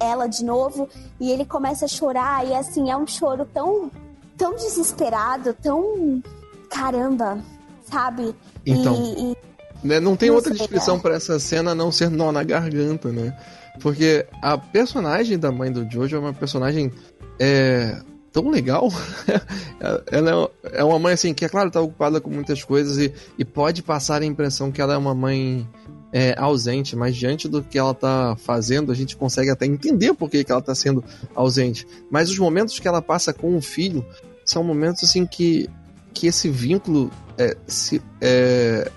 ela 0.00 0.26
de 0.26 0.44
novo 0.44 0.88
e 1.20 1.30
ele 1.30 1.44
começa 1.44 1.84
a 1.84 1.88
chorar. 1.88 2.46
E 2.46 2.54
assim, 2.54 2.90
é 2.90 2.96
um 2.96 3.06
choro 3.06 3.46
tão, 3.52 3.90
tão 4.36 4.56
desesperado, 4.56 5.54
tão. 5.54 6.22
Caramba, 6.68 7.38
sabe? 7.84 8.34
Então. 8.66 8.94
E, 8.94 9.32
e... 9.32 9.36
Né, 9.84 9.98
não 9.98 10.16
tem 10.16 10.30
outra 10.30 10.54
descrição 10.54 10.98
para 10.98 11.16
essa 11.16 11.40
cena 11.40 11.72
a 11.72 11.74
não 11.74 11.90
ser 11.90 12.08
nó 12.08 12.30
na 12.30 12.44
garganta, 12.44 13.10
né? 13.10 13.36
Porque 13.80 14.26
a 14.40 14.56
personagem 14.56 15.38
da 15.38 15.50
mãe 15.50 15.72
do 15.72 15.90
Jojo 15.90 16.16
é 16.16 16.18
uma 16.18 16.32
personagem 16.32 16.92
é, 17.38 18.00
tão 18.32 18.48
legal. 18.48 18.88
ela 20.10 20.50
é, 20.64 20.80
é 20.80 20.84
uma 20.84 20.98
mãe 20.98 21.12
assim 21.12 21.34
que, 21.34 21.44
é 21.44 21.48
claro, 21.48 21.68
está 21.68 21.80
ocupada 21.80 22.20
com 22.20 22.30
muitas 22.30 22.64
coisas 22.64 22.98
e, 22.98 23.12
e 23.38 23.44
pode 23.44 23.82
passar 23.82 24.22
a 24.22 24.26
impressão 24.26 24.72
que 24.72 24.80
ela 24.80 24.94
é 24.94 24.96
uma 24.96 25.14
mãe 25.14 25.68
é, 26.12 26.34
ausente, 26.38 26.94
mas 26.96 27.16
diante 27.16 27.48
do 27.48 27.62
que 27.62 27.78
ela 27.78 27.92
está 27.92 28.36
fazendo, 28.36 28.92
a 28.92 28.94
gente 28.94 29.16
consegue 29.16 29.50
até 29.50 29.66
entender 29.66 30.12
por 30.14 30.30
que, 30.30 30.44
que 30.44 30.50
ela 30.50 30.60
está 30.60 30.74
sendo 30.74 31.04
ausente. 31.34 31.86
Mas 32.10 32.30
os 32.30 32.38
momentos 32.38 32.78
que 32.78 32.86
ela 32.86 33.00
passa 33.02 33.32
com 33.32 33.56
o 33.56 33.62
filho 33.62 34.04
são 34.44 34.62
momentos 34.62 35.04
assim 35.04 35.24
que, 35.24 35.68
que 36.12 36.26
esse 36.26 36.50
vínculo 36.50 37.10
é, 37.38 37.56
se, 37.66 38.02
é, 38.20 38.90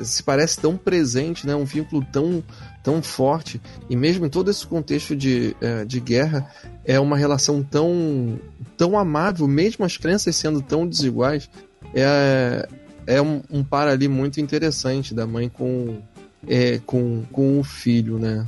se 0.00 0.22
parece 0.22 0.60
tão 0.60 0.76
presente, 0.76 1.46
né? 1.46 1.54
um 1.54 1.64
vínculo 1.64 2.04
tão 2.12 2.42
tão 2.82 3.02
forte 3.02 3.60
e 3.90 3.96
mesmo 3.96 4.24
em 4.24 4.30
todo 4.30 4.50
esse 4.50 4.66
contexto 4.66 5.14
de, 5.14 5.54
é, 5.60 5.84
de 5.84 6.00
guerra 6.00 6.50
é 6.90 6.98
uma 6.98 7.16
relação 7.16 7.62
tão 7.62 8.36
tão 8.76 8.98
amável 8.98 9.46
mesmo 9.46 9.84
as 9.84 9.96
crenças 9.96 10.34
sendo 10.34 10.60
tão 10.60 10.86
desiguais 10.86 11.48
é, 11.94 12.68
é 13.06 13.22
um, 13.22 13.42
um 13.48 13.62
par 13.62 13.86
ali 13.86 14.08
muito 14.08 14.40
interessante 14.40 15.14
da 15.14 15.24
mãe 15.24 15.48
com 15.48 15.98
é, 16.48 16.80
com, 16.84 17.22
com 17.30 17.60
o 17.60 17.62
filho 17.62 18.18
né 18.18 18.44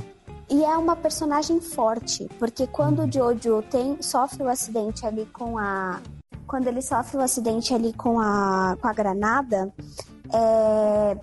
e 0.49 0.63
é 0.63 0.77
uma 0.77 0.95
personagem 0.95 1.59
forte, 1.59 2.29
porque 2.37 2.67
quando 2.67 3.03
o 3.03 3.11
Jojo 3.11 3.63
tem, 3.71 3.99
sofre 4.01 4.43
o 4.43 4.47
acidente 4.47 5.03
ali 5.03 5.25
com 5.33 5.57
a. 5.57 5.99
Quando 6.45 6.67
ele 6.67 6.81
sofre 6.81 7.17
o 7.17 7.21
acidente 7.21 7.73
ali 7.73 7.91
com 7.93 8.19
a, 8.19 8.77
com 8.79 8.87
a 8.87 8.93
granada, 8.93 9.73
é, 10.31 11.17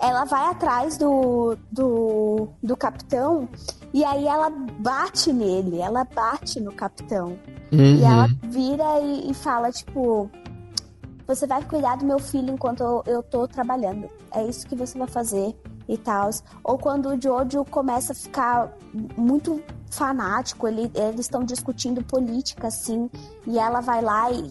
ela 0.00 0.24
vai 0.24 0.46
atrás 0.46 0.96
do, 0.96 1.56
do, 1.70 2.48
do 2.62 2.76
capitão 2.76 3.48
e 3.92 4.04
aí 4.04 4.26
ela 4.26 4.50
bate 4.50 5.32
nele, 5.32 5.80
ela 5.80 6.04
bate 6.04 6.58
no 6.60 6.72
capitão. 6.72 7.38
Uhum. 7.72 7.96
E 7.96 8.02
ela 8.02 8.28
vira 8.44 9.00
e, 9.00 9.30
e, 9.30 9.34
fala, 9.34 9.70
tipo, 9.70 10.30
você 11.26 11.46
vai 11.46 11.62
cuidar 11.64 11.96
do 11.96 12.06
meu 12.06 12.18
filho 12.18 12.54
enquanto 12.54 12.80
eu, 12.80 13.02
eu 13.06 13.22
tô 13.22 13.46
trabalhando. 13.46 14.08
É 14.32 14.44
isso 14.44 14.66
que 14.66 14.74
você 14.74 14.98
vai 14.98 15.08
fazer 15.08 15.54
e 15.88 15.98
tal. 15.98 16.30
Ou 16.64 16.78
quando 16.78 17.10
o 17.10 17.20
Jojo 17.20 17.64
começa 17.64 18.12
a 18.12 18.16
ficar 18.16 18.72
muito 19.16 19.62
fanático, 19.90 20.66
ele, 20.66 20.90
eles 20.94 21.20
estão 21.20 21.44
discutindo 21.44 22.02
política, 22.02 22.68
assim, 22.68 23.10
e 23.46 23.58
ela 23.58 23.80
vai 23.80 24.00
lá 24.00 24.30
e, 24.30 24.50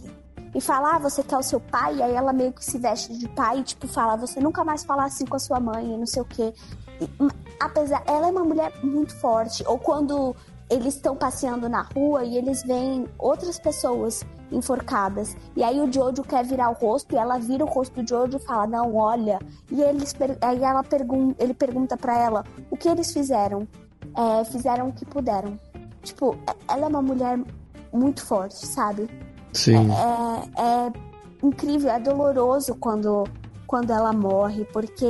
e 0.53 0.61
fala, 0.61 0.95
ah, 0.95 0.99
você 0.99 1.23
quer 1.23 1.37
o 1.37 1.43
seu 1.43 1.59
pai? 1.59 1.97
E 1.97 2.03
aí 2.03 2.13
ela 2.13 2.33
meio 2.33 2.51
que 2.51 2.63
se 2.63 2.77
veste 2.77 3.17
de 3.17 3.27
pai 3.29 3.59
e, 3.59 3.63
tipo, 3.63 3.87
fala, 3.87 4.15
você 4.15 4.39
nunca 4.39 4.63
mais 4.63 4.83
falar 4.83 5.05
assim 5.05 5.25
com 5.25 5.35
a 5.35 5.39
sua 5.39 5.59
mãe 5.59 5.93
e 5.93 5.97
não 5.97 6.05
sei 6.05 6.21
o 6.21 6.25
quê. 6.25 6.53
E, 6.99 7.09
apesar, 7.59 8.03
ela 8.05 8.27
é 8.27 8.31
uma 8.31 8.43
mulher 8.43 8.73
muito 8.83 9.15
forte. 9.15 9.63
Ou 9.67 9.77
quando 9.77 10.35
eles 10.69 10.95
estão 10.95 11.15
passeando 11.15 11.67
na 11.67 11.81
rua 11.81 12.23
e 12.23 12.37
eles 12.37 12.63
veem 12.63 13.07
outras 13.17 13.59
pessoas 13.59 14.23
enforcadas. 14.51 15.35
E 15.55 15.63
aí 15.63 15.79
o 15.79 15.91
Jojo 15.91 16.23
quer 16.23 16.43
virar 16.43 16.69
o 16.69 16.73
rosto 16.73 17.13
e 17.13 17.17
ela 17.17 17.37
vira 17.37 17.63
o 17.63 17.67
rosto 17.67 18.01
do 18.01 18.07
Jojo 18.07 18.37
e 18.37 18.39
fala: 18.39 18.67
"Não, 18.67 18.95
olha". 18.95 19.39
E 19.71 19.81
eles 19.81 20.15
aí 20.41 20.63
ela 20.63 20.83
pergun 20.83 21.33
ele 21.39 21.53
pergunta 21.53 21.97
para 21.97 22.17
ela: 22.17 22.43
"O 22.69 22.77
que 22.77 22.87
eles 22.87 23.11
fizeram?" 23.11 23.67
É, 24.15 24.43
fizeram 24.45 24.89
o 24.89 24.93
que 24.93 25.05
puderam. 25.05 25.59
Tipo, 26.03 26.37
ela 26.67 26.85
é 26.85 26.87
uma 26.87 27.01
mulher 27.01 27.39
muito 27.91 28.25
forte, 28.25 28.65
sabe? 28.65 29.09
Sim. 29.53 29.89
É, 29.91 30.61
é, 30.61 30.87
é 30.87 30.93
incrível, 31.43 31.89
é 31.89 31.99
doloroso 31.99 32.75
quando 32.75 33.25
quando 33.65 33.91
ela 33.91 34.11
morre, 34.11 34.65
porque 34.73 35.05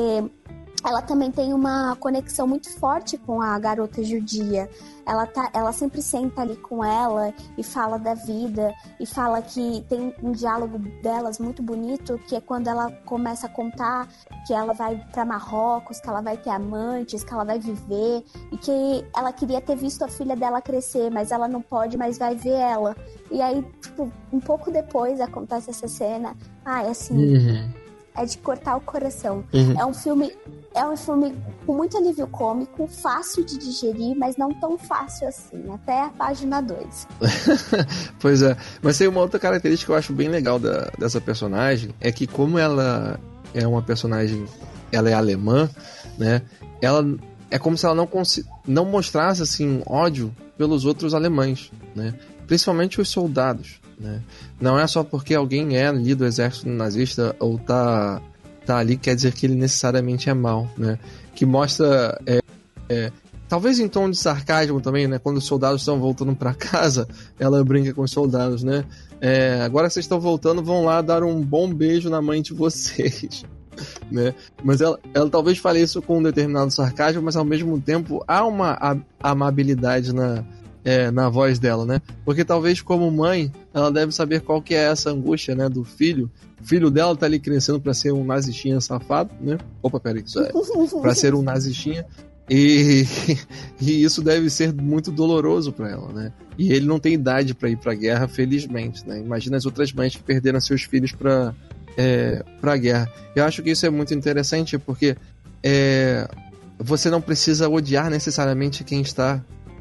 ela 0.86 1.02
também 1.02 1.32
tem 1.32 1.54
uma 1.54 1.96
conexão 1.98 2.48
muito 2.48 2.70
forte 2.70 3.18
com 3.18 3.42
a 3.42 3.58
garota 3.60 4.04
judia. 4.04 4.70
Ela, 5.06 5.26
tá, 5.26 5.50
ela 5.54 5.72
sempre 5.72 6.02
senta 6.02 6.42
ali 6.42 6.56
com 6.56 6.86
ela 6.86 7.34
e 7.58 7.64
fala 7.64 7.98
da 7.98 8.14
vida 8.14 8.74
e 9.00 9.06
fala 9.06 9.42
que 9.42 9.84
tem 9.90 10.14
um 10.22 10.32
diálogo 10.32 10.78
delas 11.02 11.40
muito 11.40 11.62
bonito, 11.62 12.20
que 12.28 12.36
é 12.36 12.42
quando 12.42 12.68
ela 12.68 12.92
começa 13.06 13.48
a 13.48 13.50
contar 13.50 14.08
que 14.46 14.54
ela 14.54 14.74
vai 14.74 14.96
para 15.12 15.26
Marrocos, 15.26 16.00
que 16.00 16.08
ela 16.08 16.22
vai 16.22 16.38
ter 16.38 16.52
amantes, 16.52 17.24
que 17.24 17.34
ela 17.34 17.44
vai 17.44 17.60
viver 17.60 18.24
e 18.52 18.58
que 18.58 19.06
ela 19.16 19.34
queria 19.34 19.60
ter 19.60 19.76
visto 19.76 20.04
a 20.04 20.08
filha 20.08 20.36
dela 20.36 20.62
crescer, 20.62 21.10
mas 21.10 21.32
ela 21.32 21.48
não 21.48 21.62
pode, 21.62 21.98
mas 21.98 22.18
vai 22.18 22.36
ver 22.36 22.54
ela. 22.54 22.96
E 23.32 23.42
aí, 23.42 23.64
tipo, 23.82 24.12
um 24.32 24.40
pouco 24.40 24.72
depois 24.72 25.20
acontece 25.20 25.72
essa 25.72 25.88
cena. 25.88 26.38
Ah, 26.64 26.84
é 26.84 26.90
assim. 26.90 27.16
Uhum. 27.16 27.89
É 28.16 28.26
de 28.26 28.38
cortar 28.38 28.76
o 28.76 28.82
coração. 28.82 29.44
Uhum. 29.54 29.80
É 29.80 29.86
um 29.86 29.94
filme 29.94 30.32
é 30.76 30.86
um 30.86 30.96
filme 30.96 31.36
com 31.66 31.74
muito 31.74 31.98
alívio 31.98 32.28
cômico, 32.28 32.88
fácil 32.88 33.44
de 33.44 33.58
digerir, 33.58 34.16
mas 34.16 34.38
não 34.38 34.54
tão 34.54 34.78
fácil 34.78 35.28
assim, 35.28 35.64
até 35.74 36.04
a 36.04 36.10
página 36.10 36.62
2. 36.62 37.08
pois 38.20 38.42
é, 38.42 38.56
mas 38.82 38.98
tem 38.98 39.08
uma 39.08 39.22
outra 39.22 39.40
característica 39.40 39.88
que 39.88 39.92
eu 39.92 39.98
acho 39.98 40.14
bem 40.14 40.30
legal 40.30 40.60
da, 40.60 40.90
dessa 40.98 41.20
personagem, 41.20 41.94
é 42.00 42.12
que 42.12 42.28
como 42.28 42.58
ela 42.58 43.20
é 43.54 43.68
uma 43.68 43.82
personagem, 43.82 44.46
ela 44.92 45.10
é 45.10 45.14
alemã, 45.14 45.70
né? 46.18 46.42
Ela 46.82 47.04
é 47.50 47.58
como 47.58 47.78
se 47.78 47.86
ela 47.86 47.96
não, 47.96 48.08
não 48.68 48.86
mostrasse 48.86 49.42
assim 49.42 49.82
ódio 49.86 50.34
pelos 50.58 50.86
outros 50.86 51.14
alemães, 51.14 51.72
né? 51.96 52.14
Principalmente 52.46 53.02
os 53.02 53.10
soldados, 53.10 53.82
né? 54.00 54.22
Não 54.60 54.80
é 54.80 54.88
só 54.88 55.04
porque 55.04 55.36
alguém 55.36 55.76
é 55.76 55.88
ali 55.88 56.16
do 56.16 56.26
exército 56.26 56.70
nazista 56.70 57.36
ou 57.40 57.58
tá 57.58 58.22
tá 58.66 58.78
ali 58.78 58.98
quer 58.98 59.16
dizer 59.16 59.34
que 59.34 59.46
ele 59.46 59.56
necessariamente 59.56 60.30
é 60.30 60.34
mal, 60.34 60.70
né? 60.78 61.00
Que 61.36 61.46
mostra 61.46 62.20
é, 62.26 62.40
é, 62.88 63.12
talvez 63.48 63.80
em 63.80 63.88
tom 63.88 64.10
de 64.10 64.18
sarcasmo 64.18 64.80
também, 64.80 65.08
né? 65.08 65.18
Quando 65.18 65.38
os 65.38 65.46
soldados 65.46 65.82
estão 65.82 66.00
voltando 66.00 66.36
para 66.36 66.54
casa, 66.54 67.08
ela 67.40 67.64
brinca 67.64 67.94
com 67.94 68.04
os 68.04 68.12
soldados, 68.12 68.64
né? 68.64 68.86
É, 69.20 69.62
agora 69.62 69.90
vocês 69.90 70.06
estão 70.06 70.20
voltando, 70.20 70.64
vão 70.64 70.86
lá 70.86 71.02
dar 71.02 71.24
um 71.24 71.42
bom 71.42 71.74
beijo 71.74 72.10
na 72.10 72.22
mãe 72.22 72.42
de 72.42 72.54
vocês. 72.54 73.44
Né? 74.12 74.36
Mas 74.62 74.82
ela, 74.82 75.00
ela 75.14 75.30
talvez 75.30 75.58
fale 75.58 75.82
isso 75.82 76.02
com 76.02 76.18
um 76.18 76.24
determinado 76.24 76.70
sarcasmo, 76.70 77.22
mas 77.22 77.38
ao 77.38 77.46
mesmo 77.46 77.80
tempo 77.80 78.22
há 78.28 78.46
uma 78.46 79.02
amabilidade 79.22 80.14
na, 80.14 80.44
é, 80.90 81.12
na 81.12 81.30
voz 81.30 81.60
dela, 81.60 81.86
né? 81.86 82.02
Porque 82.26 82.44
talvez 82.44 82.82
como 82.82 83.12
mãe, 83.12 83.52
ela 83.72 83.92
deve 83.92 84.12
saber 84.12 84.42
qual 84.42 84.60
que 84.60 84.74
é 84.74 84.86
essa 84.90 85.12
angústia, 85.12 85.54
né, 85.54 85.70
do 85.70 85.84
filho. 85.84 86.32
O 86.60 86.64
filho 86.64 86.90
dela 86.90 87.16
tá 87.16 87.28
ali 87.28 87.40
crescendo 87.40 87.80
para 87.80 87.94
ser 87.94 88.12
um 88.12 88.26
nazistinha 88.26 88.82
safado, 88.82 89.30
né? 89.40 89.60
Opa, 89.84 90.00
peraí, 90.00 90.24
isso 90.26 90.40
é 90.40 90.52
para 91.00 91.14
ser 91.14 91.36
um 91.36 91.44
nazistinha. 91.44 92.08
E, 92.50 93.06
e, 93.80 94.04
isso 94.04 94.24
deve 94.24 94.50
ser 94.50 94.74
muito 94.74 95.12
doloroso 95.12 95.72
para 95.72 95.92
ela, 95.92 96.12
né? 96.12 96.34
E 96.58 96.74
ele 96.74 96.88
não 96.88 97.00
tem 97.00 97.14
idade 97.14 97.54
para 97.54 97.70
ir 97.70 97.78
para 97.78 97.94
guerra, 97.94 98.28
felizmente, 98.28 99.08
né? 99.08 99.20
Imagina 99.20 99.58
as 99.58 99.68
outras 99.68 99.94
mães 99.94 100.16
que 100.16 100.24
perderam 100.24 100.60
seus 100.60 100.82
filhos 100.82 101.12
para 101.12 101.54
é, 101.96 102.44
para 102.60 102.76
guerra. 102.78 103.14
Eu 103.36 103.46
acho 103.46 103.62
que 103.62 103.70
isso 103.70 103.86
é 103.86 103.92
muito 103.92 104.12
interessante 104.16 104.76
porque 104.80 105.16
é, 105.62 106.28
você 106.80 107.12
não 107.12 107.22
precisa 107.22 107.70
odiar 107.70 108.10
necessariamente 108.10 108.84
quem 108.84 109.02
está 109.02 109.40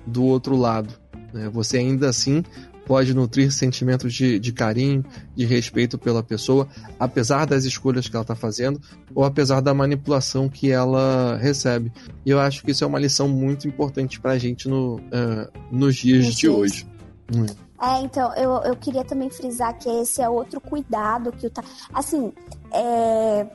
do 0.09 0.25
outro 0.25 0.57
lado. 0.57 0.93
Né? 1.33 1.49
Você 1.51 1.79
ainda 1.79 2.09
assim 2.09 2.43
pode 2.89 3.13
nutrir 3.13 3.53
sentimentos 3.53 4.15
de, 4.15 4.39
de 4.39 4.51
carinho, 4.51 5.05
de 5.37 5.45
respeito 5.45 5.99
pela 5.99 6.23
pessoa, 6.23 6.67
apesar 6.99 7.45
das 7.45 7.67
escolhas 7.67 8.09
que 8.09 8.17
ela 8.17 8.23
está 8.23 8.35
fazendo 8.35 8.81
ou 9.15 9.25
apesar 9.25 9.61
da 9.61 9.75
manipulação 9.75 10.49
que 10.49 10.73
ela 10.73 11.37
recebe. 11.37 11.93
E 12.25 12.31
eu 12.31 12.41
acho 12.41 12.65
que 12.65 12.71
isso 12.71 12.83
é 12.83 12.87
uma 12.87 12.99
lição 12.99 13.29
muito 13.29 13.69
importante 13.69 14.19
para 14.19 14.33
a 14.33 14.39
gente 14.39 14.69
no, 14.69 14.97
uh, 14.97 15.53
nos 15.71 15.97
dias 15.97 16.25
de 16.25 16.35
dias. 16.35 16.55
hoje. 16.55 16.87
Hum. 17.35 17.45
É, 17.81 18.01
então, 18.01 18.35
eu, 18.35 18.53
eu 18.65 18.75
queria 18.75 19.05
também 19.05 19.29
frisar 19.31 19.79
que 19.79 19.89
esse 19.89 20.23
é 20.23 20.29
outro 20.29 20.59
cuidado 20.59 21.31
que 21.31 21.47
o 21.47 21.51
tá. 21.51 21.63
Assim, 21.93 22.33
é, 22.73 23.47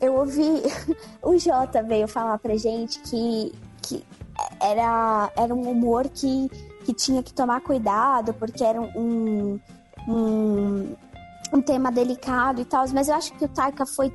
eu 0.00 0.14
ouvi. 0.14 0.62
o 1.22 1.36
Jota 1.38 1.82
veio 1.82 2.06
falar 2.06 2.38
pra 2.38 2.54
gente 2.56 3.00
que, 3.00 3.52
que 3.82 4.04
era, 4.60 5.30
era 5.36 5.54
um 5.54 5.68
humor 5.68 6.08
que, 6.08 6.48
que 6.84 6.92
tinha 6.92 7.22
que 7.22 7.32
tomar 7.32 7.60
cuidado, 7.60 8.34
porque 8.34 8.64
era 8.64 8.80
um, 8.80 9.58
um, 10.08 10.94
um 11.52 11.62
tema 11.62 11.90
delicado 11.90 12.60
e 12.60 12.64
tal, 12.64 12.84
mas 12.92 13.08
eu 13.08 13.14
acho 13.14 13.32
que 13.34 13.44
o 13.44 13.48
Taika 13.48 13.86
foi 13.86 14.12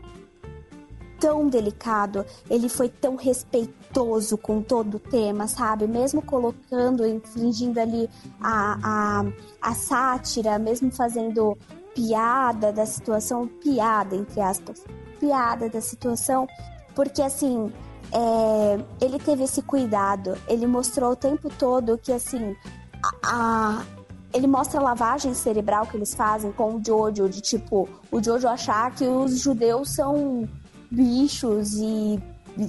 tão 1.20 1.48
delicado, 1.48 2.26
ele 2.50 2.70
foi 2.70 2.88
tão 2.88 3.16
respeitoso 3.16 4.38
com 4.38 4.62
todo 4.62 4.96
o 4.96 5.00
tema, 5.00 5.48
sabe? 5.48 5.86
Mesmo 5.86 6.22
colocando, 6.22 7.06
infringindo 7.06 7.80
ali 7.80 8.10
a, 8.40 8.78
a, 8.82 9.26
a 9.62 9.74
sátira, 9.76 10.58
mesmo 10.58 10.92
fazendo 10.92 11.58
piada 11.94 12.72
da 12.72 12.86
situação, 12.86 13.48
piada, 13.48 14.16
entre 14.16 14.40
aspas, 14.40 14.84
piada 15.20 15.70
da 15.70 15.82
situação, 15.82 16.48
porque 16.96 17.22
assim, 17.22 17.72
é, 18.12 19.06
ele 19.06 19.20
teve 19.20 19.44
esse 19.44 19.62
cuidado, 19.62 20.38
ele 20.48 20.66
mostrou 20.66 21.12
o 21.12 21.16
tempo 21.16 21.50
todo 21.58 21.98
que 21.98 22.12
assim 22.12 22.56
a, 23.04 23.12
a, 23.24 23.86
ele 24.34 24.48
mostra 24.48 24.80
a 24.80 24.84
lavagem 24.84 25.34
cerebral 25.34 25.86
que 25.86 25.98
eles 25.98 26.14
fazem 26.14 26.52
com 26.52 26.76
o 26.76 26.82
Jojo, 26.86 27.30
de 27.30 27.42
tipo, 27.42 27.88
o 28.12 28.24
Jojo 28.24 28.48
achar 28.48 28.94
que 28.94 29.06
os 29.06 29.40
judeus 29.40 29.90
são 29.90 30.48
bichos 30.90 31.76
e. 31.76 32.20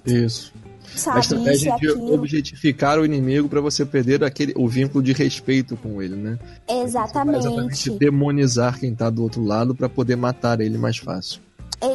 Isso. 0.07 0.53
Sabe, 0.95 1.19
a 1.19 1.21
estratégia 1.21 1.77
de 1.77 1.89
objetificar 1.91 2.99
o 2.99 3.05
inimigo 3.05 3.49
para 3.49 3.61
você 3.61 3.87
perder 3.87 4.25
aquele, 4.25 4.53
o 4.57 4.67
vínculo 4.67 5.03
de 5.03 5.13
respeito 5.13 5.77
com 5.77 6.03
ele, 6.03 6.17
né? 6.17 6.37
Exatamente. 6.69 7.47
exatamente 7.47 7.91
demonizar 7.91 8.79
quem 8.79 8.93
tá 8.93 9.09
do 9.09 9.23
outro 9.23 9.45
lado 9.45 9.73
para 9.73 9.89
poder 9.89 10.17
matar 10.17 10.61
ele 10.61 10.77
mais 10.77 10.99
fácil 10.99 11.41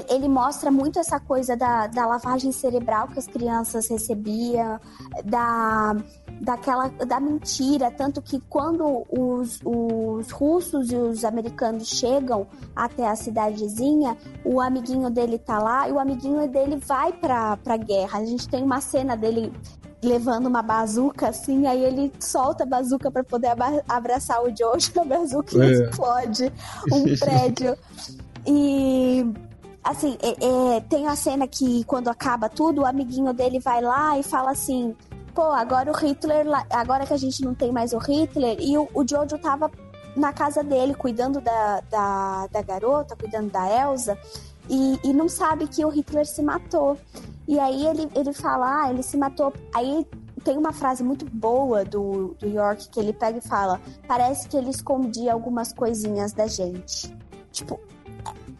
ele 0.10 0.28
mostra 0.28 0.72
muito 0.72 0.98
essa 0.98 1.20
coisa 1.20 1.56
da, 1.56 1.86
da 1.88 2.08
lavagem 2.08 2.52
cerebral 2.52 3.08
que 3.08 3.20
as 3.20 3.28
crianças 3.28 3.88
recebiam, 3.88 4.80
da, 5.24 5.96
daquela 6.42 6.88
da 6.90 7.20
mentira, 7.20 7.92
tanto 7.92 8.22
que 8.22 8.42
quando 8.50 9.06
os, 9.10 9.60
os 9.64 10.32
russos 10.32 10.92
e 10.92 10.96
os 10.96 11.24
americanos 11.24 11.88
chegam 11.88 12.48
até 12.76 13.08
a 13.08 13.16
cidadezinha, 13.16 14.18
o 14.44 14.60
amiguinho 14.60 15.10
dele 15.12 15.38
tá 15.38 15.60
lá 15.60 15.88
e 15.88 15.92
o 15.92 16.00
amiguinho 16.00 16.48
dele 16.50 16.78
vai 16.78 17.14
pra, 17.14 17.56
pra 17.58 17.78
guerra. 17.78 18.20
A 18.20 18.26
gente 18.26 18.50
tem 18.50 18.64
uma 18.64 18.82
cena 18.82 19.16
dele 19.16 19.54
levando 20.04 20.48
uma 20.48 20.62
bazuca 20.62 21.30
assim, 21.30 21.66
aí 21.68 21.84
ele 21.84 22.12
solta 22.20 22.64
a 22.64 22.68
bazuca 22.68 23.12
para 23.12 23.24
poder 23.24 23.50
abraçar 23.88 24.44
o 24.44 24.52
Josh, 24.52 24.92
a 24.98 25.04
bazuca 25.04 25.64
é. 25.64 25.72
explode 25.72 26.52
um 26.92 27.04
prédio. 27.18 27.78
E 28.48 29.26
assim, 29.86 30.18
é, 30.22 30.78
é, 30.78 30.82
tem 30.82 31.08
a 31.08 31.16
cena 31.16 31.48
que 31.48 31.84
quando 31.86 32.10
acaba 32.10 32.50
tudo, 32.50 32.82
o 32.82 32.86
amiguinho 32.86 33.32
dele 33.34 33.60
vai 33.60 33.82
lá 33.82 34.18
e 34.18 34.24
fala 34.24 34.52
assim: 34.52 34.96
pô, 35.34 35.44
agora 35.44 35.92
o 35.92 35.96
Hitler, 35.96 36.46
agora 36.72 37.06
que 37.06 37.14
a 37.14 37.18
gente 37.18 37.44
não 37.44 37.54
tem 37.54 37.72
mais 37.72 37.94
o 37.94 38.00
Hitler, 38.00 38.58
e 38.60 38.78
o, 38.78 38.90
o 38.94 39.08
Jojo 39.08 39.38
tava 39.38 39.72
na 40.16 40.34
casa 40.34 40.64
dele, 40.64 40.96
cuidando 40.96 41.40
da, 41.40 41.82
da, 41.90 42.48
da 42.48 42.62
garota, 42.62 43.16
cuidando 43.16 43.52
da 43.52 43.70
Elsa, 43.70 44.18
e, 44.70 45.00
e 45.04 45.14
não 45.14 45.30
sabe 45.30 45.68
que 45.68 45.86
o 45.86 45.90
Hitler 45.90 46.26
se 46.26 46.42
matou. 46.42 46.98
E 47.48 47.60
aí 47.60 47.86
ele, 47.86 48.10
ele 48.16 48.34
fala, 48.34 48.84
ah, 48.84 48.90
ele 48.90 49.04
se 49.04 49.16
matou. 49.18 49.54
Aí 49.74 50.08
tem 50.44 50.58
uma 50.58 50.74
frase 50.74 51.04
muito 51.04 51.26
boa 51.26 51.86
do, 51.86 52.36
do 52.40 52.48
York 52.48 52.90
que 52.90 53.00
ele 53.00 53.14
pega 53.14 53.38
e 53.38 53.42
fala: 53.42 53.80
parece 54.08 54.48
que 54.48 54.58
ele 54.58 54.70
escondia 54.70 55.34
algumas 55.34 55.72
coisinhas 55.74 56.32
da 56.34 56.48
gente. 56.48 57.16
Tipo, 57.52 57.80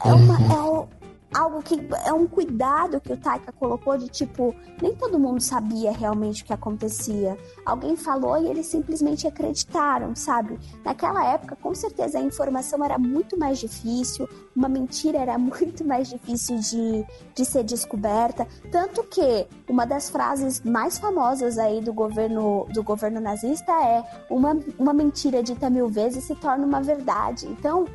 é, 0.04 0.14
uma, 0.14 0.40
uhum. 0.40 0.84
é, 0.84 1.05
algo 1.36 1.62
que 1.62 1.76
é 2.06 2.14
um 2.14 2.26
cuidado 2.26 3.02
que 3.02 3.12
o 3.12 3.18
Taika 3.18 3.52
colocou 3.52 3.98
de 3.98 4.08
tipo, 4.08 4.56
nem 4.82 4.96
todo 4.96 5.20
mundo 5.20 5.42
sabia 5.42 5.92
realmente 5.92 6.44
o 6.44 6.46
que 6.46 6.54
acontecia. 6.54 7.38
Alguém 7.66 7.98
falou 7.98 8.38
e 8.38 8.48
eles 8.48 8.68
simplesmente 8.68 9.28
acreditaram, 9.28 10.16
sabe? 10.16 10.58
Naquela 10.84 11.26
época, 11.26 11.58
com 11.58 11.76
certeza 11.76 12.20
a 12.20 12.22
informação 12.22 12.84
era 12.84 12.98
muito 12.98 13.38
mais 13.38 13.60
difícil, 13.60 14.30
uma 14.56 14.70
mentira 14.70 15.18
era 15.18 15.38
muito 15.40 15.84
mais 15.84 16.08
difícil 16.08 16.58
de, 16.60 17.06
de 17.36 17.46
ser 17.46 17.64
descoberta, 17.64 18.48
tanto 18.72 19.04
que 19.04 19.46
uma 19.68 19.86
das 19.86 20.10
frases 20.10 20.62
mais 20.62 20.98
famosas 20.98 21.58
aí 21.58 21.82
do 21.82 21.94
governo 21.94 22.66
do 22.74 22.82
governo 22.82 23.20
nazista 23.20 23.72
é 23.74 24.04
uma, 24.30 24.58
uma 24.80 24.94
mentira 24.94 25.44
dita 25.44 25.70
mil 25.70 25.90
vezes 25.90 26.24
se 26.24 26.36
torna 26.36 26.66
uma 26.66 26.82
verdade. 26.82 27.46
Então, 27.48 27.86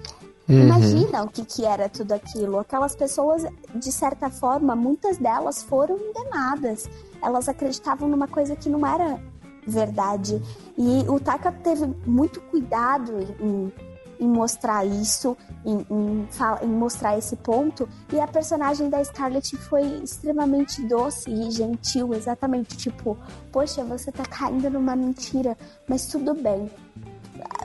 Uhum. 0.50 0.64
Imagina 0.64 1.22
o 1.22 1.28
que, 1.28 1.44
que 1.44 1.64
era 1.64 1.88
tudo 1.88 2.12
aquilo. 2.12 2.58
Aquelas 2.58 2.96
pessoas, 2.96 3.46
de 3.72 3.92
certa 3.92 4.28
forma, 4.28 4.74
muitas 4.74 5.16
delas 5.16 5.62
foram 5.62 5.96
enganadas. 5.96 6.90
Elas 7.22 7.48
acreditavam 7.48 8.08
numa 8.08 8.26
coisa 8.26 8.56
que 8.56 8.68
não 8.68 8.84
era 8.84 9.20
verdade. 9.64 10.42
E 10.76 11.04
o 11.08 11.20
Taka 11.20 11.52
teve 11.52 11.86
muito 12.04 12.40
cuidado 12.40 13.20
em, 13.38 13.72
em 14.18 14.28
mostrar 14.28 14.84
isso, 14.84 15.36
em, 15.64 15.86
em, 15.88 16.28
em, 16.62 16.68
mostrar 16.68 17.16
esse 17.16 17.36
ponto. 17.36 17.88
E 18.12 18.18
a 18.18 18.26
personagem 18.26 18.90
da 18.90 19.04
Scarlett 19.04 19.56
foi 19.56 19.82
extremamente 20.02 20.82
doce 20.82 21.30
e 21.30 21.48
gentil, 21.52 22.12
exatamente 22.12 22.76
tipo, 22.76 23.16
poxa, 23.52 23.84
você 23.84 24.10
tá 24.10 24.24
caindo 24.24 24.68
numa 24.68 24.96
mentira, 24.96 25.56
mas 25.86 26.06
tudo 26.06 26.34
bem 26.34 26.68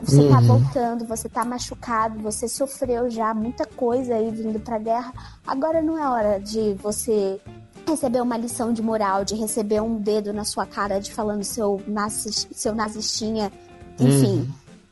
você 0.01 0.17
tá 0.17 0.23
uhum. 0.23 0.29
tá 0.29 0.39
voltando, 0.41 1.05
você 1.05 1.29
tá 1.29 1.45
machucado, 1.45 2.19
você 2.19 2.47
sofreu 2.47 3.09
já 3.09 3.33
muita 3.33 3.65
coisa 3.65 4.15
aí 4.15 4.31
vindo 4.31 4.59
pra 4.59 4.77
guerra. 4.77 5.13
Agora 5.45 5.81
não 5.81 5.97
é 5.97 6.07
hora 6.07 6.39
de 6.39 6.73
você 6.75 7.39
receber 7.87 8.21
uma 8.21 8.37
lição 8.37 8.73
de 8.73 8.81
moral, 8.81 9.23
de 9.23 9.35
receber 9.35 9.81
um 9.81 9.97
dedo 9.97 10.33
na 10.33 10.43
sua 10.43 10.65
cara 10.65 10.99
de 10.99 11.11
falando 11.11 11.43
seu, 11.43 11.81
nazis, 11.87 12.47
seu 12.51 12.73
nazistinha, 12.73 13.51
enfim. 13.99 14.51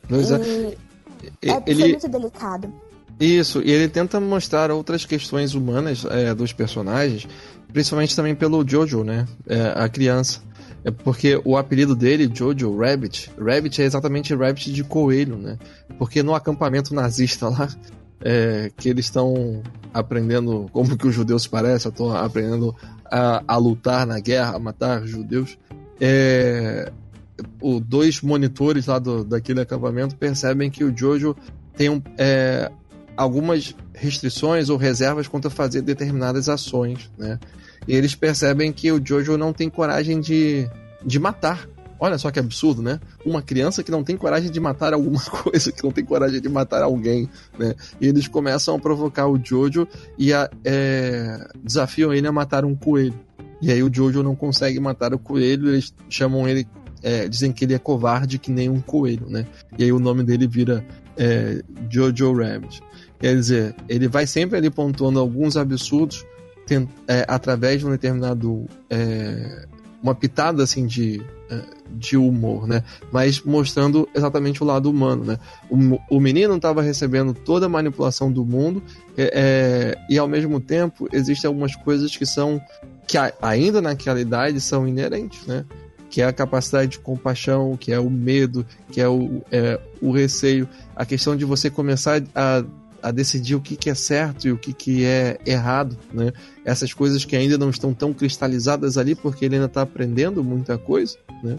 Uhum. 0.10 0.74
E, 1.42 1.50
é, 1.50 1.64
ele... 1.66 1.88
Muito 1.90 2.08
delicado. 2.08 2.74
Isso, 3.20 3.62
e 3.62 3.72
ele 3.72 3.88
tenta 3.88 4.20
mostrar 4.20 4.72
outras 4.72 5.06
questões 5.06 5.54
humanas 5.54 6.06
é, 6.06 6.34
dos 6.34 6.52
personagens, 6.52 7.28
principalmente 7.72 8.16
também 8.16 8.36
pelo 8.36 8.68
Jojo, 8.68 9.04
né? 9.04 9.28
É, 9.48 9.74
a 9.76 9.88
criança. 9.88 10.42
É 10.84 10.92
porque 10.92 11.42
o 11.46 11.56
apelido 11.56 11.96
dele, 11.96 12.30
Jojo 12.34 12.78
Rabbit, 12.78 13.32
Rabbit 13.40 13.82
é 13.82 13.86
exatamente 13.86 14.36
Rabbit 14.36 14.72
de 14.72 14.84
coelho, 14.84 15.38
né? 15.38 15.58
Porque 15.98 16.22
no 16.22 16.36
acampamento 16.36 16.94
nazista 16.94 17.48
lá, 17.50 17.70
é, 18.22 18.72
que 18.76 18.90
eles 18.90 19.06
estão 19.06 19.62
aprendendo 19.94 20.70
como 20.74 20.98
que 20.98 21.08
os 21.08 21.16
judeus 21.16 21.48
parecem, 21.48 21.90
estão 21.90 22.16
aprendendo 22.16 22.76
a, 23.06 23.44
a, 23.48 23.58
lutar 23.58 24.06
na 24.06 24.20
guerra, 24.20 24.56
a 24.56 24.60
matar 24.60 25.06
judeus. 25.06 25.58
É, 26.02 26.92
o, 27.62 27.80
dois 27.80 28.22
monitores 28.22 28.88
lá 28.88 29.00
do, 29.00 29.24
daquele 29.24 29.62
acampamento 29.62 30.16
percebem 30.16 30.70
que 30.70 30.84
o 30.84 30.96
Jojo 30.96 31.36
tem 31.76 31.90
um, 31.90 32.02
é, 32.18 32.72
algumas 33.16 33.76
restrições 34.04 34.70
ou 34.70 34.78
reservas 34.78 35.28
quanto 35.28 35.48
a 35.48 35.52
fazer 35.52 35.82
determinadas 35.82 36.50
ações, 36.50 37.10
né? 37.18 37.40
E 37.88 37.96
eles 37.96 38.16
percebem 38.16 38.72
que 38.72 38.92
o 38.92 39.02
Jojo 39.04 39.38
não 39.38 39.54
tem 39.54 39.70
coragem 39.70 40.20
de, 40.20 40.70
de 41.06 41.20
matar. 41.20 41.68
Olha 42.00 42.18
só 42.18 42.32
que 42.32 42.40
absurdo, 42.40 42.82
né? 42.82 43.00
Uma 43.26 43.42
criança 43.42 43.82
que 43.82 43.92
não 43.92 44.04
tem 44.04 44.18
coragem 44.18 44.52
de 44.52 44.60
matar 44.60 44.94
alguma 44.94 45.22
coisa, 45.24 45.72
que 45.72 45.84
não 45.84 45.92
tem 45.92 46.04
coragem 46.04 46.42
de 46.42 46.50
matar 46.50 46.84
alguém, 46.84 47.30
né? 47.58 47.74
E 48.00 48.08
eles 48.08 48.28
começam 48.28 48.76
a 48.76 48.80
provocar 48.80 49.28
o 49.28 49.40
Jojo 49.42 49.88
e 50.18 50.34
a, 50.34 50.50
é, 50.66 51.48
desafiam 51.64 52.14
ele 52.14 52.28
a 52.28 52.32
matar 52.32 52.66
um 52.66 52.76
coelho. 52.76 53.20
E 53.62 53.72
aí 53.72 53.82
o 53.82 53.94
Jojo 53.94 54.22
não 54.22 54.36
consegue 54.36 54.80
matar 54.80 55.14
o 55.14 55.20
coelho, 55.20 55.70
eles 55.70 55.94
chamam 56.10 56.48
ele, 56.48 56.68
é, 57.02 57.28
dizem 57.30 57.54
que 57.54 57.64
ele 57.64 57.74
é 57.74 57.80
covarde 57.80 58.38
que 58.38 58.52
nem 58.52 58.70
um 58.70 58.82
coelho, 58.82 59.30
né? 59.30 59.46
E 59.78 59.86
aí 59.86 59.92
o 59.92 60.00
nome 60.00 60.24
dele 60.24 60.46
vira 60.46 60.86
é, 61.18 61.62
Jojo 61.90 62.34
Rabbit. 62.34 62.82
Quer 63.24 63.36
dizer, 63.36 63.74
ele 63.88 64.10
vai 64.10 64.28
sempre 64.28 64.58
ali 64.58 64.70
pontuando 64.70 65.18
alguns 65.18 65.56
absurdos 65.56 66.26
tem, 66.68 66.90
é, 67.08 67.24
através 67.26 67.80
de 67.80 67.88
um 67.88 67.92
determinado 67.92 68.66
é, 68.90 69.66
uma 70.02 70.14
pitada 70.14 70.62
assim 70.62 70.86
de, 70.86 71.24
é, 71.50 71.62
de 71.90 72.18
humor, 72.18 72.68
né? 72.68 72.84
Mas 73.14 73.42
mostrando 73.42 74.10
exatamente 74.14 74.62
o 74.62 74.66
lado 74.66 74.90
humano, 74.90 75.24
né? 75.24 75.40
O, 75.70 76.18
o 76.18 76.20
menino 76.20 76.54
estava 76.58 76.82
recebendo 76.82 77.34
toda 77.34 77.68
a 77.68 77.70
manipulação 77.70 78.30
do 78.30 78.44
mundo 78.44 78.84
é, 79.18 79.32
é, 79.34 79.98
e 80.10 80.18
ao 80.18 80.28
mesmo 80.28 80.60
tempo 80.60 81.08
existem 81.14 81.48
algumas 81.48 81.78
coisas 81.78 82.14
que 82.18 82.26
são 82.26 82.62
que 83.08 83.18
ainda 83.42 83.82
naquela 83.82 84.20
idade 84.20 84.60
são 84.60 84.86
inerentes, 84.86 85.48
né? 85.48 85.64
Que 86.10 86.22
é 86.22 86.26
a 86.26 86.34
capacidade 86.34 86.92
de 86.92 87.00
compaixão, 87.00 87.78
que 87.78 87.94
é 87.94 88.00
o 88.02 88.10
medo, 88.10 88.66
que 88.92 89.00
é 89.00 89.08
o, 89.08 89.42
é, 89.50 89.80
o 90.02 90.12
receio, 90.12 90.68
a 90.94 91.06
questão 91.06 91.38
de 91.38 91.46
você 91.46 91.70
começar 91.70 92.22
a 92.36 92.66
a 93.04 93.12
decidir 93.12 93.56
o 93.56 93.62
que, 93.62 93.76
que 93.76 93.90
é 93.90 93.96
certo 93.96 94.48
e 94.48 94.52
o 94.52 94.58
que, 94.58 94.74
que 94.74 95.04
é 95.04 95.38
errado, 95.46 95.98
né? 96.12 96.32
Essas 96.64 96.94
coisas 96.94 97.26
que 97.26 97.36
ainda 97.36 97.58
não 97.58 97.70
estão 97.70 97.94
tão 97.94 98.14
cristalizadas 98.14 98.98
ali, 98.98 99.14
porque 99.14 99.44
ele 99.44 99.56
ainda 99.56 99.68
está 99.68 99.82
aprendendo 99.82 100.42
muita 100.44 100.78
coisa, 100.78 101.18
né? 101.44 101.58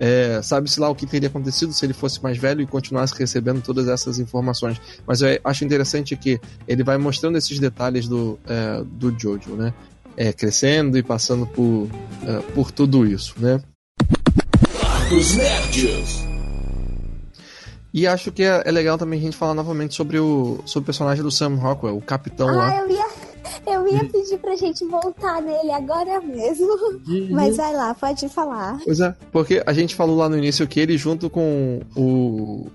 É, 0.00 0.40
Sabe-se 0.42 0.80
lá 0.80 0.88
o 0.88 0.94
que 0.94 1.06
teria 1.06 1.28
acontecido 1.28 1.72
se 1.72 1.84
ele 1.84 1.92
fosse 1.92 2.22
mais 2.22 2.38
velho 2.38 2.60
e 2.60 2.66
continuasse 2.66 3.14
recebendo 3.18 3.62
todas 3.62 3.88
essas 3.88 4.18
informações. 4.18 4.80
Mas 5.06 5.20
eu 5.20 5.38
acho 5.44 5.64
interessante 5.64 6.16
que 6.16 6.40
ele 6.66 6.82
vai 6.82 6.96
mostrando 6.96 7.36
esses 7.36 7.58
detalhes 7.58 8.08
do, 8.08 8.38
é, 8.46 8.82
do 8.84 9.14
Jojo, 9.18 9.54
né? 9.54 9.72
É, 10.16 10.32
crescendo 10.32 10.96
e 10.96 11.02
passando 11.02 11.46
por, 11.46 11.88
é, 12.26 12.40
por 12.52 12.70
tudo 12.70 13.06
isso, 13.06 13.34
né? 13.38 13.60
Os 15.12 15.34
Nerds. 15.34 16.25
E 17.96 18.06
acho 18.06 18.30
que 18.30 18.42
é, 18.42 18.62
é, 18.62 18.70
legal 18.70 18.98
também 18.98 19.18
a 19.18 19.22
gente 19.22 19.38
falar 19.38 19.54
novamente 19.54 19.94
sobre 19.94 20.18
o, 20.18 20.58
sobre 20.66 20.82
o 20.82 20.84
personagem 20.84 21.24
do 21.24 21.30
Sam 21.30 21.54
Rockwell, 21.54 21.96
o 21.96 22.02
capitão 22.02 22.46
ah, 22.46 22.52
lá. 22.52 22.76
Eu 22.76 22.90
ia, 22.90 23.06
eu 23.66 23.88
ia 23.88 24.04
pedir 24.04 24.36
pra 24.36 24.54
gente 24.54 24.84
voltar 24.84 25.40
nele 25.40 25.72
agora 25.72 26.20
mesmo. 26.20 26.66
Uhum. 27.08 27.28
Mas 27.30 27.56
vai 27.56 27.74
lá, 27.74 27.94
pode 27.94 28.28
falar. 28.28 28.78
Pois 28.84 29.00
é, 29.00 29.14
porque 29.32 29.62
a 29.64 29.72
gente 29.72 29.94
falou 29.94 30.14
lá 30.14 30.28
no 30.28 30.36
início 30.36 30.68
que 30.68 30.78
ele, 30.78 30.98
junto 30.98 31.30
com 31.30 31.80
o, 31.96 32.66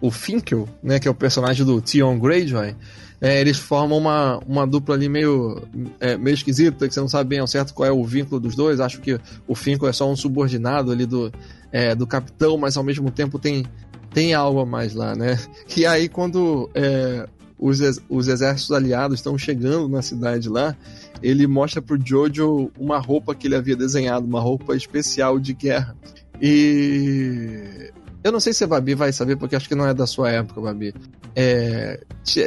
o 0.00 0.10
Finkel, 0.10 0.66
né, 0.82 0.98
que 0.98 1.06
é 1.06 1.10
o 1.10 1.14
personagem 1.14 1.66
do 1.66 1.78
Theon 1.82 2.18
Greyjoy, 2.18 2.74
é, 3.20 3.38
eles 3.38 3.58
formam 3.58 3.98
uma, 3.98 4.38
uma 4.48 4.66
dupla 4.66 4.94
ali 4.94 5.10
meio, 5.10 5.62
é, 6.00 6.16
meio 6.16 6.32
esquisita, 6.32 6.88
que 6.88 6.94
você 6.94 7.00
não 7.00 7.08
sabe 7.08 7.28
bem 7.28 7.38
ao 7.38 7.46
certo 7.46 7.74
qual 7.74 7.86
é 7.86 7.92
o 7.92 8.02
vínculo 8.02 8.40
dos 8.40 8.56
dois. 8.56 8.80
Acho 8.80 8.98
que 9.02 9.20
o 9.46 9.54
Finkel 9.54 9.90
é 9.90 9.92
só 9.92 10.10
um 10.10 10.16
subordinado 10.16 10.90
ali 10.90 11.04
do, 11.04 11.30
é, 11.70 11.94
do 11.94 12.06
capitão, 12.06 12.56
mas 12.56 12.78
ao 12.78 12.82
mesmo 12.82 13.10
tempo 13.10 13.38
tem 13.38 13.66
tem 14.12 14.34
algo 14.34 14.60
a 14.60 14.66
mais 14.66 14.94
lá, 14.94 15.14
né? 15.14 15.38
E 15.76 15.86
aí, 15.86 16.08
quando 16.08 16.70
é, 16.74 17.28
os, 17.58 17.80
os 18.08 18.28
exércitos 18.28 18.72
aliados 18.72 19.18
estão 19.18 19.36
chegando 19.38 19.88
na 19.88 20.02
cidade 20.02 20.48
lá, 20.48 20.76
ele 21.22 21.46
mostra 21.46 21.82
pro 21.82 21.98
Jojo 22.02 22.70
uma 22.78 22.98
roupa 22.98 23.34
que 23.34 23.46
ele 23.46 23.54
havia 23.54 23.76
desenhado, 23.76 24.26
uma 24.26 24.40
roupa 24.40 24.74
especial 24.74 25.38
de 25.38 25.52
guerra. 25.52 25.96
E 26.40 27.90
eu 28.24 28.32
não 28.32 28.40
sei 28.40 28.52
se 28.52 28.64
a 28.64 28.66
Babi 28.66 28.94
vai 28.94 29.12
saber, 29.12 29.36
porque 29.36 29.56
acho 29.56 29.68
que 29.68 29.74
não 29.74 29.86
é 29.86 29.94
da 29.94 30.06
sua 30.06 30.30
época, 30.30 30.60
Babi. 30.60 30.94
É, 31.34 32.00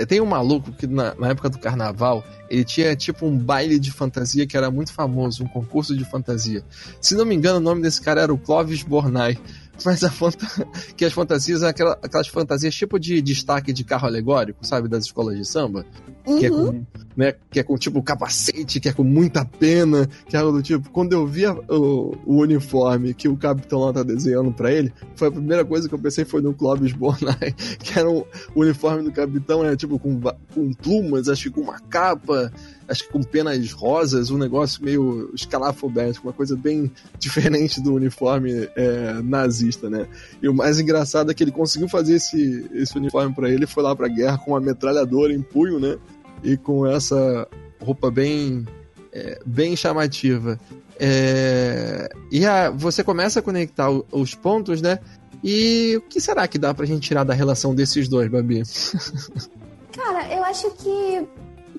tem 0.08 0.20
um 0.20 0.26
maluco 0.26 0.72
que 0.74 0.86
na, 0.86 1.16
na, 1.16 1.30
época 1.30 1.50
do 1.50 1.58
carnaval 1.58 2.24
ele 2.50 2.66
tinha 2.66 2.94
tipo 2.96 3.26
um 3.26 3.38
baile 3.38 3.80
de 3.80 3.92
fantasia 3.92 4.46
que 4.46 4.58
era 4.58 4.70
muito 4.70 4.92
famoso, 4.92 5.44
um 5.44 5.48
concurso 5.48 5.96
de 5.96 6.04
fantasia. 6.04 6.64
Se 7.00 7.16
não 7.16 7.26
me 7.26 7.34
engano, 7.34 7.58
o 7.58 7.62
nome 7.62 7.82
desse 7.82 8.02
cara 8.02 8.22
era 8.22 8.34
o 8.34 8.38
Clovis 8.38 8.84
Bornai 8.84 9.38
mas 9.86 10.04
a 10.04 10.12
fanta... 10.12 10.48
que 10.96 11.06
as 11.06 11.14
fantasias 11.14 11.64
aquelas, 11.64 11.98
aquelas 12.02 12.28
fantasias 12.28 12.74
tipo 12.76 13.00
de 13.00 13.22
destaque 13.22 13.74
de 13.74 13.84
carro 13.84 14.08
alegórico, 14.08 14.66
sabe, 14.66 14.88
das 14.88 15.06
escolas 15.06 15.38
de 15.38 15.46
samba, 15.46 15.86
uhum. 16.26 16.40
que 16.40 16.46
é 16.46 16.50
com, 16.50 16.56
uhum. 16.56 16.86
né, 17.16 17.34
que 17.50 17.60
é 17.60 17.64
com 17.64 17.78
tipo 17.78 18.02
capacete, 18.02 18.80
que 18.80 18.90
é 18.90 18.94
com 18.94 19.04
muita 19.04 19.46
pena, 19.46 20.08
que 20.28 20.36
é 20.36 20.40
algo 20.40 20.52
do 20.52 20.64
tipo. 20.64 20.90
Quando 20.90 21.14
eu 21.14 21.26
vi 21.26 21.46
o, 21.48 22.18
o 22.26 22.38
uniforme 22.42 23.14
que 23.14 23.28
o 23.28 23.38
capitão 23.38 23.80
lá 23.80 23.94
tá 23.94 24.04
desenhando 24.04 24.52
para 24.52 24.72
ele, 24.72 24.94
foi 25.16 25.28
a 25.28 25.32
primeira 25.32 25.66
coisa 25.66 25.88
que 25.88 25.96
eu 25.96 26.00
pensei 26.00 26.26
foi 26.26 26.42
no 26.42 26.54
Clóvis 26.54 26.94
Bornai, 26.94 27.54
que 27.80 27.98
era 27.98 28.10
um, 28.10 28.24
o 28.56 28.62
uniforme 28.62 29.04
do 29.04 29.12
capitão, 29.12 29.66
é 29.66 29.76
tipo 29.76 30.00
com, 30.00 30.20
com 30.54 30.74
plumas, 30.74 31.30
acho 31.30 31.44
que 31.44 31.52
com 31.52 31.62
uma 31.62 31.80
capa, 31.80 32.52
acho 32.94 33.06
que 33.06 33.12
com 33.12 33.22
penas 33.22 33.72
rosas, 33.72 34.30
um 34.30 34.38
negócio 34.38 34.84
meio 34.84 35.30
escalafobético, 35.34 36.28
uma 36.28 36.34
coisa 36.34 36.56
bem 36.56 36.90
diferente 37.20 37.82
do 37.82 37.94
uniforme 37.94 38.70
é, 38.76 39.22
nazista, 39.22 39.90
né? 39.90 40.08
E 40.42 40.48
o 40.48 40.54
mais 40.54 40.80
engraçado 40.80 41.30
é 41.30 41.34
que 41.34 41.44
ele 41.44 41.52
conseguiu 41.52 41.90
fazer 41.90 42.16
esse, 42.16 42.70
esse 42.74 42.98
uniforme 42.98 43.36
para 43.36 43.50
ele, 43.50 43.68
foi 43.68 43.84
lá 43.84 43.96
pra 43.96 44.08
guerra 44.08 44.38
com 44.38 44.52
uma 44.52 44.62
metralhadora 44.62 45.34
em 45.34 45.42
punho, 45.42 45.80
né? 45.80 45.98
E 46.44 46.56
com 46.56 46.88
essa 46.88 47.48
roupa 47.82 48.10
bem, 48.10 48.66
é, 49.12 49.40
bem 49.46 49.76
chamativa. 49.76 50.60
É, 51.00 52.10
e 52.32 52.46
a, 52.46 52.70
você 52.70 53.04
começa 53.04 53.40
a 53.40 53.44
conectar 53.44 53.90
os 53.90 54.36
pontos, 54.36 54.82
né? 54.82 55.00
E 55.44 55.98
o 55.98 56.02
que 56.02 56.22
será 56.22 56.48
que 56.48 56.58
dá 56.58 56.74
pra 56.74 56.86
gente 56.86 57.02
tirar 57.02 57.24
da 57.24 57.34
relação 57.34 57.76
desses 57.76 58.08
dois, 58.08 58.30
Babi? 58.30 58.64
Cara, 59.92 60.34
eu 60.34 60.44
acho 60.44 60.72
que. 60.72 61.28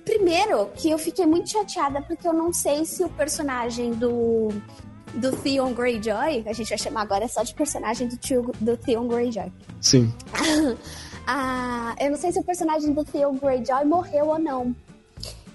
Primeiro, 0.05 0.67
que 0.75 0.91
eu 0.91 0.99
fiquei 0.99 1.25
muito 1.25 1.49
chateada 1.49 1.99
porque 1.99 2.27
eu 2.27 2.33
não 2.33 2.53
sei 2.53 2.85
se 2.85 3.03
o 3.03 3.09
personagem 3.09 3.91
do. 3.91 4.49
Do 5.13 5.31
Theon 5.31 5.71
Greyjoy, 5.73 6.43
a 6.45 6.51
gente 6.51 6.67
vai 6.67 6.77
chamar 6.77 7.03
agora 7.03 7.25
só 7.29 7.41
de 7.41 7.53
personagem 7.53 8.05
do, 8.05 8.17
tio, 8.17 8.51
do 8.59 8.75
Theon 8.75 9.07
Greyjoy. 9.07 9.49
Sim. 9.79 10.13
ah, 11.25 11.95
eu 12.01 12.11
não 12.11 12.17
sei 12.17 12.33
se 12.33 12.39
o 12.39 12.43
personagem 12.43 12.91
do 12.91 13.05
Theon 13.05 13.33
Greyjoy 13.35 13.85
morreu 13.85 14.27
ou 14.27 14.37
não. 14.37 14.75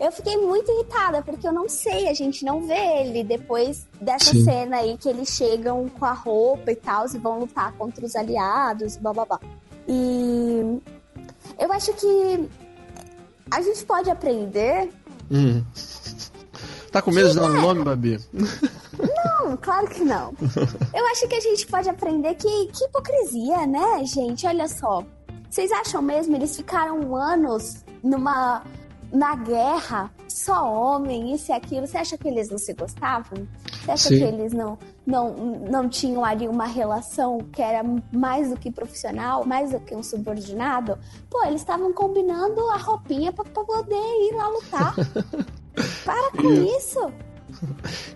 Eu 0.00 0.10
fiquei 0.10 0.34
muito 0.38 0.72
irritada, 0.72 1.20
porque 1.20 1.46
eu 1.46 1.52
não 1.52 1.68
sei, 1.68 2.08
a 2.08 2.14
gente 2.14 2.42
não 2.42 2.62
vê 2.62 3.02
ele 3.02 3.22
depois 3.22 3.86
dessa 4.00 4.32
Sim. 4.32 4.44
cena 4.44 4.78
aí 4.78 4.96
que 4.96 5.10
eles 5.10 5.28
chegam 5.28 5.90
com 5.90 6.06
a 6.06 6.12
roupa 6.14 6.72
e 6.72 6.76
tal, 6.76 7.04
e 7.06 7.18
vão 7.18 7.40
lutar 7.40 7.70
contra 7.72 8.06
os 8.06 8.16
aliados, 8.16 8.96
blá 8.96 9.12
blá 9.12 9.26
blá. 9.26 9.40
E 9.86 10.80
eu 11.58 11.70
acho 11.70 11.92
que 11.92 12.48
a 13.50 13.60
gente 13.60 13.84
pode 13.84 14.10
aprender. 14.10 14.90
Hum. 15.30 15.64
Tá 16.90 17.00
com 17.00 17.12
medo 17.12 17.30
de 17.30 17.36
dar 17.36 17.50
um 17.50 17.56
é. 17.56 17.60
nome, 17.60 17.84
Babi? 17.84 18.18
Não, 18.32 19.56
claro 19.56 19.86
que 19.88 20.04
não. 20.04 20.34
Eu 20.92 21.06
acho 21.12 21.28
que 21.28 21.34
a 21.34 21.40
gente 21.40 21.66
pode 21.66 21.88
aprender 21.88 22.34
que, 22.34 22.66
que 22.66 22.84
hipocrisia, 22.84 23.66
né, 23.66 24.04
gente? 24.04 24.46
Olha 24.46 24.66
só. 24.66 25.04
Vocês 25.48 25.70
acham 25.72 26.02
mesmo? 26.02 26.34
Eles 26.36 26.56
ficaram 26.56 27.14
anos 27.16 27.84
numa 28.02 28.62
na 29.12 29.34
guerra, 29.34 30.10
só 30.28 30.72
homem, 30.72 31.34
isso 31.34 31.50
e 31.50 31.54
aquilo. 31.54 31.86
Você 31.86 31.98
acha 31.98 32.16
que 32.16 32.28
eles 32.28 32.48
não 32.48 32.58
se 32.58 32.72
gostavam? 32.74 33.46
Você 33.90 34.08
acha 34.08 34.08
Sim. 34.08 34.18
que 34.18 34.24
eles 34.24 34.52
não, 34.52 34.78
não, 35.06 35.34
não 35.70 35.88
tinham 35.88 36.24
ali 36.24 36.46
uma 36.46 36.66
relação 36.66 37.38
que 37.52 37.60
era 37.60 37.82
mais 38.12 38.50
do 38.50 38.56
que 38.56 38.70
profissional, 38.70 39.44
mais 39.44 39.72
do 39.72 39.80
que 39.80 39.94
um 39.94 40.02
subordinado? 40.02 40.98
Pô, 41.28 41.44
eles 41.44 41.60
estavam 41.60 41.92
combinando 41.92 42.60
a 42.70 42.76
roupinha 42.76 43.32
para 43.32 43.44
poder 43.44 43.94
ir 43.94 44.34
lá 44.34 44.48
lutar. 44.48 44.94
Para 46.04 46.30
com 46.32 46.52
isso. 46.52 47.12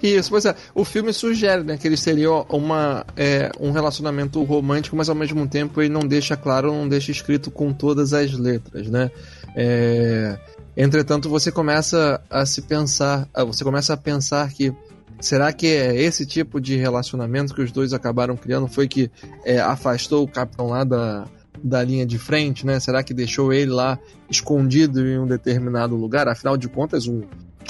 Isso, 0.03 0.31
pois 0.31 0.45
é. 0.45 0.55
O 0.75 0.85
filme 0.85 1.13
sugere 1.13 1.63
né, 1.65 1.77
que 1.77 1.89
eles 1.89 2.03
teriam 2.03 2.45
uma, 2.51 3.05
é, 3.17 3.51
um 3.59 3.71
relacionamento 3.71 4.43
romântico, 4.43 4.97
mas 4.97 5.09
ao 5.09 5.15
mesmo 5.15 5.47
tempo 5.49 5.81
ele 5.81 5.89
não 5.89 6.03
deixa 6.03 6.37
claro, 6.37 6.73
não 6.73 6.89
deixa 6.89 7.11
escrito 7.11 7.51
com 7.51 7.73
todas 7.73 8.13
as 8.13 8.33
letras, 8.33 8.89
né? 8.89 9.11
É, 9.57 10.39
Entretanto, 10.77 11.29
você 11.29 11.53
começa 11.53 12.21
a 12.29 12.45
se 12.45 12.63
pensar, 12.63 13.29
você 13.47 13.63
começa 13.63 13.95
a 13.95 13.97
pensar 13.97 14.51
que 14.51 14.75
será 15.25 15.53
que 15.53 15.67
é 15.67 15.97
esse 15.97 16.27
tipo 16.27 16.61
de 16.61 16.77
relacionamento 16.77 17.55
que 17.55 17.63
os 17.63 17.73
dois 17.73 17.93
acabaram 17.93 18.37
criando 18.37 18.69
foi 18.69 18.87
que 18.87 19.11
é, 19.45 19.59
afastou 19.59 20.23
o 20.23 20.29
capitão 20.29 20.67
lá 20.67 20.85
da, 20.85 21.27
da 21.63 21.83
linha 21.83 22.05
de 22.05 22.19
frente, 22.19 22.67
né? 22.67 22.79
Será 22.79 23.03
que 23.03 23.15
deixou 23.15 23.53
ele 23.53 23.71
lá 23.71 23.99
escondido 24.29 25.07
em 25.07 25.19
um 25.19 25.27
determinado 25.27 25.97
lugar? 25.97 26.29
Afinal 26.29 26.57
de 26.59 26.69
contas, 26.69 27.07
um 27.07 27.23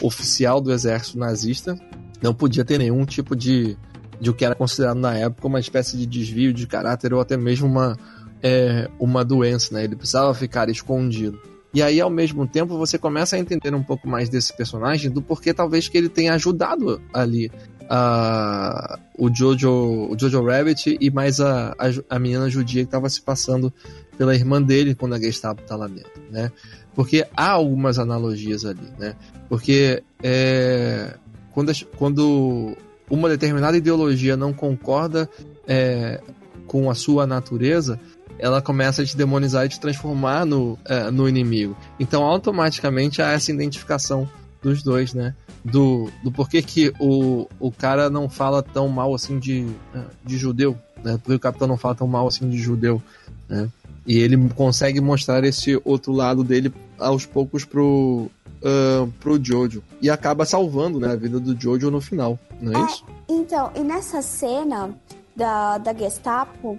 oficial 0.02 0.60
do 0.60 0.72
exército 0.72 1.16
nazista 1.16 1.78
não 2.20 2.34
podia 2.34 2.64
ter 2.64 2.78
nenhum 2.78 3.04
tipo 3.04 3.36
de, 3.36 3.76
de 4.20 4.30
o 4.30 4.34
que 4.34 4.44
era 4.44 4.56
considerado 4.56 4.98
na 4.98 5.14
época 5.14 5.46
uma 5.46 5.60
espécie 5.60 5.96
de 5.96 6.06
desvio 6.06 6.52
de 6.52 6.66
caráter 6.66 7.14
ou 7.14 7.20
até 7.20 7.36
mesmo 7.36 7.68
uma, 7.68 7.96
é, 8.42 8.90
uma 8.98 9.24
doença, 9.24 9.72
né? 9.72 9.84
Ele 9.84 9.94
precisava 9.94 10.34
ficar 10.34 10.68
escondido. 10.68 11.38
E 11.74 11.82
aí, 11.82 12.00
ao 12.00 12.08
mesmo 12.08 12.46
tempo, 12.46 12.78
você 12.78 12.96
começa 12.96 13.34
a 13.34 13.38
entender 13.38 13.74
um 13.74 13.82
pouco 13.82 14.08
mais 14.08 14.28
desse 14.28 14.56
personagem, 14.56 15.10
do 15.10 15.20
porquê 15.20 15.52
talvez 15.52 15.88
que 15.88 15.98
ele 15.98 16.08
tenha 16.08 16.32
ajudado 16.34 17.02
ali 17.12 17.50
a, 17.90 18.98
o, 19.18 19.28
Jojo, 19.34 20.08
o 20.08 20.16
Jojo 20.16 20.44
Rabbit 20.44 20.96
e 21.00 21.10
mais 21.10 21.40
a, 21.40 21.72
a, 21.72 22.14
a 22.16 22.18
menina 22.18 22.48
judia 22.48 22.82
que 22.82 22.88
estava 22.88 23.08
se 23.08 23.20
passando 23.20 23.72
pela 24.16 24.34
irmã 24.34 24.62
dele 24.62 24.94
quando 24.94 25.14
a 25.14 25.20
Gestapo 25.20 25.62
está 25.62 25.74
lá 25.74 25.88
dentro, 25.88 26.22
né? 26.30 26.52
Porque 26.94 27.26
há 27.36 27.50
algumas 27.50 27.98
analogias 27.98 28.64
ali, 28.64 28.88
né? 28.96 29.16
Porque 29.48 30.02
é, 30.22 31.16
quando, 31.50 31.72
quando 31.96 32.76
uma 33.10 33.28
determinada 33.28 33.76
ideologia 33.76 34.36
não 34.36 34.52
concorda 34.52 35.28
é, 35.66 36.20
com 36.66 36.88
a 36.88 36.94
sua 36.94 37.26
natureza, 37.26 37.98
ela 38.38 38.60
começa 38.60 39.02
a 39.02 39.04
te 39.04 39.16
demonizar 39.16 39.66
e 39.66 39.68
te 39.68 39.80
transformar 39.80 40.44
no, 40.44 40.78
é, 40.84 41.10
no 41.10 41.28
inimigo. 41.28 41.76
Então, 41.98 42.22
automaticamente 42.22 43.22
há 43.22 43.32
essa 43.32 43.50
identificação 43.50 44.28
dos 44.62 44.82
dois, 44.82 45.14
né? 45.14 45.34
Do, 45.64 46.10
do 46.22 46.30
porquê 46.30 46.62
que 46.62 46.92
o, 46.98 47.46
o 47.58 47.70
cara 47.70 48.10
não 48.10 48.28
fala 48.28 48.62
tão 48.62 48.88
mal 48.88 49.14
assim 49.14 49.38
de, 49.38 49.66
é, 49.94 50.00
de 50.24 50.36
judeu, 50.36 50.76
né? 51.02 51.18
Porque 51.18 51.34
o 51.34 51.40
capitão 51.40 51.68
não 51.68 51.76
fala 51.76 51.94
tão 51.94 52.06
mal 52.06 52.26
assim 52.26 52.48
de 52.48 52.58
judeu, 52.58 53.02
né? 53.48 53.68
E 54.06 54.18
ele 54.18 54.36
consegue 54.50 55.00
mostrar 55.00 55.44
esse 55.44 55.80
outro 55.84 56.12
lado 56.12 56.44
dele 56.44 56.72
aos 56.98 57.24
poucos 57.24 57.64
pro, 57.64 58.28
uh, 58.64 59.10
pro 59.20 59.42
Jojo. 59.42 59.82
E 60.00 60.10
acaba 60.10 60.44
salvando 60.44 61.00
né, 61.00 61.12
a 61.12 61.16
vida 61.16 61.40
do 61.40 61.58
Jojo 61.58 61.90
no 61.90 62.00
final, 62.00 62.38
não 62.60 62.72
é, 62.72 62.82
é 62.82 62.86
isso? 62.86 63.04
Então, 63.28 63.70
e 63.74 63.80
nessa 63.80 64.20
cena 64.20 64.94
da, 65.34 65.78
da 65.78 65.94
Gestapo, 65.94 66.78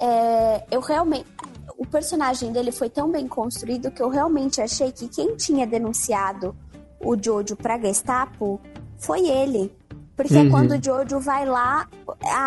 é, 0.00 0.64
eu 0.70 0.80
realmente. 0.80 1.26
O 1.76 1.84
personagem 1.84 2.52
dele 2.52 2.70
foi 2.70 2.88
tão 2.88 3.10
bem 3.10 3.26
construído 3.26 3.90
que 3.90 4.00
eu 4.00 4.08
realmente 4.08 4.60
achei 4.60 4.92
que 4.92 5.08
quem 5.08 5.34
tinha 5.34 5.66
denunciado 5.66 6.54
o 7.00 7.16
Jojo 7.20 7.56
pra 7.56 7.78
Gestapo 7.78 8.60
foi 8.96 9.26
ele. 9.26 9.74
Porque 10.16 10.36
uhum. 10.36 10.50
quando 10.50 10.72
o 10.72 10.82
Jojo 10.82 11.18
vai 11.18 11.44
lá, 11.44 11.88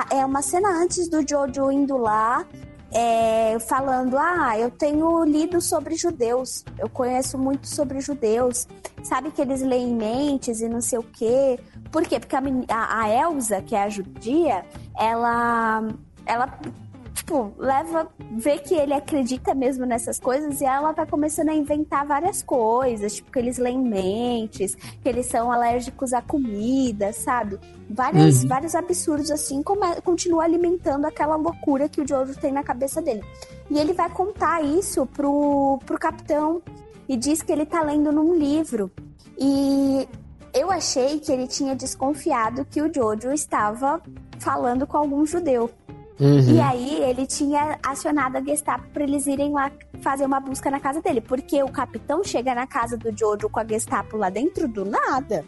é 0.09 0.25
uma 0.25 0.41
cena 0.41 0.69
antes 0.81 1.09
do 1.09 1.27
Jojo 1.27 1.69
indo 1.71 1.97
lá, 1.97 2.45
é, 2.91 3.57
falando: 3.59 4.17
Ah, 4.17 4.57
eu 4.57 4.71
tenho 4.71 5.23
lido 5.25 5.59
sobre 5.61 5.95
judeus, 5.95 6.63
eu 6.79 6.89
conheço 6.89 7.37
muito 7.37 7.67
sobre 7.67 7.99
judeus, 7.99 8.67
sabe 9.03 9.31
que 9.31 9.41
eles 9.41 9.61
leem 9.61 9.93
mentes 9.93 10.61
e 10.61 10.69
não 10.69 10.81
sei 10.81 10.99
o 10.99 11.03
quê. 11.03 11.59
Por 11.91 12.03
quê? 12.03 12.19
Porque 12.19 12.35
a, 12.35 13.01
a 13.01 13.09
Elsa, 13.09 13.61
que 13.61 13.75
é 13.75 13.83
a 13.83 13.89
judia, 13.89 14.65
ela, 14.97 15.83
ela 16.25 16.59
tipo, 17.27 17.53
leva, 17.57 18.07
vê 18.31 18.57
que 18.57 18.73
ele 18.73 18.93
acredita 18.93 19.53
mesmo 19.53 19.85
nessas 19.85 20.17
coisas 20.17 20.61
e 20.61 20.65
ela 20.65 20.93
vai 20.93 21.05
começando 21.05 21.49
a 21.49 21.53
inventar 21.53 22.07
várias 22.07 22.41
coisas, 22.41 23.15
tipo, 23.15 23.29
que 23.29 23.37
eles 23.37 23.57
leem 23.57 23.77
mentes, 23.77 24.75
que 24.75 25.09
eles 25.09 25.25
são 25.25 25.51
alérgicos 25.51 26.13
à 26.13 26.21
comida, 26.21 27.11
sabe? 27.11 27.59
Vários, 27.89 28.43
uhum. 28.43 28.47
vários 28.47 28.75
absurdos 28.75 29.29
assim, 29.29 29.61
como 29.61 29.81
continua 30.01 30.45
alimentando 30.45 31.05
aquela 31.05 31.35
loucura 31.35 31.89
que 31.89 31.99
o 31.99 32.07
Jojo 32.07 32.33
tem 32.39 32.53
na 32.53 32.63
cabeça 32.63 33.01
dele. 33.01 33.23
E 33.69 33.77
ele 33.77 33.91
vai 33.91 34.09
contar 34.09 34.63
isso 34.63 35.05
pro, 35.05 35.79
pro 35.85 35.99
capitão 35.99 36.61
e 37.09 37.17
diz 37.17 37.41
que 37.41 37.51
ele 37.51 37.65
tá 37.65 37.81
lendo 37.81 38.09
num 38.09 38.35
livro. 38.35 38.89
E 39.37 40.07
eu 40.53 40.71
achei 40.71 41.19
que 41.19 41.31
ele 41.31 41.47
tinha 41.47 41.75
desconfiado 41.75 42.63
que 42.63 42.81
o 42.81 42.91
Jojo 42.93 43.33
estava 43.33 44.01
falando 44.39 44.87
com 44.87 44.97
algum 44.97 45.25
judeu. 45.25 45.69
Uhum. 46.19 46.55
E 46.55 46.59
aí 46.59 47.03
ele 47.03 47.27
tinha 47.27 47.77
acionado 47.83 48.37
a 48.37 48.41
Gestapo 48.41 48.85
para 48.91 49.03
eles 49.03 49.27
irem 49.27 49.51
lá 49.51 49.71
fazer 50.01 50.25
uma 50.25 50.39
busca 50.39 50.71
na 50.71 50.79
casa 50.79 51.01
dele, 51.01 51.21
porque 51.21 51.61
o 51.61 51.69
capitão 51.69 52.23
chega 52.23 52.55
na 52.55 52.65
casa 52.65 52.97
do 52.97 53.15
Jojo 53.15 53.49
com 53.49 53.59
a 53.59 53.65
Gestapo 53.65 54.17
lá 54.17 54.29
dentro 54.29 54.67
do 54.67 54.83
nada. 54.83 55.45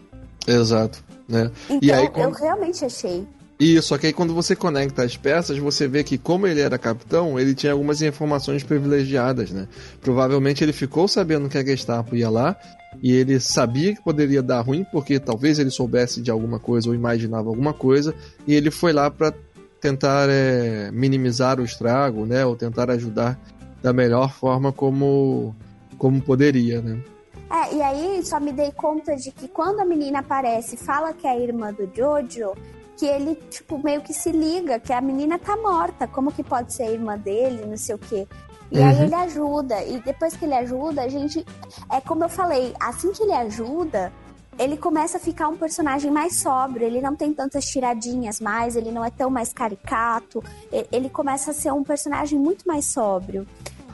Exato, 0.47 1.03
né? 1.27 1.51
Então, 1.65 1.79
e 1.81 1.91
aí, 1.91 2.07
quando... 2.07 2.23
eu 2.23 2.31
realmente 2.31 2.85
achei. 2.85 3.27
Isso, 3.59 3.89
só 3.89 3.97
que 3.97 4.07
aí 4.07 4.13
quando 4.13 4.33
você 4.33 4.55
conecta 4.55 5.03
as 5.03 5.17
peças, 5.17 5.57
você 5.57 5.85
vê 5.85 6.01
que 6.01 6.17
como 6.17 6.47
ele 6.47 6.61
era 6.61 6.77
capitão, 6.77 7.37
ele 7.37 7.53
tinha 7.53 7.73
algumas 7.73 8.01
informações 8.01 8.63
privilegiadas, 8.63 9.51
né? 9.51 9.67
Provavelmente 9.99 10.63
ele 10.63 10.71
ficou 10.71 11.07
sabendo 11.07 11.49
que 11.49 11.57
a 11.57 11.65
Gestapo 11.65 12.15
ia 12.15 12.29
lá 12.29 12.55
e 13.03 13.11
ele 13.11 13.39
sabia 13.39 13.95
que 13.95 14.01
poderia 14.01 14.41
dar 14.41 14.61
ruim, 14.61 14.85
porque 14.91 15.19
talvez 15.19 15.59
ele 15.59 15.69
soubesse 15.69 16.21
de 16.21 16.31
alguma 16.31 16.57
coisa 16.57 16.89
ou 16.89 16.95
imaginava 16.95 17.49
alguma 17.49 17.73
coisa, 17.73 18.15
e 18.47 18.53
ele 18.53 18.71
foi 18.71 18.93
lá 18.93 19.11
para 19.11 19.33
tentar 19.79 20.27
é, 20.29 20.91
minimizar 20.91 21.59
o 21.59 21.63
estrago, 21.63 22.25
né? 22.25 22.45
Ou 22.45 22.55
tentar 22.55 22.89
ajudar 22.91 23.39
da 23.81 23.93
melhor 23.93 24.31
forma 24.31 24.71
como, 24.71 25.55
como 25.97 26.21
poderia, 26.21 26.81
né? 26.81 27.01
É, 27.49 27.75
e 27.75 27.81
aí 27.81 28.23
só 28.23 28.39
me 28.39 28.51
dei 28.51 28.71
conta 28.71 29.15
de 29.15 29.31
que 29.31 29.47
quando 29.47 29.79
a 29.79 29.85
menina 29.85 30.19
aparece 30.19 30.75
e 30.75 30.77
fala 30.77 31.13
que 31.13 31.25
é 31.25 31.31
a 31.31 31.39
irmã 31.39 31.73
do 31.73 31.89
Jojo, 31.95 32.53
que 32.95 33.05
ele, 33.05 33.35
tipo, 33.49 33.81
meio 33.83 34.01
que 34.01 34.13
se 34.13 34.31
liga 34.31 34.79
que 34.79 34.93
a 34.93 35.01
menina 35.01 35.39
tá 35.39 35.55
morta, 35.57 36.05
como 36.05 36.31
que 36.31 36.43
pode 36.43 36.73
ser 36.73 36.83
a 36.83 36.91
irmã 36.91 37.17
dele, 37.17 37.65
não 37.65 37.77
sei 37.77 37.95
o 37.95 37.97
quê. 37.97 38.27
E 38.71 38.77
uhum. 38.77 38.87
aí 38.87 39.03
ele 39.03 39.15
ajuda, 39.15 39.83
e 39.83 39.99
depois 40.01 40.35
que 40.35 40.45
ele 40.45 40.53
ajuda, 40.53 41.01
a 41.01 41.07
gente. 41.07 41.43
É 41.91 41.99
como 42.01 42.23
eu 42.23 42.29
falei, 42.29 42.73
assim 42.79 43.11
que 43.11 43.23
ele 43.23 43.33
ajuda, 43.33 44.13
ele 44.59 44.75
começa 44.75 45.17
a 45.17 45.19
ficar 45.19 45.47
um 45.47 45.55
personagem 45.55 46.11
mais 46.11 46.35
sóbrio, 46.35 46.85
ele 46.85 47.01
não 47.01 47.15
tem 47.15 47.33
tantas 47.33 47.65
tiradinhas 47.65 48.41
mais, 48.41 48.75
ele 48.75 48.91
não 48.91 49.03
é 49.03 49.09
tão 49.09 49.29
mais 49.29 49.53
caricato, 49.53 50.43
ele 50.91 51.09
começa 51.09 51.51
a 51.51 51.53
ser 51.53 51.71
um 51.71 51.83
personagem 51.83 52.37
muito 52.37 52.67
mais 52.67 52.85
sóbrio. 52.85 53.47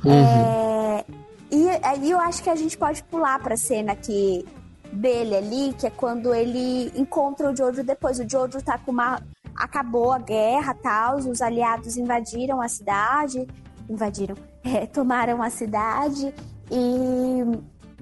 Uhum. 0.03 0.11
É, 0.11 1.05
e 1.51 1.69
aí 1.83 2.09
eu 2.09 2.19
acho 2.19 2.41
que 2.41 2.49
a 2.49 2.55
gente 2.55 2.77
pode 2.77 3.03
pular 3.03 3.39
pra 3.39 3.55
cena 3.55 3.95
que 3.95 4.43
dele 4.91 5.35
ali, 5.35 5.73
que 5.73 5.85
é 5.85 5.89
quando 5.89 6.33
ele 6.33 6.91
encontra 6.95 7.51
o 7.51 7.55
Jojo 7.55 7.83
depois. 7.83 8.19
O 8.19 8.27
Jojo 8.27 8.61
tá 8.63 8.77
com 8.77 8.91
uma. 8.91 9.21
Acabou 9.55 10.11
a 10.11 10.19
guerra 10.19 10.73
tal, 10.73 11.17
os 11.17 11.41
aliados 11.41 11.95
invadiram 11.95 12.61
a 12.61 12.67
cidade. 12.67 13.47
Invadiram. 13.89 14.35
É, 14.67 14.87
tomaram 14.87 15.43
a 15.43 15.49
cidade 15.51 16.33
e 16.71 17.43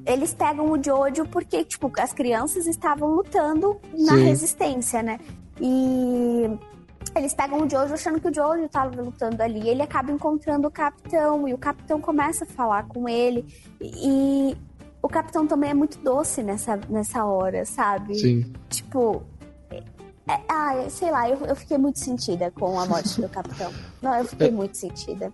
eles 0.05 0.33
pegam 0.33 0.69
o 0.71 0.83
Jojo 0.83 1.25
porque, 1.27 1.63
tipo, 1.63 1.91
as 1.97 2.13
crianças 2.13 2.67
estavam 2.67 3.09
lutando 3.09 3.79
na 3.93 4.13
Sim. 4.13 4.23
resistência, 4.23 5.01
né? 5.01 5.19
E 5.61 6.49
eles 7.15 7.33
pegam 7.33 7.65
o 7.65 7.69
Jojo 7.69 7.93
achando 7.93 8.19
que 8.19 8.27
o 8.27 8.33
Jojo 8.33 8.65
estava 8.65 9.01
lutando 9.01 9.41
ali. 9.41 9.67
Ele 9.67 9.81
acaba 9.81 10.11
encontrando 10.11 10.67
o 10.67 10.71
capitão 10.71 11.47
e 11.47 11.53
o 11.53 11.57
capitão 11.57 12.01
começa 12.01 12.43
a 12.43 12.47
falar 12.47 12.87
com 12.87 13.07
ele. 13.07 13.45
E 13.81 14.57
o 15.01 15.07
capitão 15.07 15.47
também 15.47 15.71
é 15.71 15.73
muito 15.73 15.99
doce 15.99 16.41
nessa, 16.43 16.79
nessa 16.89 17.25
hora, 17.25 17.65
sabe? 17.65 18.15
Sim. 18.15 18.53
Tipo. 18.69 19.23
É, 19.69 19.83
é, 20.27 20.41
ah, 20.49 20.85
sei 20.89 21.11
lá, 21.11 21.29
eu, 21.29 21.37
eu 21.45 21.55
fiquei 21.55 21.77
muito 21.77 21.99
sentida 21.99 22.51
com 22.51 22.79
a 22.79 22.85
morte 22.85 23.21
do 23.21 23.29
capitão. 23.29 23.71
Não, 24.01 24.15
eu 24.15 24.25
fiquei 24.25 24.47
é. 24.47 24.51
muito 24.51 24.77
sentida. 24.77 25.31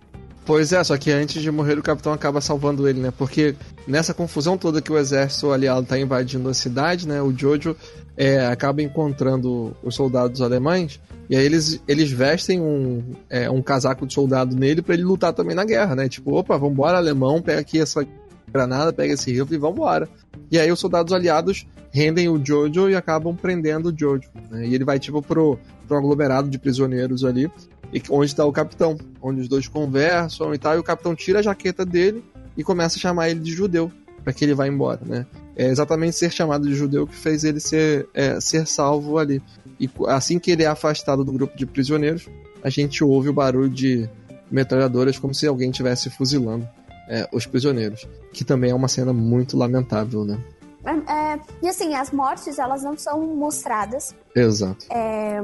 Pois 0.50 0.72
é, 0.72 0.82
só 0.82 0.98
que 0.98 1.12
antes 1.12 1.40
de 1.40 1.48
morrer 1.48 1.78
o 1.78 1.82
capitão 1.82 2.12
acaba 2.12 2.40
salvando 2.40 2.88
ele, 2.88 2.98
né? 2.98 3.12
Porque 3.16 3.54
nessa 3.86 4.12
confusão 4.12 4.58
toda 4.58 4.82
que 4.82 4.90
o 4.90 4.98
exército 4.98 5.52
aliado 5.52 5.86
tá 5.86 5.96
invadindo 5.96 6.48
a 6.48 6.54
cidade, 6.54 7.06
né? 7.06 7.22
O 7.22 7.32
Jojo 7.32 7.76
é, 8.16 8.44
acaba 8.46 8.82
encontrando 8.82 9.76
os 9.80 9.94
soldados 9.94 10.42
alemães 10.42 10.98
e 11.28 11.36
aí 11.36 11.44
eles, 11.44 11.80
eles 11.86 12.10
vestem 12.10 12.60
um, 12.60 13.14
é, 13.28 13.48
um 13.48 13.62
casaco 13.62 14.04
de 14.04 14.12
soldado 14.12 14.56
nele 14.56 14.82
para 14.82 14.94
ele 14.94 15.04
lutar 15.04 15.32
também 15.32 15.54
na 15.54 15.64
guerra, 15.64 15.94
né? 15.94 16.08
Tipo, 16.08 16.34
opa, 16.34 16.58
vambora 16.58 16.98
alemão, 16.98 17.40
pega 17.40 17.60
aqui 17.60 17.80
essa 17.80 18.04
granada, 18.52 18.92
pega 18.92 19.14
esse 19.14 19.30
rifle 19.30 19.54
e 19.54 19.60
vambora. 19.60 20.08
E 20.50 20.58
aí 20.58 20.72
os 20.72 20.80
soldados 20.80 21.12
aliados 21.12 21.64
rendem 21.92 22.28
o 22.28 22.44
Jojo 22.44 22.90
e 22.90 22.96
acabam 22.96 23.36
prendendo 23.36 23.90
o 23.90 23.96
Jojo. 23.96 24.28
Né? 24.50 24.66
E 24.66 24.74
ele 24.74 24.84
vai 24.84 24.98
tipo 24.98 25.22
pro, 25.22 25.56
pro 25.86 25.96
aglomerado 25.96 26.50
de 26.50 26.58
prisioneiros 26.58 27.24
ali, 27.24 27.48
e 27.92 28.02
onde 28.10 28.26
está 28.26 28.44
o 28.44 28.52
capitão, 28.52 28.96
onde 29.20 29.40
os 29.40 29.48
dois 29.48 29.66
conversam 29.68 30.54
e 30.54 30.58
tal, 30.58 30.76
e 30.76 30.78
o 30.78 30.82
capitão 30.82 31.14
tira 31.14 31.40
a 31.40 31.42
jaqueta 31.42 31.84
dele 31.84 32.24
e 32.56 32.62
começa 32.62 32.96
a 32.96 33.00
chamar 33.00 33.30
ele 33.30 33.40
de 33.40 33.52
judeu, 33.52 33.90
para 34.22 34.32
que 34.32 34.44
ele 34.44 34.54
vá 34.54 34.66
embora, 34.66 35.00
né? 35.04 35.26
É 35.56 35.66
exatamente 35.66 36.16
ser 36.16 36.30
chamado 36.30 36.66
de 36.66 36.74
judeu 36.74 37.06
que 37.06 37.14
fez 37.14 37.44
ele 37.44 37.60
ser, 37.60 38.08
é, 38.14 38.40
ser 38.40 38.66
salvo 38.66 39.18
ali. 39.18 39.42
E 39.78 39.90
assim 40.08 40.38
que 40.38 40.50
ele 40.50 40.62
é 40.62 40.66
afastado 40.66 41.24
do 41.24 41.32
grupo 41.32 41.56
de 41.56 41.66
prisioneiros, 41.66 42.28
a 42.62 42.70
gente 42.70 43.02
ouve 43.02 43.28
o 43.28 43.32
barulho 43.32 43.68
de 43.68 44.08
metralhadoras 44.50 45.18
como 45.18 45.34
se 45.34 45.46
alguém 45.46 45.70
estivesse 45.70 46.10
fuzilando 46.10 46.68
é, 47.08 47.28
os 47.32 47.46
prisioneiros, 47.46 48.06
que 48.32 48.44
também 48.44 48.70
é 48.70 48.74
uma 48.74 48.88
cena 48.88 49.12
muito 49.12 49.56
lamentável, 49.56 50.24
né? 50.24 50.38
É, 50.84 51.12
é, 51.12 51.40
e 51.62 51.68
assim, 51.68 51.94
as 51.94 52.10
mortes 52.10 52.58
elas 52.58 52.82
não 52.82 52.96
são 52.96 53.20
mostradas. 53.36 54.14
Exato. 54.34 54.86
É, 54.90 55.42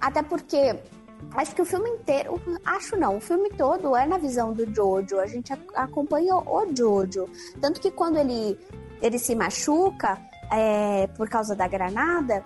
até 0.00 0.22
porque 0.22 0.76
acho 1.32 1.54
que 1.54 1.62
o 1.62 1.64
filme 1.64 1.88
inteiro, 1.90 2.40
acho 2.64 2.96
não, 2.96 3.16
o 3.16 3.20
filme 3.20 3.50
todo 3.50 3.96
é 3.96 4.06
na 4.06 4.18
visão 4.18 4.52
do 4.52 4.72
Jojo. 4.74 5.18
A 5.18 5.26
gente 5.26 5.52
acompanha 5.74 6.36
o 6.36 6.66
Jojo. 6.76 7.28
Tanto 7.60 7.80
que 7.80 7.90
quando 7.90 8.18
ele, 8.18 8.58
ele 9.00 9.18
se 9.18 9.34
machuca 9.34 10.18
é, 10.50 11.06
por 11.16 11.28
causa 11.28 11.54
da 11.54 11.66
granada, 11.66 12.42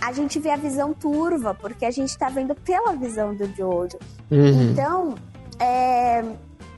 a 0.00 0.12
gente 0.12 0.38
vê 0.38 0.50
a 0.50 0.56
visão 0.56 0.92
turva, 0.92 1.54
porque 1.54 1.84
a 1.84 1.90
gente 1.90 2.16
tá 2.16 2.28
vendo 2.28 2.54
pela 2.54 2.94
visão 2.94 3.34
do 3.34 3.46
Jojo. 3.54 3.98
Uhum. 4.30 4.70
Então, 4.70 5.14
é, 5.58 6.24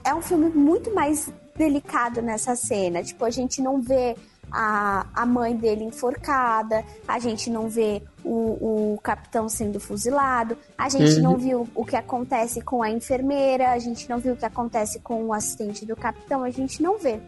é 0.05 0.15
um 0.15 0.23
filme 0.23 0.49
muito 0.49 0.95
mais 0.95 1.31
delicado 1.57 2.23
nessa 2.23 2.57
cena. 2.57 3.03
Tipo, 3.03 3.25
a 3.25 3.31
gente 3.31 3.61
não 3.61 3.81
vê 3.81 4.17
a, 4.51 5.07
a 5.15 5.27
mãe 5.27 5.55
dele 5.57 5.85
enforcada, 5.85 6.85
a 7.07 7.19
gente 7.19 7.51
não 7.51 7.69
vê 7.69 8.03
o, 8.25 8.95
o 8.95 9.01
capitão 9.03 9.49
sendo 9.49 9.81
fuzilado, 9.81 10.57
a 10.77 10.89
gente 10.89 11.17
uhum. 11.17 11.23
não 11.23 11.37
viu 11.37 11.69
o 11.75 11.85
que 11.85 11.97
acontece 11.97 12.61
com 12.61 12.83
a 12.83 12.91
enfermeira, 12.91 13.71
a 13.71 13.79
gente 13.79 14.09
não 14.09 14.19
viu 14.19 14.35
o 14.35 14.37
que 14.37 14.45
acontece 14.45 15.01
com 15.01 15.25
o 15.25 15.33
assistente 15.33 15.85
do 15.87 15.97
capitão, 15.97 16.43
a 16.43 16.51
gente 16.51 16.83
não 16.83 16.99
vê. 16.99 17.21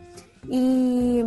E 0.49 1.25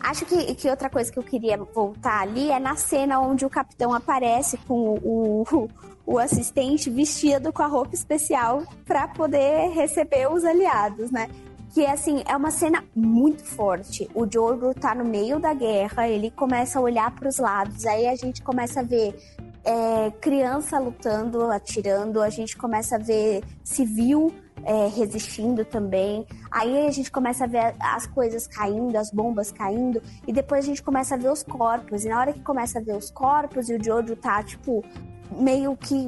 acho 0.00 0.24
que, 0.24 0.54
que 0.54 0.68
outra 0.68 0.88
coisa 0.88 1.10
que 1.10 1.18
eu 1.18 1.22
queria 1.22 1.56
voltar 1.56 2.20
ali 2.22 2.50
é 2.50 2.58
na 2.58 2.76
cena 2.76 3.20
onde 3.20 3.44
o 3.44 3.50
capitão 3.50 3.92
aparece 3.92 4.56
com 4.58 4.98
o, 5.02 5.42
o, 5.42 5.68
o 6.06 6.18
assistente 6.18 6.90
vestido 6.90 7.52
com 7.52 7.62
a 7.62 7.66
roupa 7.66 7.94
especial 7.94 8.64
para 8.84 9.08
poder 9.08 9.70
receber 9.70 10.30
os 10.30 10.44
aliados, 10.44 11.10
né? 11.10 11.28
Que 11.72 11.86
assim, 11.86 12.22
é 12.26 12.36
uma 12.36 12.50
cena 12.50 12.84
muito 12.94 13.44
forte. 13.44 14.08
O 14.14 14.30
Jojo 14.30 14.74
tá 14.74 14.94
no 14.94 15.04
meio 15.04 15.40
da 15.40 15.54
guerra, 15.54 16.06
ele 16.06 16.30
começa 16.30 16.78
a 16.78 16.82
olhar 16.82 17.10
para 17.14 17.28
os 17.28 17.38
lados, 17.38 17.86
aí 17.86 18.06
a 18.06 18.14
gente 18.14 18.42
começa 18.42 18.80
a 18.80 18.82
ver 18.82 19.16
é, 19.64 20.10
criança 20.20 20.78
lutando, 20.78 21.50
atirando, 21.50 22.20
a 22.20 22.28
gente 22.28 22.56
começa 22.58 22.96
a 22.96 22.98
ver 22.98 23.42
civil 23.64 24.34
é, 24.64 24.88
resistindo 24.88 25.64
também. 25.64 26.26
Aí 26.50 26.86
a 26.86 26.90
gente 26.90 27.10
começa 27.10 27.44
a 27.44 27.46
ver 27.46 27.74
as 27.80 28.06
coisas 28.06 28.46
caindo, 28.46 28.94
as 28.96 29.10
bombas 29.10 29.50
caindo, 29.50 30.02
e 30.26 30.32
depois 30.32 30.64
a 30.64 30.68
gente 30.68 30.82
começa 30.82 31.14
a 31.14 31.18
ver 31.18 31.30
os 31.30 31.42
corpos. 31.42 32.04
E 32.04 32.08
na 32.08 32.20
hora 32.20 32.32
que 32.34 32.40
começa 32.40 32.80
a 32.80 32.82
ver 32.82 32.96
os 32.96 33.10
corpos 33.10 33.70
e 33.70 33.74
o 33.74 33.82
Jojo 33.82 34.14
tá, 34.14 34.42
tipo, 34.42 34.84
meio 35.30 35.74
que 35.76 36.06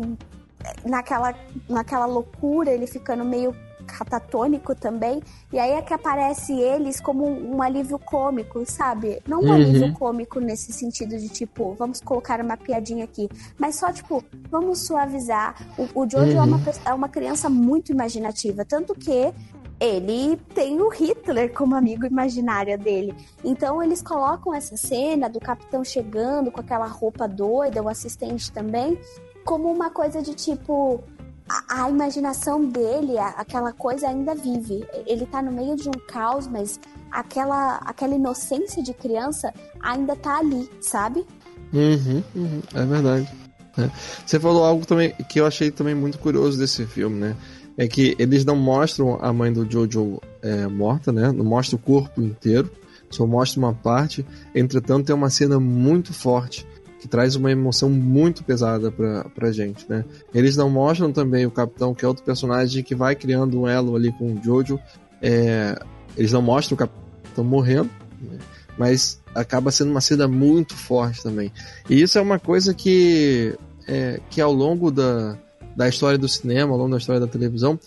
naquela, 0.84 1.34
naquela 1.68 2.06
loucura, 2.06 2.70
ele 2.70 2.86
ficando 2.86 3.24
meio 3.24 3.54
catatônico 3.84 4.74
também. 4.74 5.22
E 5.52 5.58
aí 5.58 5.72
é 5.72 5.82
que 5.82 5.94
aparece 5.94 6.52
eles 6.52 7.00
como 7.00 7.26
um, 7.26 7.62
alívio 7.62 7.98
cômico, 7.98 8.64
sabe? 8.66 9.20
Não 9.26 9.40
um 9.40 9.46
uhum. 9.46 9.52
alívio 9.52 9.92
cômico 9.94 10.40
nesse 10.40 10.72
sentido 10.72 11.16
de 11.16 11.28
tipo, 11.28 11.74
vamos 11.74 12.00
colocar 12.00 12.40
uma 12.40 12.56
piadinha 12.56 13.04
aqui, 13.04 13.28
mas 13.58 13.76
só 13.76 13.92
tipo, 13.92 14.24
vamos 14.50 14.80
suavizar. 14.86 15.54
O, 15.78 16.02
o 16.02 16.10
Jojo 16.10 16.32
uhum. 16.32 16.38
é, 16.38 16.42
uma, 16.42 16.56
uhum. 16.56 16.72
é 16.86 16.94
uma 16.94 17.08
criança 17.08 17.48
muito 17.48 17.92
imaginativa, 17.92 18.64
tanto 18.64 18.94
que 18.94 19.32
ele 19.80 20.36
tem 20.54 20.80
o 20.80 20.88
Hitler 20.88 21.52
como 21.52 21.74
amigo 21.74 22.06
imaginário 22.06 22.78
dele. 22.78 23.14
Então 23.44 23.82
eles 23.82 24.00
colocam 24.00 24.54
essa 24.54 24.76
cena 24.76 25.28
do 25.28 25.40
capitão 25.40 25.84
chegando 25.84 26.50
com 26.50 26.60
aquela 26.60 26.86
roupa 26.86 27.26
doida, 27.26 27.82
o 27.82 27.88
assistente 27.88 28.50
também, 28.52 28.98
como 29.44 29.70
uma 29.70 29.90
coisa 29.90 30.22
de 30.22 30.34
tipo, 30.34 31.02
a, 31.48 31.84
a, 31.84 31.90
imaginação 31.90 32.64
dele, 32.64 33.18
a, 33.18 33.28
aquela 33.30 33.72
coisa 33.72 34.08
ainda 34.08 34.34
vive. 34.34 34.86
Ele 35.06 35.26
tá 35.26 35.42
no 35.42 35.52
meio 35.52 35.76
de 35.76 35.88
um 35.88 35.92
caos, 36.08 36.46
mas 36.46 36.80
aquela, 37.10 37.76
aquela 37.78 38.14
inocência 38.14 38.82
de 38.82 38.92
criança 38.94 39.52
ainda 39.80 40.16
tá 40.16 40.38
ali, 40.38 40.68
sabe? 40.80 41.26
Uhum, 41.72 42.22
uhum 42.34 42.62
é 42.74 42.84
verdade. 42.84 43.28
É. 43.76 43.90
Você 44.24 44.38
falou 44.38 44.64
algo 44.64 44.86
também 44.86 45.12
que 45.28 45.40
eu 45.40 45.46
achei 45.46 45.70
também 45.70 45.94
muito 45.94 46.18
curioso 46.18 46.58
desse 46.58 46.86
filme, 46.86 47.18
né? 47.18 47.36
É 47.76 47.88
que 47.88 48.14
eles 48.20 48.44
não 48.44 48.54
mostram 48.54 49.18
a 49.20 49.32
mãe 49.32 49.52
do 49.52 49.68
Jojo 49.68 50.20
é, 50.40 50.68
morta, 50.68 51.10
né? 51.10 51.32
Não 51.32 51.44
mostra 51.44 51.74
o 51.74 51.78
corpo 51.78 52.22
inteiro, 52.22 52.70
só 53.10 53.26
mostra 53.26 53.58
uma 53.58 53.74
parte. 53.74 54.24
Entretanto, 54.54 55.06
tem 55.06 55.14
uma 55.14 55.28
cena 55.28 55.58
muito 55.58 56.12
forte 56.12 56.64
que 57.04 57.08
traz 57.08 57.36
uma 57.36 57.52
emoção 57.52 57.90
muito 57.90 58.42
pesada 58.42 58.90
pra, 58.90 59.24
pra 59.24 59.52
gente, 59.52 59.84
né? 59.86 60.06
Eles 60.32 60.56
não 60.56 60.70
mostram 60.70 61.12
também 61.12 61.44
o 61.44 61.50
Capitão, 61.50 61.94
que 61.94 62.02
é 62.02 62.08
outro 62.08 62.24
personagem 62.24 62.82
que 62.82 62.94
vai 62.94 63.14
criando 63.14 63.60
um 63.60 63.68
elo 63.68 63.94
ali 63.94 64.10
com 64.10 64.32
o 64.32 64.42
Jojo. 64.42 64.80
É, 65.20 65.78
eles 66.16 66.32
não 66.32 66.40
mostram 66.40 66.76
o 66.76 66.78
Capitão 66.78 67.44
morrendo, 67.44 67.90
né? 68.22 68.38
mas 68.78 69.20
acaba 69.34 69.70
sendo 69.70 69.90
uma 69.90 70.00
cena 70.00 70.26
muito 70.26 70.74
forte 70.74 71.22
também. 71.22 71.52
E 71.90 72.00
isso 72.00 72.16
é 72.16 72.22
uma 72.22 72.38
coisa 72.38 72.72
que, 72.72 73.54
é, 73.86 74.18
que 74.30 74.40
ao 74.40 74.54
longo 74.54 74.90
da, 74.90 75.36
da 75.76 75.86
história 75.86 76.16
do 76.16 76.26
cinema, 76.26 76.72
ao 76.72 76.78
longo 76.78 76.92
da 76.92 76.96
história 76.96 77.20
da 77.20 77.26
televisão, 77.26 77.78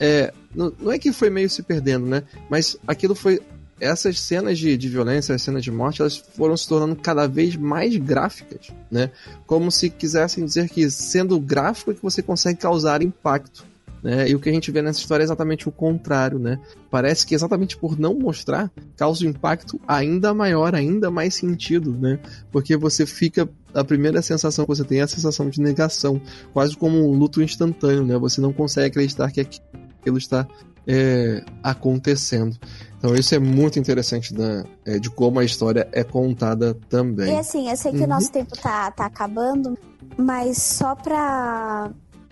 é, 0.00 0.34
não, 0.52 0.72
não 0.80 0.90
é 0.90 0.98
que 0.98 1.12
foi 1.12 1.30
meio 1.30 1.48
se 1.48 1.62
perdendo, 1.62 2.06
né? 2.06 2.24
Mas 2.50 2.76
aquilo 2.88 3.14
foi 3.14 3.40
essas 3.80 4.20
cenas 4.20 4.58
de, 4.58 4.76
de 4.76 4.88
violência, 4.88 5.34
as 5.34 5.42
cenas 5.42 5.62
de 5.62 5.70
morte, 5.70 6.00
elas 6.00 6.16
foram 6.16 6.56
se 6.56 6.68
tornando 6.68 6.96
cada 6.96 7.26
vez 7.26 7.56
mais 7.56 7.96
gráficas, 7.96 8.68
né? 8.90 9.10
Como 9.46 9.70
se 9.70 9.90
quisessem 9.90 10.44
dizer 10.44 10.68
que 10.68 10.90
sendo 10.90 11.38
gráfico 11.38 11.90
é 11.90 11.94
que 11.94 12.02
você 12.02 12.22
consegue 12.22 12.58
causar 12.58 13.02
impacto. 13.02 13.66
Né? 14.02 14.28
E 14.28 14.34
o 14.34 14.38
que 14.38 14.48
a 14.48 14.52
gente 14.52 14.70
vê 14.70 14.80
nessa 14.80 15.00
história 15.00 15.22
é 15.22 15.26
exatamente 15.26 15.68
o 15.68 15.72
contrário, 15.72 16.38
né? 16.38 16.60
Parece 16.90 17.26
que 17.26 17.34
exatamente 17.34 17.76
por 17.76 17.98
não 17.98 18.14
mostrar, 18.14 18.70
causa 18.96 19.24
um 19.24 19.28
impacto 19.28 19.80
ainda 19.88 20.32
maior, 20.32 20.74
ainda 20.74 21.10
mais 21.10 21.34
sentido, 21.34 21.92
né? 21.92 22.18
Porque 22.52 22.76
você 22.76 23.04
fica. 23.06 23.48
A 23.74 23.84
primeira 23.84 24.22
sensação 24.22 24.64
que 24.64 24.74
você 24.74 24.82
tem 24.82 25.00
é 25.00 25.02
a 25.02 25.06
sensação 25.06 25.50
de 25.50 25.60
negação, 25.60 26.20
quase 26.54 26.74
como 26.74 26.96
um 27.06 27.12
luto 27.12 27.42
instantâneo, 27.42 28.06
né? 28.06 28.16
Você 28.16 28.40
não 28.40 28.52
consegue 28.52 28.86
acreditar 28.86 29.30
que 29.30 29.40
aquilo 29.40 30.16
está 30.16 30.48
é, 30.88 31.44
acontecendo. 31.62 32.56
Então 32.96 33.14
isso 33.14 33.34
é 33.34 33.38
muito 33.38 33.78
interessante 33.78 34.32
da, 34.34 34.64
é, 34.86 34.98
de 34.98 35.10
como 35.10 35.38
a 35.38 35.44
história 35.44 35.86
é 35.92 36.02
contada 36.02 36.74
também. 36.88 37.34
E 37.34 37.36
assim, 37.36 37.68
eu 37.68 37.76
sei 37.76 37.92
que 37.92 37.98
uhum. 37.98 38.04
o 38.04 38.08
nosso 38.08 38.32
tempo 38.32 38.56
tá, 38.60 38.90
tá 38.90 39.04
acabando, 39.04 39.78
mas 40.16 40.60
só 40.60 40.96
pra, 40.96 41.90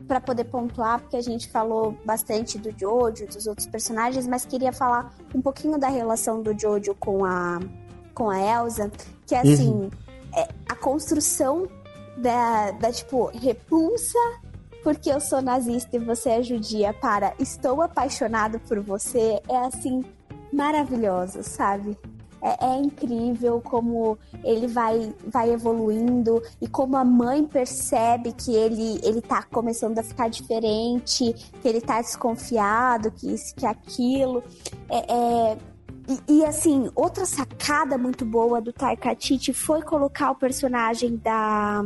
pra 0.09 0.21
poder 0.21 0.45
pontuar, 0.45 1.01
porque 1.01 1.17
a 1.17 1.23
gente 1.23 1.49
falou 1.49 1.97
bastante 2.05 2.59
do 2.59 2.75
Jojo, 2.77 3.27
dos 3.27 3.47
outros 3.47 3.67
personagens, 3.67 4.27
mas 4.27 4.45
queria 4.45 4.73
falar 4.73 5.15
um 5.35 5.43
pouquinho 5.43 5.79
da 5.79 5.89
relação 5.89 6.43
do 6.43 6.59
Jojo 6.59 6.95
com 6.99 7.25
a, 7.25 7.61
com 8.15 8.31
a 8.31 8.41
Elsa, 8.41 8.91
que 9.27 9.35
assim, 9.35 9.69
uhum. 9.69 9.91
é, 10.35 10.49
a 10.69 10.75
construção 10.75 11.69
da, 12.17 12.71
da, 12.73 12.91
tipo, 12.91 13.27
repulsa 13.27 14.19
porque 14.87 15.11
eu 15.11 15.21
sou 15.21 15.43
nazista 15.43 15.97
e 15.97 15.99
você 15.99 16.29
é 16.29 16.43
judia 16.45 16.95
para 16.95 17.35
estou 17.41 17.83
apaixonado 17.83 18.61
por 18.61 18.79
você 18.79 19.43
é 19.49 19.57
assim 19.67 20.05
maravilhosa, 20.53 21.43
sabe? 21.43 21.99
É, 22.41 22.67
é, 22.67 22.79
incrível 22.79 23.61
como 23.61 24.17
ele 24.45 24.69
vai, 24.69 25.13
vai 25.27 25.51
evoluindo 25.51 26.41
e 26.63 26.69
como 26.69 26.97
a 26.97 27.05
mãe 27.05 27.45
percebe 27.45 28.31
que 28.31 28.55
ele, 28.55 29.01
ele 29.03 29.21
tá 29.21 29.43
começando 29.43 29.99
a 29.99 30.05
ficar 30.05 30.31
diferente, 30.31 31.35
que 31.61 31.67
ele 31.67 31.81
tá 31.81 32.01
desconfiado, 32.01 33.11
que 33.11 33.35
isso, 33.35 33.57
que 33.57 33.67
aquilo. 33.67 34.41
É, 34.89 34.99
é 34.99 35.59
e, 36.29 36.39
e, 36.39 36.45
assim, 36.45 36.89
outra 36.95 37.27
sacada 37.27 37.99
muito 37.99 38.25
boa 38.25 38.61
do 38.61 38.73
Taika 38.73 39.17
foi 39.53 39.83
colocar 39.83 40.31
o 40.31 40.37
personagem 40.37 41.17
da. 41.17 41.83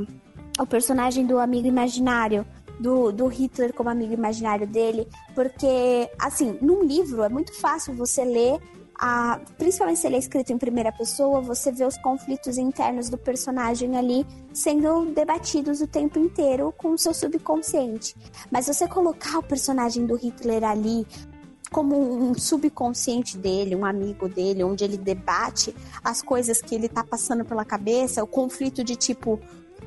O 0.59 0.67
personagem 0.67 1.25
do 1.25 1.39
amigo 1.39 1.67
imaginário 1.67 2.45
do, 2.81 3.13
do 3.13 3.27
Hitler 3.27 3.75
como 3.75 3.91
amigo 3.91 4.15
imaginário 4.15 4.67
dele, 4.67 5.07
porque, 5.35 6.11
assim, 6.19 6.59
num 6.63 6.83
livro 6.83 7.23
é 7.23 7.29
muito 7.29 7.53
fácil 7.61 7.95
você 7.95 8.25
ler 8.25 8.59
a, 9.03 9.41
principalmente 9.57 9.99
se 9.99 10.07
ele 10.07 10.17
é 10.17 10.19
escrito 10.19 10.53
em 10.53 10.59
primeira 10.59 10.93
pessoa, 10.93 11.41
você 11.41 11.73
vê 11.73 11.87
os 11.87 11.97
conflitos 11.97 12.59
internos 12.59 13.09
do 13.09 13.17
personagem 13.17 13.97
ali 13.97 14.27
sendo 14.53 15.07
debatidos 15.07 15.81
o 15.81 15.87
tempo 15.87 16.19
inteiro 16.19 16.73
com 16.77 16.91
o 16.91 16.99
seu 16.99 17.15
subconsciente. 17.15 18.15
Mas 18.51 18.67
você 18.67 18.87
colocar 18.87 19.39
o 19.39 19.43
personagem 19.43 20.05
do 20.05 20.17
Hitler 20.17 20.65
ali 20.65 21.07
como 21.71 21.97
um 21.97 22.35
subconsciente 22.35 23.39
dele, 23.39 23.75
um 23.75 23.87
amigo 23.87 24.29
dele, 24.29 24.65
onde 24.65 24.85
ele 24.85 24.99
debate 24.99 25.75
as 26.05 26.21
coisas 26.21 26.61
que 26.61 26.75
ele 26.75 26.89
tá 26.89 27.03
passando 27.03 27.45
pela 27.45 27.65
cabeça, 27.65 28.23
o 28.23 28.27
conflito 28.27 28.85
de 28.85 28.97
tipo, 28.97 29.41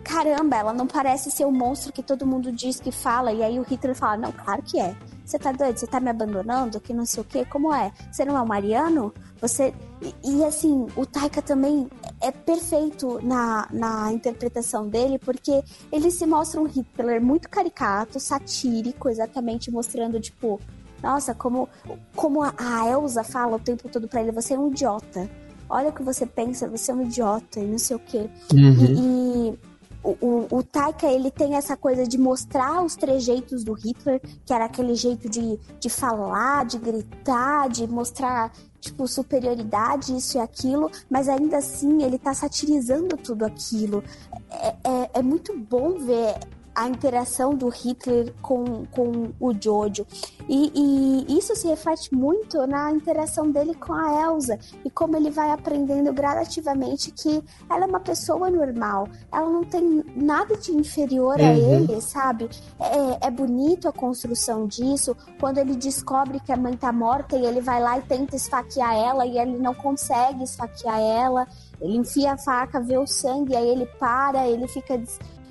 caramba, 0.03 0.57
ela 0.57 0.73
não 0.73 0.85
parece 0.85 1.31
ser 1.31 1.45
o 1.45 1.51
monstro 1.51 1.93
que 1.93 2.03
todo 2.03 2.27
mundo 2.27 2.51
diz 2.51 2.79
que 2.79 2.91
fala. 2.91 3.31
E 3.31 3.41
aí 3.41 3.59
o 3.59 3.63
Hitler 3.63 3.95
fala, 3.95 4.17
não, 4.17 4.31
claro 4.31 4.61
que 4.61 4.79
é. 4.79 4.95
Você 5.25 5.39
tá 5.39 5.51
doido? 5.51 5.77
Você 5.77 5.87
tá 5.87 5.99
me 5.99 6.09
abandonando? 6.09 6.79
Que 6.81 6.93
não 6.93 7.05
sei 7.05 7.21
o 7.21 7.23
quê? 7.23 7.45
Como 7.45 7.73
é? 7.73 7.91
Você 8.11 8.25
não 8.25 8.37
é 8.37 8.41
o 8.41 8.47
Mariano? 8.47 9.13
Você. 9.39 9.73
E, 10.01 10.13
e, 10.23 10.43
assim, 10.43 10.85
o 10.97 11.05
Taika 11.05 11.41
também 11.41 11.87
é 12.21 12.29
perfeito 12.29 13.19
na, 13.23 13.67
na 13.71 14.11
interpretação 14.11 14.87
dele, 14.87 15.17
porque 15.17 15.63
ele 15.91 16.11
se 16.11 16.25
mostra 16.25 16.59
um 16.59 16.65
Hitler 16.65 17.21
muito 17.21 17.49
caricato, 17.49 18.19
satírico, 18.19 19.09
exatamente 19.09 19.71
mostrando, 19.71 20.19
tipo, 20.19 20.59
nossa, 21.01 21.33
como, 21.33 21.69
como 22.15 22.43
a, 22.43 22.53
Elsa 22.89 23.23
fala 23.23 23.55
o 23.55 23.59
tempo 23.59 23.87
todo 23.89 24.07
pra 24.07 24.21
ele, 24.21 24.31
você 24.31 24.53
é 24.53 24.59
um 24.59 24.69
idiota. 24.69 25.29
Olha 25.69 25.89
o 25.89 25.93
que 25.93 26.03
você 26.03 26.25
pensa, 26.25 26.67
você 26.67 26.91
é 26.91 26.95
um 26.95 27.03
idiota 27.03 27.59
e 27.59 27.65
não 27.65 27.77
sei 27.77 27.95
o 27.95 27.99
quê. 27.99 28.29
Uhum. 28.53 28.85
e, 28.85 29.49
e 29.49 29.59
o, 30.03 30.47
o, 30.51 30.63
Taika, 30.63 31.07
ele 31.07 31.31
tem 31.31 31.55
essa 31.55 31.77
coisa 31.77 32.05
de 32.05 32.17
mostrar 32.17 32.83
os 32.83 32.95
trejeitos 32.95 33.63
do 33.63 33.73
Hitler, 33.73 34.21
que 34.45 34.53
era 34.53 34.65
aquele 34.65 34.95
jeito 34.95 35.29
de, 35.29 35.57
de 35.79 35.89
falar, 35.89 36.65
de 36.65 36.77
gritar, 36.77 37.69
de 37.69 37.87
mostrar, 37.87 38.51
tipo, 38.81 39.07
superioridade, 39.07 40.15
isso 40.15 40.37
e 40.37 40.41
aquilo, 40.41 40.91
mas 41.09 41.29
ainda 41.29 41.57
assim 41.57 42.03
ele 42.03 42.19
tá 42.19 42.33
satirizando 42.33 43.15
tudo 43.15 43.45
aquilo. 43.45 44.03
É, 44.49 44.67
é, 44.83 45.09
é 45.13 45.21
muito 45.21 45.57
bom 45.57 45.97
ver 45.97 46.37
a 46.75 46.87
interação 46.87 47.53
do 47.53 47.69
Hitler 47.69 48.33
com, 48.41 48.85
com 48.87 49.31
o 49.39 49.53
Jojo. 49.53 50.05
E, 50.47 50.71
e, 50.75 51.37
isso 51.37 51.55
se 51.55 51.67
reflete 51.67 52.13
muito 52.13 52.65
na 52.67 52.91
interação 52.91 53.49
dele 53.49 53.73
com 53.75 53.93
a 53.93 54.23
Elsa 54.23 54.59
e 54.83 54.89
como 54.89 55.15
ele 55.15 55.29
vai 55.29 55.51
aprendendo 55.51 56.11
gradativamente 56.11 57.11
que 57.11 57.43
ela 57.69 57.85
é 57.85 57.87
uma 57.87 57.99
pessoa 57.99 58.49
normal, 58.49 59.07
ela 59.31 59.49
não 59.49 59.63
tem 59.63 60.03
nada 60.15 60.57
de 60.57 60.71
inferior 60.71 61.39
uhum. 61.39 61.45
a 61.45 61.53
ele, 61.53 62.01
sabe? 62.01 62.49
É, 62.79 63.27
é 63.27 63.31
bonito 63.31 63.87
a 63.87 63.93
construção 63.93 64.67
disso. 64.67 65.15
Quando 65.39 65.59
ele 65.59 65.75
descobre 65.75 66.39
que 66.39 66.51
a 66.51 66.57
mãe 66.57 66.75
tá 66.75 66.91
morta 66.91 67.37
e 67.37 67.45
ele 67.45 67.61
vai 67.61 67.81
lá 67.81 67.97
e 67.97 68.01
tenta 68.01 68.35
esfaquear 68.35 68.95
ela 68.95 69.25
e 69.25 69.37
ele 69.37 69.57
não 69.57 69.73
consegue 69.73 70.43
esfaquear 70.43 70.99
ela. 70.99 71.47
Ele 71.79 71.97
enfia 71.97 72.33
a 72.33 72.37
faca, 72.37 72.79
vê 72.79 72.97
o 72.97 73.05
sangue, 73.05 73.55
aí 73.55 73.67
ele 73.67 73.85
para, 73.99 74.47
ele 74.47 74.67
fica. 74.67 75.01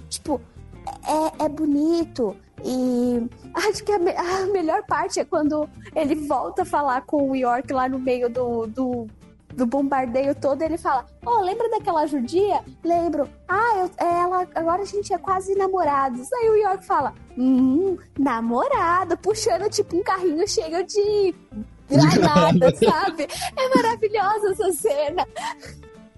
Tipo, 0.08 0.40
é, 0.86 1.44
é 1.44 1.48
bonito. 1.48 2.36
E 2.64 3.28
acho 3.54 3.82
que 3.82 3.92
a, 3.92 3.98
me 3.98 4.12
a, 4.12 4.46
melhor 4.46 4.84
parte 4.86 5.18
é 5.18 5.24
quando 5.24 5.68
ele 5.94 6.14
volta 6.14 6.62
a 6.62 6.64
falar 6.64 7.02
com 7.02 7.30
o 7.30 7.36
York 7.36 7.72
lá 7.72 7.88
no 7.88 7.98
meio 7.98 8.28
do, 8.28 8.66
do, 8.66 9.06
do 9.54 9.66
bombardeio 9.66 10.34
todo. 10.34 10.62
Ele 10.62 10.78
fala: 10.78 11.06
Oh, 11.24 11.40
lembra 11.40 11.68
daquela 11.70 12.06
judia? 12.06 12.60
Lembro. 12.84 13.28
Ah, 13.48 13.78
eu, 13.78 13.90
ela, 14.06 14.46
agora 14.54 14.82
a 14.82 14.86
gente 14.86 15.12
é 15.12 15.18
quase 15.18 15.54
namorados. 15.56 16.32
Aí 16.32 16.50
o 16.50 16.56
York 16.56 16.84
fala: 16.84 17.12
Hum, 17.36 17.98
namorado, 18.18 19.16
puxando 19.18 19.68
tipo 19.68 19.96
um 19.96 20.02
carrinho 20.02 20.46
cheio 20.46 20.86
de 20.86 21.34
granada, 21.90 22.74
sabe? 22.76 23.26
É 23.56 23.76
maravilhosa 23.76 24.52
essa 24.52 24.72
cena. 24.72 25.26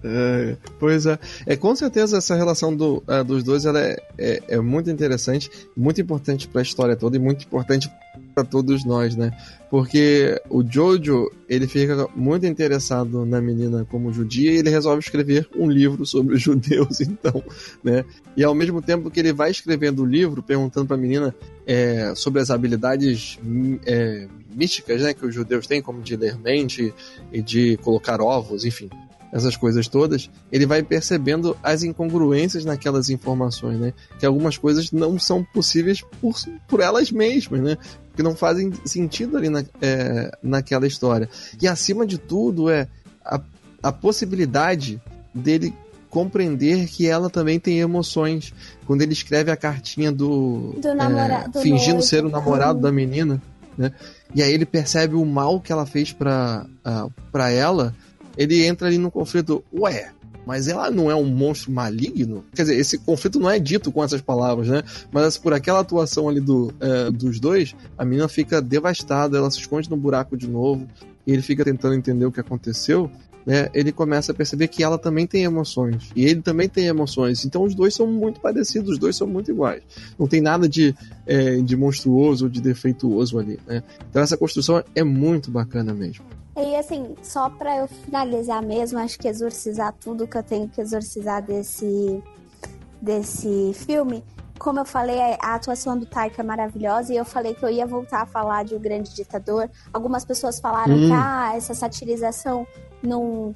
É, 0.07 0.55
pois 0.79 1.07
é. 1.07 1.17
é. 1.47 1.55
Com 1.55 1.75
certeza 1.75 2.17
essa 2.17 2.35
relação 2.35 2.75
do, 2.75 3.03
uh, 3.07 3.23
dos 3.25 3.43
dois 3.43 3.65
ela 3.65 3.81
é, 3.81 3.97
é, 4.19 4.43
é, 4.49 4.59
muito 4.59 4.87
interessante, 4.91 5.49
muito 5.75 5.99
importante 5.99 6.47
para 6.47 6.61
a 6.61 6.63
história 6.63 6.95
toda 6.95 7.17
e 7.17 7.19
muito 7.19 7.43
importante 7.43 7.89
para 8.35 8.43
todos 8.43 8.85
nós, 8.85 9.15
né? 9.15 9.31
Porque 9.67 10.39
o 10.47 10.63
Jojo, 10.63 11.31
ele 11.49 11.67
fica 11.67 12.07
muito 12.15 12.45
interessado 12.45 13.25
na 13.25 13.41
menina 13.41 13.83
como 13.89 14.13
judia 14.13 14.51
e 14.51 14.57
ele 14.57 14.69
resolve 14.69 14.99
escrever 14.99 15.49
um 15.55 15.71
livro 15.71 16.05
sobre 16.05 16.35
os 16.35 16.41
judeus, 16.43 17.01
então, 17.01 17.43
né? 17.83 18.05
E 18.37 18.43
ao 18.43 18.53
mesmo 18.53 18.83
tempo 18.83 19.09
que 19.09 19.19
ele 19.19 19.33
vai 19.33 19.49
escrevendo 19.49 20.03
o 20.03 20.05
livro, 20.05 20.43
perguntando 20.43 20.85
para 20.85 20.97
a 20.97 20.99
menina 20.99 21.33
é, 21.65 22.13
sobre 22.13 22.41
as 22.41 22.51
habilidades 22.51 23.39
é, 23.87 24.27
místicas, 24.53 25.01
né, 25.01 25.15
que 25.15 25.25
os 25.25 25.33
judeus 25.33 25.65
têm, 25.65 25.81
como 25.81 26.01
de 26.03 26.15
ler 26.15 26.37
mente 26.37 26.93
e 27.33 27.41
de 27.41 27.77
colocar 27.77 28.21
ovos, 28.21 28.65
enfim, 28.65 28.89
essas 29.35 29.57
coisas 29.57 29.89
todas, 29.89 30.29
ele 30.49 30.65
vai 30.65 30.81
percebendo 30.81 31.57
as 31.61 31.83
incongruências 31.83 32.63
naquelas 32.63 33.09
informações, 33.09 33.77
né? 33.77 33.93
Que 34.17 34.25
algumas 34.25 34.57
coisas 34.57 34.93
não 34.93 35.19
são 35.19 35.43
possíveis 35.43 36.01
por, 36.21 36.33
por 36.65 36.79
elas 36.79 37.11
mesmas, 37.11 37.59
né? 37.59 37.77
Que 38.15 38.23
não 38.23 38.33
fazem 38.33 38.71
sentido 38.85 39.35
ali 39.35 39.49
na, 39.49 39.65
é, 39.81 40.31
naquela 40.41 40.87
história. 40.87 41.27
E 41.61 41.67
acima 41.67 42.07
de 42.07 42.17
tudo 42.17 42.69
é 42.69 42.87
a, 43.25 43.41
a 43.83 43.91
possibilidade 43.91 45.01
dele 45.33 45.73
compreender 46.09 46.87
que 46.87 47.05
ela 47.05 47.29
também 47.29 47.59
tem 47.59 47.79
emoções. 47.79 48.53
Quando 48.87 49.01
ele 49.01 49.11
escreve 49.11 49.51
a 49.51 49.57
cartinha 49.57 50.13
do, 50.13 50.75
do, 50.81 50.95
namora, 50.95 51.51
é, 51.53 51.61
fingindo 51.61 52.01
ser 52.01 52.23
o 52.23 52.29
namorado 52.29 52.79
da 52.79 52.89
menina, 52.89 53.41
né? 53.77 53.91
E 54.33 54.41
aí 54.41 54.53
ele 54.53 54.65
percebe 54.65 55.13
o 55.15 55.25
mal 55.25 55.59
que 55.59 55.73
ela 55.73 55.85
fez 55.85 56.13
para 56.13 56.65
uh, 56.87 57.11
para 57.33 57.51
ela 57.51 57.93
ele 58.37 58.65
entra 58.65 58.87
ali 58.87 58.97
no 58.97 59.11
conflito, 59.11 59.63
ué, 59.73 60.11
mas 60.45 60.67
ela 60.67 60.91
não 60.91 61.09
é 61.09 61.15
um 61.15 61.25
monstro 61.25 61.71
maligno? 61.71 62.43
Quer 62.53 62.63
dizer, 62.63 62.77
esse 62.77 62.97
conflito 62.99 63.39
não 63.39 63.49
é 63.49 63.57
dito 63.57 63.91
com 63.91 64.03
essas 64.03 64.21
palavras, 64.21 64.67
né? 64.67 64.83
Mas 65.11 65.37
por 65.37 65.53
aquela 65.53 65.79
atuação 65.79 66.29
ali 66.29 66.39
do, 66.39 66.73
é, 66.79 67.09
dos 67.09 67.39
dois, 67.39 67.75
a 67.97 68.05
menina 68.05 68.27
fica 68.27 68.61
devastada, 68.61 69.37
ela 69.37 69.49
se 69.49 69.59
esconde 69.59 69.89
no 69.89 69.97
buraco 69.97 70.37
de 70.37 70.47
novo, 70.47 70.87
e 71.25 71.31
ele 71.31 71.41
fica 71.41 71.63
tentando 71.63 71.95
entender 71.95 72.25
o 72.25 72.31
que 72.31 72.39
aconteceu. 72.39 73.09
Né, 73.45 73.69
ele 73.75 73.91
começa 73.91 74.31
a 74.31 74.35
perceber 74.35 74.67
que 74.67 74.83
ela 74.83 74.97
também 74.97 75.27
tem 75.27 75.43
emoções. 75.43 76.09
E 76.15 76.25
ele 76.25 76.41
também 76.41 76.67
tem 76.67 76.87
emoções. 76.87 77.45
Então 77.45 77.63
os 77.63 77.75
dois 77.75 77.93
são 77.93 78.07
muito 78.07 78.39
parecidos, 78.39 78.93
os 78.93 78.97
dois 78.97 79.15
são 79.15 79.27
muito 79.27 79.51
iguais. 79.51 79.83
Não 80.17 80.27
tem 80.27 80.41
nada 80.41 80.67
de, 80.67 80.95
é, 81.27 81.57
de 81.57 81.75
monstruoso 81.75 82.45
ou 82.45 82.49
de 82.49 82.59
defeituoso 82.59 83.37
ali. 83.37 83.59
Né? 83.67 83.83
Então 84.09 84.23
essa 84.23 84.35
construção 84.35 84.83
é 84.95 85.03
muito 85.03 85.51
bacana 85.51 85.93
mesmo. 85.93 86.25
E 86.55 86.75
assim, 86.75 87.15
só 87.21 87.49
pra 87.49 87.77
eu 87.77 87.87
finalizar 87.87 88.63
mesmo, 88.63 88.97
acho 88.99 89.19
que 89.19 89.27
exorcizar 89.27 89.93
tudo 89.99 90.27
que 90.27 90.37
eu 90.37 90.43
tenho 90.43 90.69
que 90.69 90.79
exorcizar 90.79 91.41
desse, 91.41 92.23
desse 93.01 93.73
filme. 93.73 94.23
Como 94.57 94.79
eu 94.79 94.85
falei, 94.85 95.19
a 95.41 95.55
atuação 95.55 95.97
do 95.97 96.05
Taika 96.05 96.41
é 96.41 96.45
maravilhosa 96.45 97.13
e 97.13 97.17
eu 97.17 97.25
falei 97.25 97.53
que 97.53 97.63
eu 97.63 97.69
ia 97.69 97.85
voltar 97.85 98.21
a 98.21 98.25
falar 98.25 98.63
de 98.63 98.73
O 98.73 98.79
Grande 98.79 99.13
Ditador. 99.13 99.69
Algumas 99.91 100.23
pessoas 100.23 100.59
falaram 100.59 100.95
hum. 100.95 101.07
que 101.07 101.11
ah, 101.13 101.51
essa 101.55 101.73
satirização 101.73 102.65
não. 103.03 103.53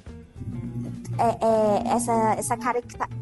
É, 1.18 1.88
é, 1.90 1.94
essa, 1.94 2.34
essa 2.34 2.56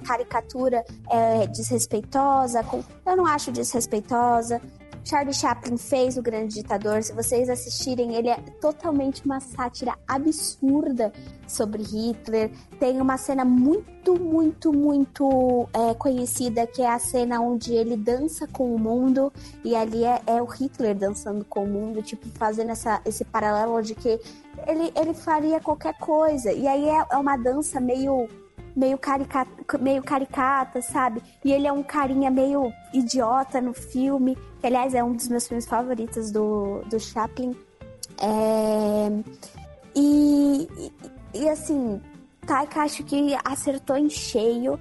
caricatura 0.04 0.84
é 1.08 1.46
desrespeitosa. 1.46 2.64
Eu 3.06 3.16
não 3.16 3.26
acho 3.26 3.52
desrespeitosa 3.52 4.60
Charlie 5.08 5.32
Chaplin 5.32 5.78
fez 5.78 6.18
O 6.18 6.22
Grande 6.22 6.56
Ditador. 6.56 7.02
Se 7.02 7.14
vocês 7.14 7.48
assistirem, 7.48 8.14
ele 8.14 8.28
é 8.28 8.36
totalmente 8.60 9.24
uma 9.24 9.40
sátira 9.40 9.94
absurda 10.06 11.10
sobre 11.46 11.82
Hitler. 11.82 12.50
Tem 12.78 13.00
uma 13.00 13.16
cena 13.16 13.42
muito, 13.42 14.20
muito, 14.20 14.70
muito 14.70 15.66
é, 15.72 15.94
conhecida 15.94 16.66
que 16.66 16.82
é 16.82 16.90
a 16.90 16.98
cena 16.98 17.40
onde 17.40 17.72
ele 17.72 17.96
dança 17.96 18.46
com 18.46 18.74
o 18.74 18.78
mundo 18.78 19.32
e 19.64 19.74
ali 19.74 20.04
é, 20.04 20.20
é 20.26 20.42
o 20.42 20.44
Hitler 20.44 20.94
dançando 20.94 21.42
com 21.42 21.64
o 21.64 21.66
mundo, 21.66 22.02
tipo 22.02 22.28
fazendo 22.34 22.70
essa, 22.70 23.00
esse 23.06 23.24
paralelo 23.24 23.80
de 23.80 23.94
que 23.94 24.20
ele, 24.66 24.92
ele 24.94 25.14
faria 25.14 25.58
qualquer 25.58 25.96
coisa. 25.96 26.52
E 26.52 26.68
aí 26.68 26.86
é, 26.86 27.06
é 27.10 27.16
uma 27.16 27.38
dança 27.38 27.80
meio 27.80 28.28
meio 28.78 28.96
caricata, 28.96 29.50
meio 29.80 30.02
caricata, 30.02 30.80
sabe? 30.80 31.20
E 31.44 31.52
ele 31.52 31.66
é 31.66 31.72
um 31.72 31.82
carinha 31.82 32.30
meio 32.30 32.72
idiota 32.94 33.60
no 33.60 33.74
filme, 33.74 34.38
que 34.60 34.66
aliás 34.66 34.94
é 34.94 35.02
um 35.02 35.12
dos 35.12 35.28
meus 35.28 35.48
filmes 35.48 35.66
favoritos 35.66 36.30
do, 36.30 36.82
do 36.88 37.00
Chaplin. 37.00 37.56
É... 38.20 39.08
E, 39.96 40.68
e, 40.78 40.92
e, 41.40 41.48
assim, 41.48 42.00
Taika 42.46 42.82
acho 42.82 43.02
que 43.02 43.36
acertou 43.44 43.96
em 43.96 44.08
cheio. 44.08 44.78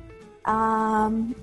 Um, 0.47 1.33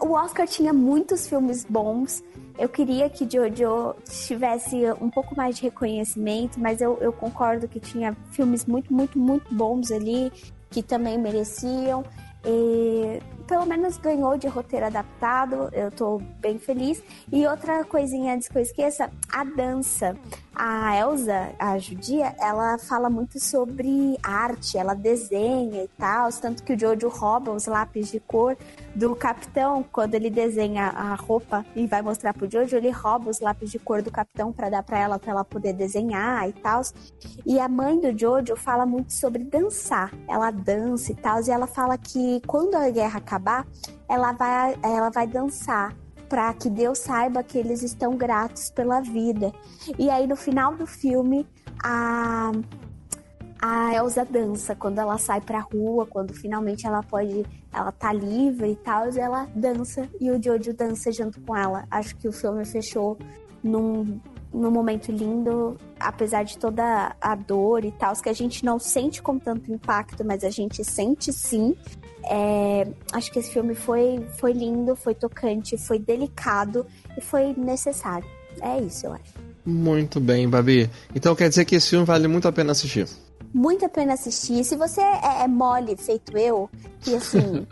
o 0.00 0.12
Oscar 0.14 0.48
tinha 0.48 0.72
muitos 0.72 1.28
filmes 1.28 1.64
bons. 1.64 2.24
Eu 2.58 2.68
queria 2.68 3.08
que 3.08 3.28
Jojo 3.30 3.94
tivesse 4.26 4.76
um 5.00 5.08
pouco 5.08 5.36
mais 5.36 5.56
de 5.56 5.62
reconhecimento, 5.62 6.58
mas 6.58 6.80
eu, 6.80 6.98
eu 7.00 7.12
concordo 7.12 7.68
que 7.68 7.78
tinha 7.78 8.16
filmes 8.32 8.66
muito, 8.66 8.92
muito, 8.92 9.16
muito 9.16 9.54
bons 9.54 9.92
ali 9.92 10.32
que 10.70 10.82
também 10.82 11.18
mereciam. 11.18 12.04
E 12.44 13.20
pelo 13.46 13.66
menos 13.66 13.96
ganhou 13.98 14.38
de 14.38 14.46
roteiro 14.46 14.86
adaptado, 14.86 15.68
eu 15.72 15.90
tô 15.90 16.18
bem 16.40 16.58
feliz. 16.58 17.02
E 17.32 17.46
outra 17.46 17.84
coisinha 17.84 18.34
antes 18.34 18.48
que 18.48 18.58
eu 18.58 18.62
esqueça, 18.62 19.10
a 19.32 19.44
dança. 19.44 20.16
A 20.60 20.96
Elsa, 20.96 21.52
a 21.56 21.78
judia, 21.78 22.34
ela 22.40 22.78
fala 22.78 23.08
muito 23.08 23.38
sobre 23.38 24.18
arte, 24.24 24.76
ela 24.76 24.92
desenha 24.92 25.84
e 25.84 25.88
tal, 25.96 26.28
tanto 26.32 26.64
que 26.64 26.72
o 26.72 26.78
Jojo 26.78 27.08
rouba 27.08 27.52
os 27.52 27.66
lápis 27.66 28.10
de 28.10 28.18
cor 28.18 28.56
do 28.92 29.14
capitão, 29.14 29.84
quando 29.92 30.16
ele 30.16 30.28
desenha 30.28 30.88
a 30.88 31.14
roupa 31.14 31.64
e 31.76 31.86
vai 31.86 32.02
mostrar 32.02 32.34
pro 32.34 32.50
Jojo, 32.50 32.76
ele 32.76 32.90
rouba 32.90 33.30
os 33.30 33.38
lápis 33.38 33.70
de 33.70 33.78
cor 33.78 34.02
do 34.02 34.10
capitão 34.10 34.52
para 34.52 34.68
dar 34.68 34.82
para 34.82 34.98
ela, 34.98 35.16
para 35.16 35.30
ela 35.30 35.44
poder 35.44 35.74
desenhar 35.74 36.48
e 36.48 36.52
tal. 36.54 36.82
E 37.46 37.60
a 37.60 37.68
mãe 37.68 38.00
do 38.00 38.18
Jojo 38.18 38.56
fala 38.56 38.84
muito 38.84 39.12
sobre 39.12 39.44
dançar, 39.44 40.12
ela 40.28 40.50
dança 40.50 41.12
e 41.12 41.14
tal, 41.14 41.40
e 41.40 41.50
ela 41.52 41.68
fala 41.68 41.96
que 41.96 42.42
quando 42.48 42.74
a 42.74 42.90
guerra 42.90 43.18
acabar, 43.18 43.64
ela 44.08 44.32
vai, 44.32 44.76
ela 44.82 45.08
vai 45.08 45.28
dançar 45.28 45.94
para 46.28 46.52
que 46.54 46.68
Deus 46.68 46.98
saiba 46.98 47.42
que 47.42 47.58
eles 47.58 47.82
estão 47.82 48.16
gratos 48.16 48.70
pela 48.70 49.00
vida. 49.00 49.52
E 49.98 50.10
aí 50.10 50.26
no 50.26 50.36
final 50.36 50.74
do 50.76 50.86
filme, 50.86 51.46
a 51.82 52.52
a 53.60 53.92
Elsa 53.92 54.24
dança 54.24 54.76
quando 54.76 55.00
ela 55.00 55.18
sai 55.18 55.40
pra 55.40 55.58
rua, 55.58 56.06
quando 56.06 56.32
finalmente 56.32 56.86
ela 56.86 57.02
pode, 57.02 57.44
ela 57.72 57.90
tá 57.90 58.12
livre 58.12 58.70
e 58.70 58.76
tal, 58.76 59.08
ela 59.08 59.48
dança 59.54 60.08
e 60.20 60.30
o 60.30 60.40
Jojo 60.40 60.72
dança 60.72 61.10
junto 61.10 61.40
com 61.40 61.56
ela. 61.56 61.84
Acho 61.90 62.14
que 62.16 62.28
o 62.28 62.32
filme 62.32 62.64
fechou 62.64 63.18
num, 63.62 64.20
num 64.52 64.70
momento 64.70 65.12
lindo, 65.12 65.76
apesar 66.00 66.42
de 66.42 66.56
toda 66.58 67.14
a 67.20 67.34
dor 67.34 67.84
e 67.84 67.92
tal, 67.92 68.14
que 68.16 68.28
a 68.28 68.32
gente 68.32 68.64
não 68.64 68.78
sente 68.78 69.22
com 69.22 69.38
tanto 69.38 69.72
impacto, 69.72 70.24
mas 70.24 70.42
a 70.44 70.50
gente 70.50 70.84
sente 70.84 71.32
sim. 71.32 71.76
É, 72.24 72.86
acho 73.12 73.30
que 73.30 73.38
esse 73.38 73.50
filme 73.50 73.74
foi, 73.74 74.26
foi 74.38 74.52
lindo, 74.52 74.96
foi 74.96 75.14
tocante, 75.14 75.76
foi 75.76 75.98
delicado 75.98 76.86
e 77.16 77.20
foi 77.20 77.54
necessário. 77.56 78.26
É 78.60 78.80
isso, 78.80 79.06
eu 79.06 79.12
acho. 79.12 79.34
Muito 79.64 80.18
bem, 80.18 80.48
Babi. 80.48 80.90
Então 81.14 81.34
quer 81.34 81.48
dizer 81.48 81.64
que 81.64 81.76
esse 81.76 81.90
filme 81.90 82.04
vale 82.04 82.26
muito 82.26 82.48
a 82.48 82.52
pena 82.52 82.72
assistir. 82.72 83.06
Muito 83.52 83.84
a 83.84 83.88
pena 83.88 84.14
assistir. 84.14 84.64
Se 84.64 84.76
você 84.76 85.00
é, 85.00 85.42
é 85.42 85.48
mole, 85.48 85.96
feito 85.96 86.36
eu, 86.36 86.68
que 87.00 87.14
assim, 87.14 87.66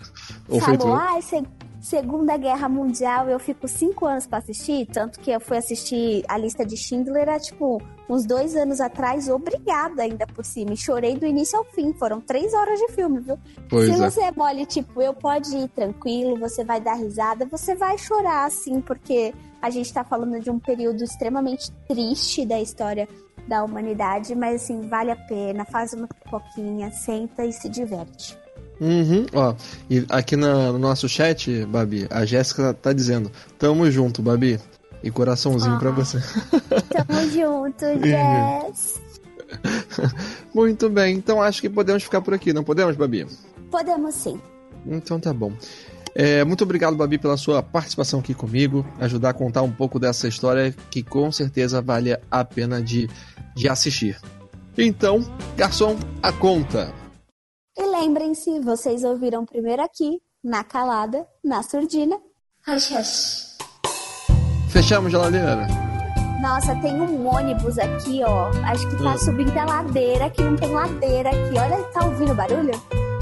falou, 0.61 0.95
ah, 0.95 1.19
esse, 1.19 1.43
Segunda 1.87 2.37
Guerra 2.37 2.69
Mundial, 2.69 3.29
eu 3.29 3.39
fico 3.39 3.69
cinco 3.69 4.07
anos 4.07 4.27
para 4.27 4.39
assistir, 4.39 4.87
tanto 4.87 5.21
que 5.21 5.31
eu 5.31 5.39
fui 5.39 5.57
assistir 5.57 6.25
a 6.27 6.37
lista 6.37 6.67
de 6.67 6.77
Schindler 6.77 7.29
há, 7.29 7.39
tipo, 7.39 7.81
uns 8.11 8.27
dois 8.27 8.57
anos 8.57 8.81
atrás, 8.81 9.29
obrigada 9.29 10.03
ainda 10.03 10.27
por 10.27 10.45
cima. 10.45 10.73
E 10.73 10.77
chorei 10.77 11.17
do 11.17 11.25
início 11.25 11.57
ao 11.57 11.65
fim, 11.65 11.93
foram 11.93 12.21
três 12.21 12.53
horas 12.55 12.77
de 12.81 12.89
filme, 12.89 13.21
viu? 13.21 13.39
Pois 13.69 13.87
Se 13.87 14.03
é. 14.03 14.11
você 14.11 14.21
é 14.23 14.33
mole, 14.33 14.67
tipo, 14.67 15.01
eu 15.01 15.15
pode 15.15 15.57
ir 15.57 15.69
tranquilo, 15.69 16.37
você 16.41 16.65
vai 16.65 16.81
dar 16.81 16.95
risada, 16.95 17.47
você 17.47 17.77
vai 17.77 17.97
chorar, 17.97 18.47
assim, 18.47 18.81
porque 18.81 19.33
a 19.63 19.71
gente 19.71 19.95
tá 19.95 20.03
falando 20.03 20.41
de 20.41 20.51
um 20.51 20.59
período 20.59 21.05
extremamente 21.05 21.71
triste 21.87 22.45
da 22.45 22.61
história 22.61 23.09
da 23.47 23.63
humanidade, 23.63 24.35
mas 24.35 24.65
assim, 24.65 24.89
vale 24.89 25.13
a 25.13 25.17
pena, 25.17 25.65
faz 25.65 25.93
uma 25.93 26.09
pipoquinha, 26.09 26.91
senta 26.91 27.47
e 27.47 27.53
se 27.53 27.69
diverte. 27.69 28.37
Uhum, 28.81 29.27
ó. 29.33 29.55
E 29.89 30.05
aqui 30.09 30.37
na, 30.37 30.73
no 30.73 30.79
nosso 30.79 31.09
chat, 31.09 31.65
Babi, 31.67 32.07
a 32.11 32.25
Jéssica 32.25 32.75
tá 32.75 32.93
dizendo: 32.93 33.31
Tamo 33.59 33.91
junto, 33.91 34.23
Babi. 34.23 34.61
E 35.03 35.11
coraçãozinho 35.11 35.77
ah, 35.77 35.79
pra 35.79 35.91
você. 35.91 36.19
Tamo 36.91 37.21
junto, 37.31 37.85
Jess. 38.05 39.01
Muito 40.55 40.89
bem, 40.89 41.17
então 41.17 41.41
acho 41.41 41.61
que 41.61 41.69
podemos 41.69 42.03
ficar 42.03 42.21
por 42.21 42.35
aqui, 42.35 42.53
não 42.53 42.65
podemos, 42.65 42.97
Babi? 42.97 43.27
Podemos 43.71 44.15
sim. 44.15 44.41
Então 44.87 45.21
tá 45.21 45.33
bom. 45.33 45.53
É, 46.19 46.43
muito 46.45 46.65
obrigado, 46.65 46.97
Babi, 46.97 47.19
pela 47.19 47.37
sua 47.37 47.63
participação 47.63 48.21
aqui 48.21 48.33
comigo, 48.33 48.87
ajudar 48.99 49.31
a 49.31 49.35
contar 49.35 49.61
um 49.61 49.71
pouco 49.71 49.99
dessa 49.99 50.27
história 50.27 50.75
que 50.91 51.03
com 51.03 51.31
certeza 51.31 51.83
vale 51.83 52.19
a 52.31 52.43
pena 52.43 52.81
de, 52.81 53.07
de 53.55 53.69
assistir. 53.69 54.19
Então, 54.79 55.21
garçom, 55.57 55.97
a 56.23 56.33
conta. 56.33 56.93
E 57.79 57.85
lembrem-se, 57.85 58.59
vocês 58.61 59.05
ouviram 59.05 59.45
primeiro 59.45 59.83
aqui, 59.83 60.19
na 60.43 60.65
calada, 60.65 61.27
na 61.45 61.63
surdina. 61.63 62.17
Hush, 62.67 62.91
hush. 62.91 63.57
Fechamos 64.71 65.13
geladeira. 65.13 65.69
Nossa, 66.41 66.75
tem 66.77 66.99
um 66.99 67.27
ônibus 67.27 67.79
aqui, 67.79 68.23
ó. 68.25 68.49
Acho 68.65 68.89
que 68.89 68.97
tá 68.97 69.13
hum. 69.13 69.19
subindo 69.19 69.59
a 69.59 69.65
ladeira, 69.67 70.31
que 70.31 70.43
não 70.43 70.57
tem 70.57 70.71
ladeira 70.71 71.29
aqui. 71.29 71.59
Olha, 71.59 71.83
tá 71.93 72.07
ouvindo 72.07 72.35
barulho? 72.35 72.73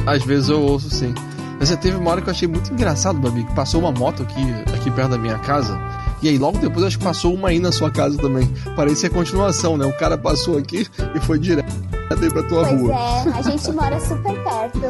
Às 0.06 0.22
vezes 0.24 0.48
eu 0.48 0.62
ouço 0.62 0.88
sim. 0.88 1.12
Mas 1.58 1.68
você 1.68 1.76
teve 1.76 1.96
uma 1.96 2.12
hora 2.12 2.22
que 2.22 2.28
eu 2.28 2.32
achei 2.32 2.46
muito 2.46 2.72
engraçado, 2.72 3.18
Babi, 3.18 3.44
que 3.44 3.54
passou 3.54 3.80
uma 3.80 3.90
moto 3.90 4.22
aqui, 4.22 4.40
aqui 4.72 4.88
perto 4.90 5.10
da 5.10 5.18
minha 5.18 5.38
casa. 5.40 5.76
E 6.22 6.28
aí 6.28 6.38
logo 6.38 6.58
depois 6.58 6.84
acho 6.84 6.98
que 6.98 7.04
passou 7.04 7.34
uma 7.34 7.48
aí 7.48 7.58
na 7.58 7.72
sua 7.72 7.90
casa 7.90 8.16
também. 8.18 8.46
Parecia 8.76 9.08
a 9.08 9.12
continuação, 9.12 9.76
né? 9.76 9.84
O 9.84 9.92
cara 9.92 10.16
passou 10.16 10.56
aqui 10.56 10.86
e 11.14 11.20
foi 11.20 11.38
direto 11.38 11.72
aí 12.10 12.30
pra 12.30 12.42
tua 12.44 12.66
pois 12.66 12.80
rua. 12.80 12.94
é, 12.94 13.38
a 13.38 13.42
gente 13.42 13.72
mora 13.72 14.00
super 14.00 14.34
perto. 14.42 14.80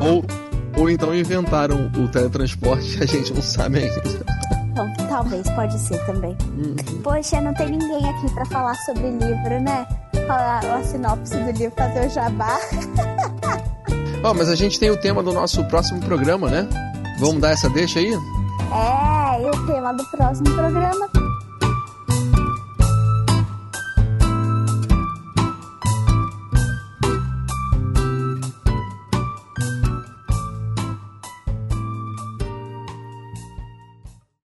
ou, 0.00 0.24
ou 0.76 0.90
então 0.90 1.14
inventaram 1.14 1.90
o 1.96 2.08
teletransporte, 2.08 3.02
a 3.02 3.06
gente 3.06 3.32
não 3.32 3.42
sabe 3.42 3.78
ainda. 3.78 4.02
Bom, 4.74 4.90
talvez, 5.08 5.48
pode 5.50 5.78
ser 5.78 5.98
também. 6.06 6.36
Hum. 6.56 6.74
Poxa, 7.02 7.40
não 7.40 7.52
tem 7.54 7.70
ninguém 7.70 8.08
aqui 8.08 8.32
para 8.32 8.46
falar 8.46 8.74
sobre 8.86 9.10
livro, 9.10 9.60
né? 9.60 9.86
Falar 10.26 10.60
a 10.60 10.82
sinopse 10.82 11.36
do 11.36 11.50
livro, 11.50 11.72
fazer 11.76 12.06
o 12.06 12.10
jabá. 12.10 12.58
Ó, 14.24 14.30
oh, 14.30 14.34
mas 14.34 14.48
a 14.48 14.54
gente 14.54 14.78
tem 14.78 14.88
o 14.90 14.96
tema 14.96 15.22
do 15.22 15.32
nosso 15.32 15.64
próximo 15.64 16.00
programa, 16.00 16.48
né? 16.48 16.68
Vamos 17.18 17.40
dar 17.40 17.50
essa 17.50 17.68
deixa 17.68 17.98
aí? 17.98 18.16
É, 18.74 19.42
e 19.42 19.50
o 19.50 19.66
tema 19.66 19.92
do 19.92 20.04
próximo 20.04 20.50
programa 20.54 21.21